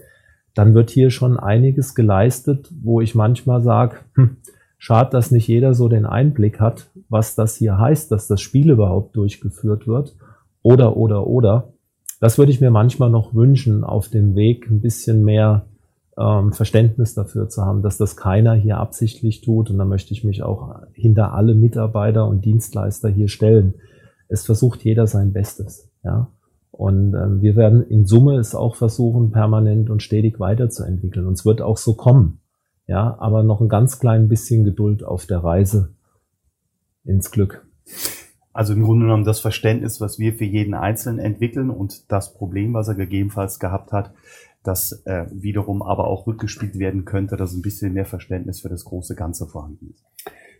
dann 0.54 0.74
wird 0.74 0.90
hier 0.90 1.10
schon 1.10 1.38
einiges 1.38 1.96
geleistet, 1.96 2.72
wo 2.82 3.02
ich 3.02 3.14
manchmal 3.14 3.62
sage, 3.62 3.98
hm, 4.16 4.38
schade, 4.78 5.12
dass 5.12 5.32
nicht 5.32 5.48
jeder 5.48 5.74
so 5.74 5.90
den 5.90 6.06
Einblick 6.06 6.60
hat, 6.60 6.90
was 7.10 7.36
das 7.36 7.56
hier 7.56 7.78
heißt, 7.78 8.12
dass 8.12 8.28
das 8.28 8.42
Spiel 8.42 8.72
überhaupt 8.72 9.16
durchgeführt 9.16 9.88
wird. 9.88 10.16
Oder, 10.62 10.98
oder, 10.98 11.28
oder. 11.28 11.74
Das 12.26 12.40
würde 12.40 12.52
ich 12.52 12.60
mir 12.60 12.72
manchmal 12.72 13.12
noch 13.12 13.36
wünschen, 13.36 13.84
auf 13.84 14.10
dem 14.10 14.34
Weg 14.34 14.68
ein 14.72 14.82
bisschen 14.82 15.24
mehr 15.24 15.68
ähm, 16.18 16.54
Verständnis 16.54 17.14
dafür 17.14 17.50
zu 17.50 17.62
haben, 17.62 17.84
dass 17.84 17.98
das 18.00 18.18
keiner 18.18 18.56
hier 18.56 18.78
absichtlich 18.78 19.42
tut. 19.42 19.70
Und 19.70 19.78
da 19.78 19.86
möchte 19.86 20.12
ich 20.12 20.24
mich 20.24 20.42
auch 20.42 20.82
hinter 20.94 21.36
alle 21.36 21.54
Mitarbeiter 21.54 22.28
und 22.28 22.44
Dienstleister 22.44 23.10
hier 23.10 23.28
stellen. 23.28 23.76
Es 24.28 24.44
versucht 24.44 24.84
jeder 24.84 25.06
sein 25.06 25.34
Bestes. 25.34 25.92
Ja. 26.04 26.32
Und 26.72 27.14
ähm, 27.14 27.44
wir 27.44 27.56
werden 27.56 27.88
in 27.88 28.08
Summe 28.08 28.40
es 28.40 28.56
auch 28.56 28.74
versuchen, 28.76 29.30
permanent 29.30 29.92
und 29.92 30.02
stetig 30.02 30.40
weiterzuentwickeln. 30.40 31.28
Und 31.28 31.34
es 31.34 31.46
wird 31.46 31.62
auch 31.62 31.78
so 31.78 31.94
kommen. 31.94 32.40
Ja, 32.88 33.18
aber 33.20 33.44
noch 33.44 33.62
ein 33.62 33.70
ganz 33.70 34.00
klein 34.00 34.30
bisschen 34.30 34.64
Geduld 34.64 35.04
auf 35.04 35.28
der 35.28 35.44
Reise 35.44 35.94
ins 37.04 37.30
Glück. 37.30 37.68
Also 38.56 38.72
im 38.72 38.84
Grunde 38.84 39.06
genommen 39.06 39.26
das 39.26 39.42
Verständnis, 39.42 40.00
was 40.00 40.18
wir 40.18 40.34
für 40.34 40.46
jeden 40.46 40.76
Einzelnen 40.76 41.20
entwickeln 41.20 41.70
und 41.70 42.10
das 42.10 42.34
Problem, 42.34 42.74
was 42.74 42.88
er 42.88 42.96
gegebenenfalls 42.96 43.60
gehabt 43.60 43.92
hat, 43.92 44.14
das 44.64 45.04
äh, 45.04 45.26
wiederum 45.30 45.82
aber 45.84 46.08
auch 46.08 46.26
rückgespielt 46.26 46.80
werden 46.80 47.04
könnte, 47.04 47.36
dass 47.36 47.54
ein 47.54 47.62
bisschen 47.62 47.92
mehr 47.92 48.06
Verständnis 48.06 48.62
für 48.62 48.70
das 48.70 48.86
große 48.86 49.14
Ganze 49.14 49.46
vorhanden 49.46 49.90
ist. 49.92 50.06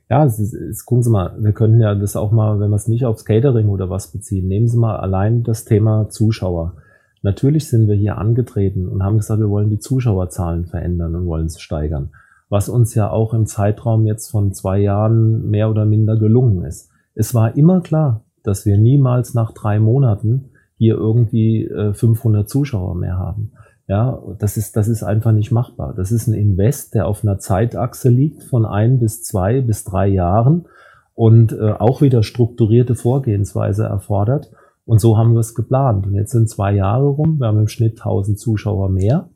Ja, 0.10 0.26
es 0.26 0.40
ist, 0.40 0.54
es, 0.54 0.86
gucken 0.86 1.04
Sie 1.04 1.10
mal, 1.10 1.38
wir 1.40 1.54
können 1.54 1.80
ja 1.80 1.96
das 1.96 2.18
auch 2.18 2.34
mal, 2.34 2.60
wenn 2.60 2.70
wir 2.70 2.76
es 2.76 2.90
nicht 2.90 3.06
aufs 3.06 3.24
Catering 3.24 3.70
oder 3.70 3.90
was 3.90 4.12
beziehen, 4.12 4.50
nehmen 4.50 4.68
Sie 4.68 4.78
mal 4.78 4.98
allein 4.98 5.44
das 5.44 5.64
Thema 5.64 6.10
Zuschauer. 6.10 6.76
Natürlich 7.22 7.70
sind 7.70 7.88
wir 7.88 7.96
hier 7.96 8.18
angetreten 8.18 8.90
und 8.90 9.04
haben 9.04 9.20
gesagt, 9.20 9.40
wir 9.40 9.50
wollen 9.50 9.70
die 9.70 9.80
Zuschauerzahlen 9.80 10.66
verändern 10.66 11.16
und 11.16 11.28
wollen 11.28 11.48
sie 11.48 11.62
steigern. 11.62 12.10
Was 12.50 12.68
uns 12.68 12.94
ja 12.94 13.10
auch 13.10 13.34
im 13.34 13.46
Zeitraum 13.46 14.06
jetzt 14.06 14.30
von 14.30 14.52
zwei 14.52 14.80
Jahren 14.80 15.50
mehr 15.50 15.70
oder 15.70 15.86
minder 15.86 16.18
gelungen 16.18 16.66
ist. 16.66 16.92
Es 17.16 17.34
war 17.34 17.58
immer 17.58 17.82
klar, 17.82 18.26
dass 18.44 18.66
wir 18.66 18.78
niemals 18.78 19.34
nach 19.34 19.54
drei 19.54 19.80
Monaten 19.80 20.52
hier 20.78 20.96
irgendwie 20.96 21.64
äh, 21.66 21.94
500 21.94 22.48
Zuschauer 22.50 22.96
mehr 22.96 23.18
haben. 23.18 23.52
Ja, 23.88 24.22
das 24.40 24.58
ist, 24.58 24.76
das 24.76 24.88
ist 24.88 25.04
einfach 25.04 25.32
nicht 25.32 25.52
machbar. 25.52 25.94
Das 25.96 26.12
ist 26.12 26.28
ein 26.28 26.34
Invest, 26.34 26.96
der 26.96 27.08
auf 27.08 27.24
einer 27.24 27.38
Zeitachse 27.38 28.10
liegt 28.10 28.44
von 28.44 28.66
ein 28.66 29.00
bis 29.00 29.24
zwei 29.24 29.62
bis 29.62 29.84
drei 29.84 30.08
Jahren 30.08 30.66
und 31.14 31.54
äh, 31.54 31.72
auch 31.72 32.02
wieder 32.02 32.24
strukturierte 32.24 32.96
Vorgehensweise 32.96 33.86
erfordert. 33.86 34.52
Und 34.86 35.00
so 35.00 35.18
haben 35.18 35.34
wir 35.34 35.40
es 35.40 35.56
geplant. 35.56 36.06
Und 36.08 36.14
jetzt 36.14 36.32
sind 36.32 36.50
zwei 36.50 36.74
Jahre 36.74 37.08
rum. 37.08 37.40
Wir 37.40 37.48
haben 37.48 37.60
im 37.60 37.68
Schnitt 37.68 38.00
1000 38.00 38.40
Zuschauer 38.40 38.90
mehr. 38.90 39.30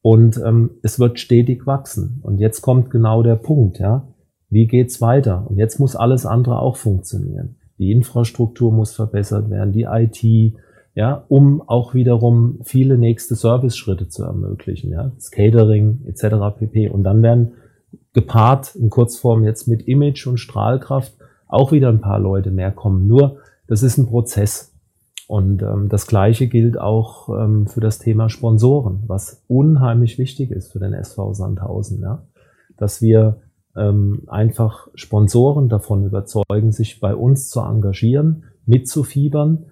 Und 0.00 0.40
ähm, 0.44 0.70
es 0.82 0.98
wird 0.98 1.18
stetig 1.18 1.66
wachsen. 1.66 2.20
Und 2.22 2.38
jetzt 2.38 2.62
kommt 2.62 2.90
genau 2.90 3.22
der 3.22 3.36
Punkt, 3.36 3.78
ja. 3.78 4.06
Wie 4.50 4.66
geht's 4.66 5.00
weiter? 5.00 5.46
Und 5.48 5.56
jetzt 5.56 5.78
muss 5.78 5.96
alles 5.96 6.26
andere 6.26 6.60
auch 6.60 6.76
funktionieren. 6.76 7.56
Die 7.78 7.92
Infrastruktur 7.92 8.72
muss 8.72 8.94
verbessert 8.94 9.50
werden, 9.50 9.72
die 9.72 9.86
IT, 9.88 10.54
ja, 10.94 11.24
um 11.28 11.62
auch 11.68 11.94
wiederum 11.94 12.58
viele 12.64 12.98
nächste 12.98 13.36
Service-Schritte 13.36 14.08
zu 14.08 14.24
ermöglichen, 14.24 14.90
ja, 14.90 15.12
das 15.14 15.30
Catering 15.30 16.00
etc. 16.06 16.58
pp. 16.58 16.88
Und 16.88 17.04
dann 17.04 17.22
werden 17.22 17.52
gepaart 18.14 18.74
in 18.74 18.90
Kurzform 18.90 19.44
jetzt 19.44 19.68
mit 19.68 19.86
Image 19.86 20.26
und 20.26 20.38
Strahlkraft 20.38 21.14
auch 21.46 21.70
wieder 21.70 21.88
ein 21.88 22.00
paar 22.00 22.18
Leute 22.18 22.50
mehr 22.50 22.72
kommen. 22.72 23.06
Nur, 23.06 23.38
das 23.68 23.82
ist 23.82 23.96
ein 23.96 24.06
Prozess. 24.06 24.74
Und 25.28 25.62
ähm, 25.62 25.88
das 25.88 26.06
Gleiche 26.06 26.48
gilt 26.48 26.80
auch 26.80 27.28
ähm, 27.28 27.66
für 27.66 27.80
das 27.80 27.98
Thema 27.98 28.30
Sponsoren, 28.30 29.04
was 29.06 29.44
unheimlich 29.46 30.18
wichtig 30.18 30.50
ist 30.50 30.72
für 30.72 30.78
den 30.78 30.94
SV 30.94 31.34
Sandhausen, 31.34 32.00
ja, 32.00 32.22
dass 32.78 33.02
wir 33.02 33.36
ähm, 33.78 34.22
einfach 34.26 34.88
Sponsoren 34.94 35.68
davon 35.68 36.04
überzeugen, 36.04 36.72
sich 36.72 37.00
bei 37.00 37.14
uns 37.14 37.48
zu 37.50 37.60
engagieren, 37.60 38.44
mitzufiebern, 38.66 39.66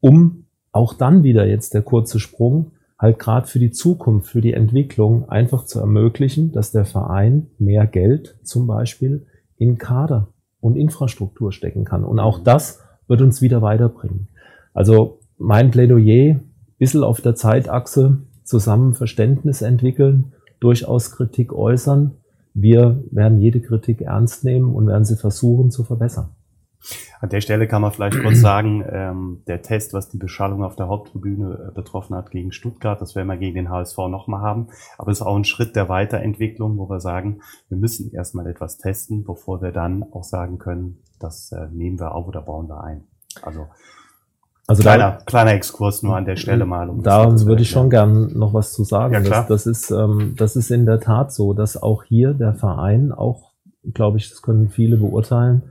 um 0.00 0.46
auch 0.72 0.94
dann 0.94 1.22
wieder 1.22 1.46
jetzt 1.46 1.74
der 1.74 1.82
kurze 1.82 2.18
Sprung, 2.18 2.72
halt 2.98 3.18
gerade 3.18 3.46
für 3.46 3.58
die 3.58 3.70
Zukunft, 3.70 4.28
für 4.28 4.40
die 4.40 4.52
Entwicklung 4.52 5.28
einfach 5.28 5.64
zu 5.64 5.80
ermöglichen, 5.80 6.52
dass 6.52 6.72
der 6.72 6.84
Verein 6.84 7.48
mehr 7.58 7.86
Geld 7.86 8.38
zum 8.42 8.66
Beispiel 8.66 9.26
in 9.56 9.78
Kader 9.78 10.28
und 10.60 10.76
Infrastruktur 10.76 11.52
stecken 11.52 11.84
kann. 11.84 12.04
Und 12.04 12.18
auch 12.18 12.38
das 12.38 12.80
wird 13.06 13.20
uns 13.20 13.42
wieder 13.42 13.62
weiterbringen. 13.62 14.28
Also 14.72 15.20
mein 15.38 15.70
Plädoyer, 15.70 16.40
bisschen 16.78 17.04
auf 17.04 17.20
der 17.20 17.34
Zeitachse 17.34 18.22
zusammen 18.42 18.94
Verständnis 18.94 19.62
entwickeln, 19.62 20.32
durchaus 20.60 21.12
Kritik 21.12 21.52
äußern, 21.52 22.12
wir 22.54 23.02
werden 23.10 23.38
jede 23.40 23.60
Kritik 23.60 24.00
ernst 24.00 24.44
nehmen 24.44 24.74
und 24.74 24.86
werden 24.86 25.04
sie 25.04 25.16
versuchen 25.16 25.70
zu 25.70 25.84
verbessern. 25.84 26.30
An 27.20 27.30
der 27.30 27.40
Stelle 27.40 27.66
kann 27.66 27.80
man 27.80 27.92
vielleicht 27.92 28.20
kurz 28.20 28.40
sagen, 28.40 28.84
ähm, 28.86 29.42
der 29.46 29.62
Test, 29.62 29.94
was 29.94 30.10
die 30.10 30.18
Beschallung 30.18 30.62
auf 30.62 30.76
der 30.76 30.88
Haupttribüne 30.88 31.68
äh, 31.68 31.74
betroffen 31.74 32.14
hat 32.14 32.30
gegen 32.30 32.52
Stuttgart, 32.52 33.00
das 33.00 33.14
werden 33.14 33.28
wir 33.28 33.38
gegen 33.38 33.54
den 33.54 33.70
HSV 33.70 33.96
nochmal 33.96 34.42
haben. 34.42 34.68
Aber 34.98 35.10
es 35.10 35.20
ist 35.20 35.26
auch 35.26 35.36
ein 35.36 35.44
Schritt 35.44 35.74
der 35.74 35.88
Weiterentwicklung, 35.88 36.76
wo 36.76 36.88
wir 36.88 37.00
sagen, 37.00 37.40
wir 37.68 37.78
müssen 37.78 38.12
erstmal 38.12 38.46
etwas 38.46 38.76
testen, 38.76 39.24
bevor 39.24 39.62
wir 39.62 39.72
dann 39.72 40.02
auch 40.12 40.24
sagen 40.24 40.58
können, 40.58 40.98
das 41.18 41.50
äh, 41.52 41.68
nehmen 41.72 41.98
wir 41.98 42.14
auf 42.14 42.28
oder 42.28 42.42
bauen 42.42 42.68
wir 42.68 42.84
ein. 42.84 43.04
Also 43.42 43.68
also 44.66 44.82
kleiner, 44.82 45.18
da, 45.18 45.24
kleiner 45.26 45.52
Exkurs 45.52 46.02
nur 46.02 46.16
an 46.16 46.24
der 46.24 46.36
Stelle 46.36 46.64
mal. 46.64 46.88
Um 46.88 47.02
da 47.02 47.30
würde 47.44 47.62
ich 47.62 47.70
schon 47.70 47.90
gern 47.90 48.36
noch 48.36 48.54
was 48.54 48.72
zu 48.72 48.84
sagen. 48.84 49.12
Ja, 49.12 49.20
klar. 49.20 49.46
Das, 49.48 49.64
das, 49.64 49.66
ist, 49.66 49.90
ähm, 49.90 50.34
das 50.36 50.56
ist 50.56 50.70
in 50.70 50.86
der 50.86 51.00
Tat 51.00 51.32
so, 51.32 51.52
dass 51.52 51.80
auch 51.80 52.04
hier 52.04 52.32
der 52.32 52.54
Verein, 52.54 53.12
auch, 53.12 53.52
glaube 53.92 54.16
ich, 54.16 54.30
das 54.30 54.40
können 54.40 54.70
viele 54.70 54.96
beurteilen, 54.96 55.62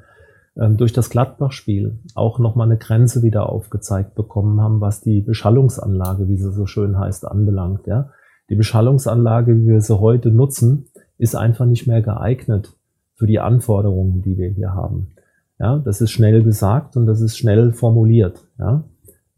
ähm, 0.55 0.77
durch 0.77 0.93
das 0.93 1.09
Gladbach-Spiel 1.09 1.99
auch 2.13 2.37
nochmal 2.37 2.67
eine 2.67 2.77
Grenze 2.77 3.23
wieder 3.23 3.49
aufgezeigt 3.49 4.13
bekommen 4.13 4.61
haben, 4.61 4.81
was 4.81 5.01
die 5.01 5.21
Beschallungsanlage, 5.21 6.27
wie 6.27 6.37
sie 6.37 6.51
so 6.51 6.67
schön 6.67 6.99
heißt, 6.99 7.25
anbelangt. 7.25 7.87
Ja? 7.87 8.11
Die 8.49 8.55
Beschallungsanlage, 8.55 9.57
wie 9.57 9.67
wir 9.67 9.81
sie 9.81 9.99
heute 9.99 10.29
nutzen, 10.29 10.89
ist 11.17 11.35
einfach 11.35 11.65
nicht 11.65 11.87
mehr 11.87 12.03
geeignet 12.03 12.73
für 13.15 13.25
die 13.25 13.39
Anforderungen, 13.39 14.21
die 14.21 14.37
wir 14.37 14.49
hier 14.49 14.73
haben. 14.73 15.13
Ja, 15.60 15.78
das 15.78 16.01
ist 16.01 16.12
schnell 16.12 16.43
gesagt 16.43 16.97
und 16.97 17.06
das 17.06 17.22
ist 17.22 17.38
schnell 17.38 17.72
formuliert. 17.72 18.45
Ja. 18.60 18.84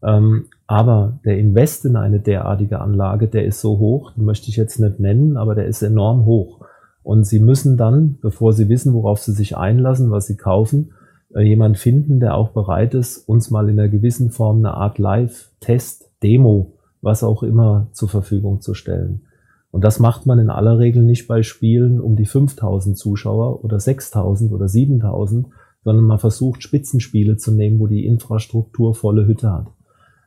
Ähm, 0.02 0.46
aber 0.66 1.18
der 1.24 1.38
Invest 1.38 1.84
in 1.84 1.96
eine 1.96 2.20
derartige 2.20 2.80
Anlage, 2.80 3.28
der 3.28 3.44
ist 3.44 3.60
so 3.60 3.78
hoch, 3.78 4.12
den 4.12 4.24
möchte 4.24 4.48
ich 4.48 4.56
jetzt 4.56 4.80
nicht 4.80 4.98
nennen, 4.98 5.36
aber 5.36 5.54
der 5.54 5.66
ist 5.66 5.82
enorm 5.82 6.24
hoch. 6.24 6.60
Und 7.02 7.24
Sie 7.24 7.38
müssen 7.38 7.76
dann, 7.76 8.18
bevor 8.20 8.52
Sie 8.52 8.68
wissen, 8.68 8.92
worauf 8.92 9.20
Sie 9.20 9.32
sich 9.32 9.56
einlassen, 9.56 10.10
was 10.10 10.26
Sie 10.26 10.36
kaufen, 10.36 10.92
äh, 11.34 11.42
jemand 11.42 11.78
finden, 11.78 12.18
der 12.18 12.34
auch 12.34 12.48
bereit 12.50 12.94
ist, 12.94 13.18
uns 13.28 13.50
mal 13.50 13.68
in 13.68 13.78
einer 13.78 13.88
gewissen 13.88 14.30
Form 14.30 14.58
eine 14.58 14.74
Art 14.74 14.98
Live-Test, 14.98 16.10
Demo, 16.22 16.72
was 17.02 17.22
auch 17.22 17.44
immer 17.44 17.88
zur 17.92 18.08
Verfügung 18.08 18.60
zu 18.60 18.74
stellen. 18.74 19.22
Und 19.70 19.84
das 19.84 20.00
macht 20.00 20.26
man 20.26 20.38
in 20.38 20.50
aller 20.50 20.78
Regel 20.78 21.02
nicht 21.02 21.28
bei 21.28 21.42
Spielen 21.42 22.00
um 22.00 22.16
die 22.16 22.26
5000 22.26 22.96
Zuschauer 22.96 23.62
oder 23.62 23.78
6000 23.78 24.50
oder 24.52 24.68
7000, 24.68 25.46
sondern 25.86 26.06
man 26.06 26.18
versucht 26.18 26.64
Spitzenspiele 26.64 27.36
zu 27.36 27.52
nehmen, 27.52 27.78
wo 27.78 27.86
die 27.86 28.06
Infrastruktur 28.06 28.96
volle 28.96 29.24
Hütte 29.28 29.52
hat. 29.52 29.68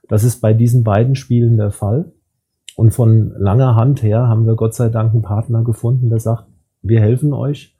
Das 0.07 0.23
ist 0.23 0.39
bei 0.39 0.53
diesen 0.53 0.85
beiden 0.85 1.15
Spielen 1.15 1.57
der 1.57 1.71
Fall. 1.71 2.13
Und 2.77 2.91
von 2.91 3.33
langer 3.37 3.75
Hand 3.75 4.01
her 4.01 4.29
haben 4.29 4.47
wir 4.47 4.55
Gott 4.55 4.73
sei 4.73 4.87
Dank 4.87 5.11
einen 5.11 5.21
Partner 5.21 5.65
gefunden, 5.65 6.09
der 6.09 6.21
sagt, 6.21 6.45
wir 6.81 7.01
helfen 7.01 7.33
euch, 7.33 7.75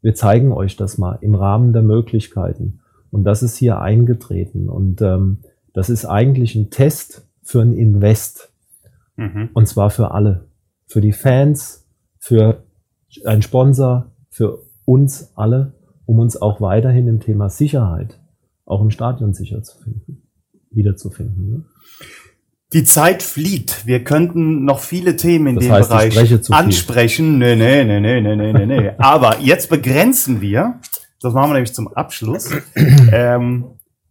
wir 0.00 0.16
zeigen 0.16 0.50
euch 0.50 0.74
das 0.74 0.98
mal 0.98 1.16
im 1.20 1.36
Rahmen 1.36 1.72
der 1.72 1.82
Möglichkeiten. 1.82 2.80
Und 3.12 3.22
das 3.22 3.44
ist 3.44 3.56
hier 3.56 3.80
eingetreten. 3.80 4.68
Und 4.68 5.00
ähm, 5.00 5.42
das 5.74 5.90
ist 5.90 6.04
eigentlich 6.04 6.56
ein 6.56 6.70
Test 6.70 7.28
für 7.44 7.60
ein 7.60 7.72
Invest. 7.72 8.52
Mhm. 9.14 9.50
Und 9.54 9.68
zwar 9.68 9.90
für 9.90 10.10
alle. 10.10 10.48
Für 10.86 11.00
die 11.00 11.12
Fans, 11.12 11.86
für 12.18 12.64
einen 13.24 13.42
Sponsor, 13.42 14.10
für 14.28 14.64
uns 14.84 15.30
alle 15.36 15.74
um 16.06 16.18
uns 16.18 16.40
auch 16.40 16.60
weiterhin 16.60 17.08
im 17.08 17.20
Thema 17.20 17.48
Sicherheit, 17.48 18.20
auch 18.64 18.80
im 18.80 18.90
Stadion 18.90 19.34
sicher 19.34 19.62
zu 19.62 19.78
finden, 19.78 20.22
wiederzufinden. 20.70 21.50
Ne? 21.50 21.64
Die 22.72 22.84
Zeit 22.84 23.22
flieht. 23.22 23.86
Wir 23.86 24.02
könnten 24.02 24.64
noch 24.64 24.80
viele 24.80 25.16
Themen 25.16 25.48
in 25.48 25.54
das 25.56 25.64
dem 25.64 25.72
heißt, 25.72 25.90
Bereich 25.90 26.50
ansprechen. 26.50 27.38
Nee, 27.38 27.54
nee, 27.54 27.84
nee, 27.84 28.00
nee, 28.00 28.20
nee, 28.20 28.52
nee, 28.52 28.66
nee. 28.66 28.90
Aber 28.98 29.40
jetzt 29.40 29.68
begrenzen 29.68 30.40
wir, 30.40 30.80
das 31.20 31.34
machen 31.34 31.50
wir 31.50 31.54
nämlich 31.54 31.74
zum 31.74 31.88
Abschluss, 31.88 32.50
ähm, 33.12 33.64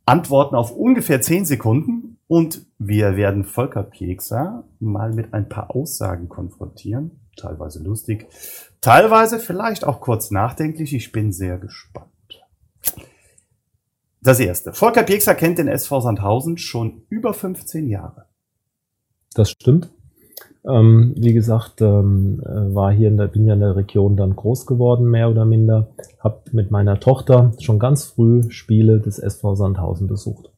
Antworten 0.05 0.55
auf 0.55 0.71
ungefähr 0.71 1.21
zehn 1.21 1.45
Sekunden 1.45 2.17
und 2.27 2.65
wir 2.77 3.15
werden 3.15 3.43
Volker 3.43 3.83
Piekser 3.83 4.63
mal 4.79 5.11
mit 5.13 5.33
ein 5.33 5.49
paar 5.49 5.75
Aussagen 5.75 6.29
konfrontieren, 6.29 7.20
teilweise 7.37 7.83
lustig, 7.83 8.27
Teilweise 8.81 9.37
vielleicht 9.37 9.85
auch 9.85 10.01
kurz 10.01 10.31
nachdenklich. 10.31 10.95
Ich 10.95 11.11
bin 11.11 11.31
sehr 11.31 11.59
gespannt. 11.59 12.09
Das 14.23 14.39
erste. 14.39 14.73
Volker 14.73 15.03
Piekser 15.03 15.35
kennt 15.35 15.59
den 15.59 15.67
SV 15.67 16.01
Sandhausen 16.01 16.57
schon 16.57 17.03
über 17.09 17.33
15 17.33 17.87
Jahre. 17.87 18.25
Das 19.35 19.51
stimmt. 19.51 19.91
Ähm, 20.65 21.13
wie 21.15 21.33
gesagt, 21.33 21.81
ähm, 21.81 22.41
äh, 22.43 22.73
war 22.73 22.91
hier 22.91 23.07
in 23.07 23.17
der, 23.17 23.27
bin 23.27 23.45
ja 23.45 23.53
in 23.53 23.61
der 23.61 23.75
Region 23.75 24.17
dann 24.17 24.35
groß 24.35 24.65
geworden, 24.65 25.09
mehr 25.09 25.29
oder 25.29 25.45
minder. 25.45 25.91
Hab 26.19 26.51
mit 26.53 26.69
meiner 26.71 26.99
Tochter 26.99 27.53
schon 27.59 27.79
ganz 27.79 28.03
früh 28.03 28.49
Spiele 28.49 28.99
des 28.99 29.19
SV 29.19 29.55
Sandhausen 29.55 30.07
besucht. 30.07 30.51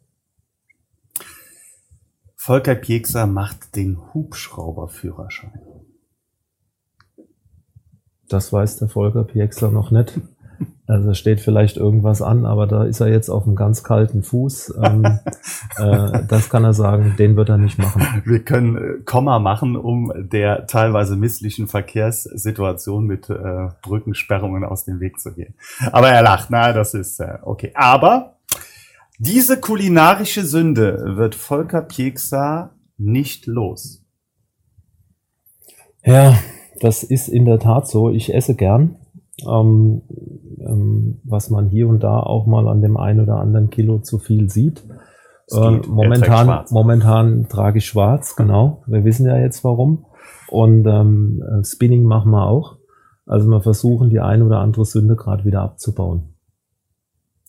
Volker 2.36 2.76
Piekser 2.76 3.28
macht 3.28 3.76
den 3.76 3.98
Hubschrauberführerschein. 4.14 5.73
Das 8.34 8.52
weiß 8.52 8.78
der 8.78 8.90
Volker 8.90 9.24
Piexler 9.24 9.72
noch 9.72 9.92
nicht. 9.92 10.20
Also 10.86 11.14
steht 11.14 11.40
vielleicht 11.40 11.78
irgendwas 11.78 12.22
an, 12.22 12.46
aber 12.46 12.68
da 12.68 12.84
ist 12.84 13.00
er 13.00 13.08
jetzt 13.08 13.30
auf 13.30 13.46
einem 13.46 13.56
ganz 13.56 13.84
kalten 13.84 14.22
Fuß. 14.24 14.76
Ähm, 14.84 15.06
äh, 15.78 16.26
das 16.28 16.50
kann 16.50 16.64
er 16.64 16.74
sagen, 16.74 17.16
den 17.18 17.36
wird 17.36 17.50
er 17.50 17.58
nicht 17.58 17.78
machen. 17.78 18.22
Wir 18.26 18.40
können 18.44 18.78
äh, 18.78 19.04
Komma 19.06 19.40
machen, 19.40 19.78
um 19.78 20.12
der 20.16 20.68
teilweise 20.68 21.16
misslichen 21.16 21.68
Verkehrssituation 21.68 23.06
mit 23.06 23.30
äh, 23.30 23.70
Brückensperrungen 23.82 24.64
aus 24.64 24.84
dem 24.84 25.00
Weg 25.00 25.20
zu 25.20 25.34
gehen. 25.34 25.56
Aber 25.92 26.10
er 26.10 26.22
lacht, 26.22 26.50
na, 26.50 26.74
das 26.74 26.94
ist 26.94 27.20
äh, 27.20 27.38
okay. 27.44 27.72
Aber 27.76 28.38
Diese 29.20 29.60
kulinarische 29.60 30.44
Sünde 30.44 31.16
wird 31.18 31.36
Volker 31.36 31.82
Pieksa 31.82 32.72
nicht 32.98 33.46
los. 33.46 34.04
Ja, 36.04 36.38
das 36.80 37.04
ist 37.04 37.28
in 37.28 37.46
der 37.46 37.60
Tat 37.60 37.88
so. 37.88 38.10
Ich 38.10 38.34
esse 38.34 38.56
gern. 38.56 38.96
Ähm, 39.48 40.04
ähm, 40.60 41.20
was 41.24 41.50
man 41.50 41.68
hier 41.68 41.88
und 41.88 42.04
da 42.04 42.20
auch 42.20 42.46
mal 42.46 42.68
an 42.68 42.82
dem 42.82 42.98
einen 42.98 43.22
oder 43.22 43.38
anderen 43.38 43.70
Kilo 43.70 44.00
zu 44.00 44.20
viel 44.20 44.50
sieht. 44.50 44.84
Äh, 45.52 45.82
momentan, 45.88 46.66
momentan 46.70 47.48
trage 47.50 47.80
ich 47.80 47.86
schwarz, 47.86 48.36
genau. 48.36 48.84
Wir 48.88 49.04
wissen 49.04 49.26
ja 49.26 49.38
jetzt 49.38 49.64
warum. 49.64 50.06
Und 50.48 50.86
ähm, 50.86 51.44
äh, 51.44 51.64
Spinning 51.66 52.04
machen 52.04 52.32
wir 52.32 52.48
auch. 52.48 52.78
Also 53.26 53.48
wir 53.48 53.62
versuchen 53.62 54.10
die 54.10 54.20
eine 54.20 54.46
oder 54.46 54.60
andere 54.60 54.86
Sünde 54.86 55.16
gerade 55.16 55.46
wieder 55.46 55.62
abzubauen. 55.62 56.36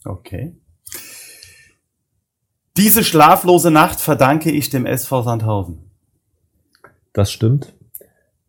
Okay. 0.04 0.56
Diese 2.76 3.04
schlaflose 3.04 3.70
Nacht 3.70 4.00
verdanke 4.00 4.50
ich 4.50 4.70
dem 4.70 4.86
SV 4.86 5.22
Sandhausen. 5.22 5.90
Das 7.12 7.30
stimmt. 7.30 7.74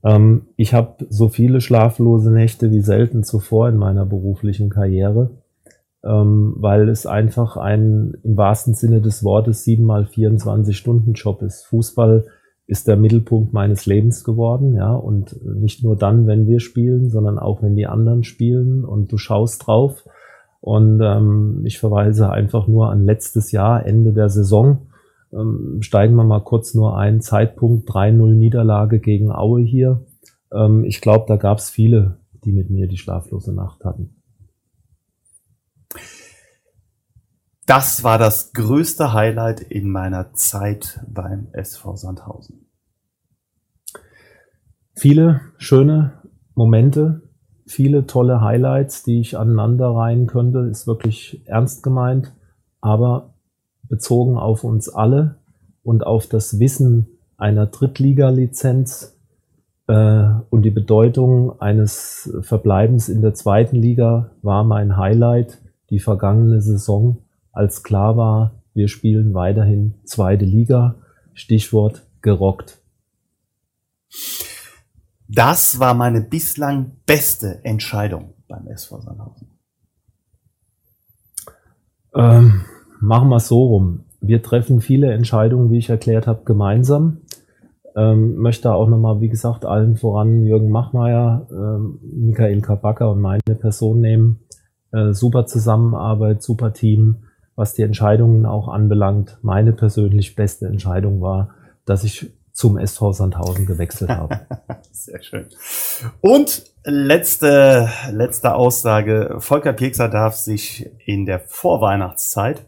Ähm, 0.05 0.47
ich 0.55 0.73
habe 0.73 1.05
so 1.09 1.27
viele 1.27 1.59
schlaflose 1.59 2.31
Nächte 2.31 2.71
wie 2.71 2.81
selten 2.81 3.23
zuvor 3.23 3.69
in 3.69 3.77
meiner 3.77 4.05
beruflichen 4.05 4.69
Karriere, 4.69 5.31
ähm, 6.03 6.55
weil 6.57 6.87
es 6.89 7.05
einfach 7.05 7.57
ein 7.57 8.13
im 8.23 8.37
wahrsten 8.37 8.75
Sinne 8.75 9.01
des 9.01 9.23
Wortes 9.23 9.63
7 9.63 9.83
mal 9.83 10.05
24 10.05 10.77
Stunden 10.77 11.13
Job 11.13 11.41
ist. 11.41 11.65
Fußball 11.65 12.25
ist 12.67 12.87
der 12.87 12.97
Mittelpunkt 12.97 13.53
meines 13.53 13.85
Lebens 13.85 14.23
geworden, 14.23 14.75
ja, 14.75 14.93
und 14.93 15.39
nicht 15.43 15.83
nur 15.83 15.95
dann, 15.95 16.25
wenn 16.25 16.47
wir 16.47 16.59
spielen, 16.59 17.09
sondern 17.09 17.37
auch 17.37 17.61
wenn 17.61 17.75
die 17.75 17.85
anderen 17.85 18.23
spielen 18.23 18.83
und 18.83 19.11
du 19.11 19.17
schaust 19.17 19.67
drauf 19.67 20.03
und 20.65 20.99
ähm, 20.99 21.61
ich 21.63 21.77
verweise 21.77 22.31
einfach 22.31 22.67
nur 22.67 22.89
an 22.89 23.05
letztes 23.05 23.51
Jahr, 23.51 23.85
Ende 23.85 24.13
der 24.13 24.29
Saison. 24.29 24.87
Ähm, 25.35 25.79
steigen 25.81 26.15
wir 26.15 26.23
mal 26.23 26.43
kurz 26.43 26.73
nur 26.73 26.97
ein. 26.97 27.21
Zeitpunkt 27.21 27.89
3-0 27.89 28.33
Niederlage 28.35 28.99
gegen 28.99 29.31
Aue 29.31 29.61
hier. 29.61 30.05
Ähm, 30.51 30.85
ich 30.85 31.01
glaube, 31.01 31.25
da 31.27 31.35
gab 31.35 31.57
es 31.57 31.69
viele, 31.69 32.19
die 32.43 32.51
mit 32.51 32.69
mir 32.69 32.87
die 32.87 32.97
schlaflose 32.97 33.53
Nacht 33.53 33.83
hatten. 33.83 34.15
Das 37.65 38.03
war 38.03 38.19
das 38.19 38.53
größte 38.53 39.11
Highlight 39.13 39.59
in 39.59 39.89
meiner 39.89 40.33
Zeit 40.33 40.99
beim 41.07 41.47
SV 41.51 41.95
Sandhausen. 41.95 42.67
Viele 44.93 45.41
schöne 45.57 46.21
Momente, 46.53 47.23
viele 47.65 48.05
tolle 48.05 48.41
Highlights, 48.41 49.03
die 49.03 49.19
ich 49.19 49.37
aneinander 49.37 49.89
reihen 49.89 50.27
könnte, 50.27 50.59
ist 50.59 50.85
wirklich 50.85 51.41
ernst 51.47 51.81
gemeint, 51.81 52.33
aber 52.81 53.34
bezogen 53.87 54.37
auf 54.37 54.63
uns 54.63 54.89
alle 54.89 55.35
und 55.83 56.05
auf 56.05 56.27
das 56.27 56.59
Wissen 56.59 57.07
einer 57.37 57.67
Drittliga-Lizenz 57.67 59.17
äh, 59.87 60.29
und 60.49 60.63
die 60.63 60.71
Bedeutung 60.71 61.59
eines 61.61 62.33
Verbleibens 62.41 63.09
in 63.09 63.21
der 63.21 63.33
zweiten 63.33 63.75
Liga 63.75 64.31
war 64.41 64.63
mein 64.63 64.97
Highlight 64.97 65.61
die 65.89 65.99
vergangene 65.99 66.61
Saison, 66.61 67.17
als 67.51 67.83
klar 67.83 68.17
war, 68.17 68.63
wir 68.75 68.89
spielen 68.89 69.33
weiterhin 69.33 69.95
zweite 70.03 70.43
Liga. 70.43 70.95
Stichwort 71.33 72.05
gerockt. 72.21 72.81
Das 75.27 75.79
war 75.79 75.93
meine 75.93 76.21
bislang 76.21 76.97
beste 77.05 77.63
Entscheidung 77.63 78.33
beim 78.47 78.67
SV 78.67 79.01
Sandhausen. 79.01 79.59
Ähm, 82.13 82.65
machen 82.99 83.29
wir 83.29 83.37
es 83.37 83.47
so 83.47 83.63
rum. 83.63 84.01
Wir 84.21 84.41
treffen 84.41 84.81
viele 84.81 85.13
Entscheidungen, 85.13 85.69
wie 85.71 85.77
ich 85.77 85.89
erklärt 85.89 86.27
habe, 86.27 86.43
gemeinsam. 86.45 87.21
Ähm, 87.95 88.35
möchte 88.35 88.73
auch 88.73 88.89
nochmal, 88.89 89.21
wie 89.21 89.29
gesagt, 89.29 89.65
allen 89.65 89.95
voran 89.95 90.43
Jürgen 90.43 90.69
Machmeier, 90.69 91.47
ähm, 91.51 91.99
Michael 92.01 92.61
Kabaka 92.61 93.05
und 93.05 93.21
meine 93.21 93.41
Person 93.59 94.01
nehmen. 94.01 94.39
Äh, 94.91 95.13
super 95.13 95.45
Zusammenarbeit, 95.45 96.43
super 96.43 96.73
Team, 96.73 97.23
was 97.55 97.73
die 97.73 97.83
Entscheidungen 97.83 98.45
auch 98.45 98.67
anbelangt. 98.67 99.37
Meine 99.41 99.71
persönlich 99.71 100.35
beste 100.35 100.67
Entscheidung 100.67 101.21
war, 101.21 101.49
dass 101.85 102.03
ich 102.03 102.31
zum 102.51 102.77
SV 102.77 103.11
Sandhausen 103.11 103.65
gewechselt 103.65 104.09
habe. 104.09 104.41
Sehr 104.91 105.21
schön. 105.21 105.45
Und 106.21 106.63
letzte, 106.83 107.89
letzte 108.11 108.55
Aussage. 108.55 109.35
Volker 109.39 109.73
Piekser 109.73 110.09
darf 110.09 110.35
sich 110.35 110.89
in 111.05 111.25
der 111.25 111.39
Vorweihnachtszeit 111.39 112.65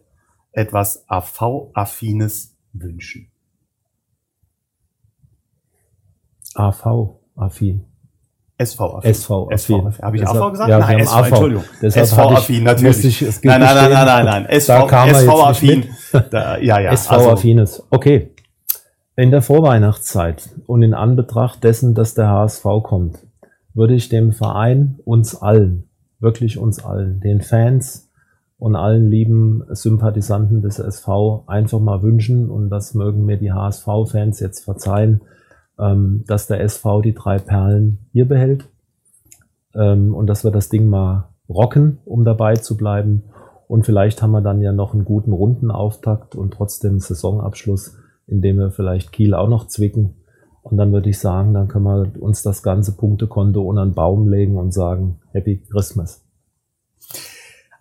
etwas 0.58 1.06
AV-Affines 1.08 2.56
wünschen. 2.74 3.32
AV-Affin. 6.56 7.86
SV-affin. 8.58 9.12
SV-affin. 9.12 9.94
Habe 10.02 10.18
ich 10.18 10.28
AV 10.28 10.52
gesagt? 10.52 10.70
Ja, 10.70 10.80
nein, 10.80 11.00
SV, 11.02 11.16
AV. 11.16 11.28
Entschuldigung. 11.28 11.64
SV-affin, 11.82 12.64
natürlich. 12.64 13.22
Ich, 13.22 13.44
nein, 13.44 13.62
nein, 13.62 13.76
nein, 13.76 13.92
nein, 13.92 14.06
nein, 14.06 14.26
nein. 14.26 14.46
SV-affin. 14.48 15.84
SV 15.84 16.32
ja, 16.62 16.80
ja. 16.80 16.92
SV-affines. 16.92 17.74
Also. 17.74 17.88
Okay. 17.92 18.32
In 19.16 19.30
der 19.30 19.44
Vorweihnachtszeit 19.44 20.50
und 20.66 20.82
in 20.82 20.96
Anbetracht 20.96 21.64
dessen, 21.64 21.94
dass 21.94 22.16
der 22.16 22.30
HSV 22.30 22.64
kommt, 22.82 23.20
würde 23.76 23.94
ich 23.94 24.10
dem 24.10 24.32
Verein, 24.32 25.00
uns 25.06 25.36
allen, 25.36 25.88
wirklich 26.20 26.58
uns 26.58 26.84
allen, 26.84 27.20
den 27.20 27.42
Fans 27.42 28.07
und 28.58 28.76
allen 28.76 29.10
lieben 29.10 29.64
Sympathisanten 29.70 30.62
des 30.62 30.80
SV 30.80 31.44
einfach 31.48 31.80
mal 31.80 32.02
wünschen, 32.02 32.50
und 32.50 32.70
das 32.70 32.94
mögen 32.94 33.26
mir 33.26 33.38
die 33.38 33.52
HSV-Fans 33.52 34.40
jetzt 34.40 34.64
verzeihen, 34.64 35.22
ähm, 35.80 36.24
dass 36.28 36.48
der 36.48 36.62
SV 36.62 37.02
die 37.02 37.14
drei 37.14 37.38
Perlen 37.38 38.08
hier 38.12 38.28
behält 38.28 38.68
ähm, 39.76 40.16
und 40.16 40.28
dass 40.28 40.44
wir 40.44 40.52
das 40.52 40.70
Ding 40.70 40.88
mal 40.88 41.30
rocken, 41.48 42.00
um 42.06 42.26
dabei 42.26 42.56
zu 42.56 42.78
bleiben. 42.78 43.24
Und 43.68 43.86
vielleicht 43.86 44.22
haben 44.22 44.32
wir 44.32 44.42
dann 44.42 44.62
ja 44.62 44.72
noch 44.72 44.94
einen 44.94 45.06
guten 45.06 45.34
Rundenauftakt 45.34 46.36
und 46.36 46.54
trotzdem 46.54 47.00
Saisonabschluss 47.00 47.98
indem 48.28 48.58
wir 48.58 48.72
vielleicht 48.72 49.12
Kiel 49.12 49.34
auch 49.34 49.50
noch 49.50 49.68
zwicken. 49.68 50.16
Und 50.62 50.78
dann 50.78 50.92
würde 50.92 51.10
ich 51.10 51.18
sagen, 51.18 51.54
dann 51.54 51.70
können 51.70 51.86
wir 51.86 52.22
uns 52.22 52.44
das 52.44 52.62
ganze 52.62 52.98
Punktekonto 52.98 53.62
unter 53.62 53.82
einen 53.82 53.94
Baum 53.94 54.28
legen 54.28 54.58
und 54.58 54.74
sagen, 54.74 55.22
Happy 55.32 55.64
Christmas. 55.72 56.27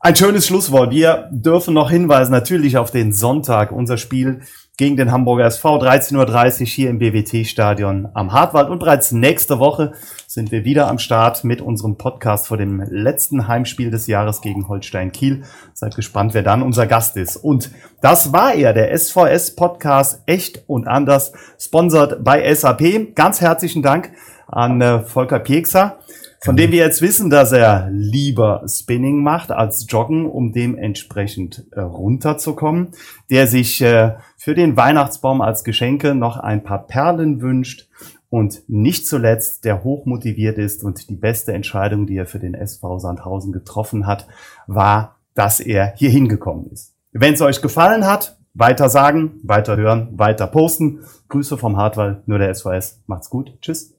Ein 0.06 0.14
schönes 0.14 0.46
Schlusswort. 0.46 0.92
Wir 0.92 1.28
dürfen 1.32 1.74
noch 1.74 1.90
hinweisen, 1.90 2.30
natürlich 2.30 2.78
auf 2.78 2.92
den 2.92 3.12
Sonntag, 3.12 3.72
unser 3.72 3.96
Spiel 3.96 4.42
gegen 4.76 4.96
den 4.96 5.10
Hamburger 5.10 5.46
SV 5.46 5.80
13.30 5.80 6.60
Uhr 6.60 6.66
hier 6.68 6.90
im 6.90 7.00
BWT-Stadion 7.00 8.10
am 8.14 8.32
Hartwald. 8.32 8.70
Und 8.70 8.78
bereits 8.78 9.10
nächste 9.10 9.58
Woche 9.58 9.94
sind 10.28 10.52
wir 10.52 10.64
wieder 10.64 10.86
am 10.86 11.00
Start 11.00 11.42
mit 11.42 11.60
unserem 11.60 11.98
Podcast 11.98 12.46
vor 12.46 12.56
dem 12.56 12.84
letzten 12.88 13.48
Heimspiel 13.48 13.90
des 13.90 14.06
Jahres 14.06 14.42
gegen 14.42 14.68
Holstein 14.68 15.10
Kiel. 15.10 15.42
Seid 15.74 15.96
gespannt, 15.96 16.34
wer 16.34 16.44
dann 16.44 16.62
unser 16.62 16.86
Gast 16.86 17.16
ist. 17.16 17.34
Und 17.34 17.72
das 18.00 18.32
war 18.32 18.54
er, 18.54 18.74
der 18.74 18.96
SVS-Podcast 18.96 20.22
Echt 20.26 20.62
und 20.68 20.86
Anders, 20.86 21.32
sponsert 21.58 22.22
bei 22.22 22.54
SAP. 22.54 23.16
Ganz 23.16 23.40
herzlichen 23.40 23.82
Dank 23.82 24.12
an 24.46 24.80
äh, 24.80 25.00
Volker 25.00 25.40
Piekser 25.40 25.98
von 26.46 26.56
dem 26.56 26.70
wir 26.70 26.78
jetzt 26.78 27.02
wissen, 27.02 27.28
dass 27.28 27.50
er 27.50 27.90
lieber 27.90 28.64
Spinning 28.68 29.22
macht 29.22 29.50
als 29.50 29.86
Joggen, 29.88 30.26
um 30.26 30.52
dementsprechend 30.52 31.66
äh, 31.72 31.80
runterzukommen, 31.80 32.92
der 33.30 33.48
sich 33.48 33.82
äh, 33.82 34.14
für 34.36 34.54
den 34.54 34.76
Weihnachtsbaum 34.76 35.40
als 35.40 35.64
Geschenke 35.64 36.14
noch 36.14 36.36
ein 36.36 36.62
paar 36.62 36.86
Perlen 36.86 37.40
wünscht 37.40 37.88
und 38.30 38.62
nicht 38.68 39.08
zuletzt 39.08 39.64
der 39.64 39.82
hochmotiviert 39.82 40.56
ist 40.56 40.84
und 40.84 41.10
die 41.10 41.16
beste 41.16 41.52
Entscheidung, 41.52 42.06
die 42.06 42.16
er 42.16 42.26
für 42.26 42.38
den 42.38 42.54
SV 42.54 43.00
Sandhausen 43.00 43.52
getroffen 43.52 44.06
hat, 44.06 44.28
war, 44.68 45.16
dass 45.34 45.58
er 45.58 45.94
hier 45.96 46.10
hingekommen 46.10 46.70
ist. 46.70 46.94
Wenn 47.10 47.34
es 47.34 47.40
euch 47.40 47.60
gefallen 47.60 48.06
hat, 48.06 48.38
weiter 48.54 48.88
sagen, 48.88 49.40
weiter 49.42 49.76
hören, 49.76 50.10
weiter 50.12 50.46
posten. 50.46 51.00
Grüße 51.28 51.58
vom 51.58 51.76
Hartwall, 51.76 52.22
nur 52.26 52.38
der 52.38 52.54
SVS. 52.54 53.02
Macht's 53.06 53.30
gut. 53.30 53.52
Tschüss. 53.60 53.95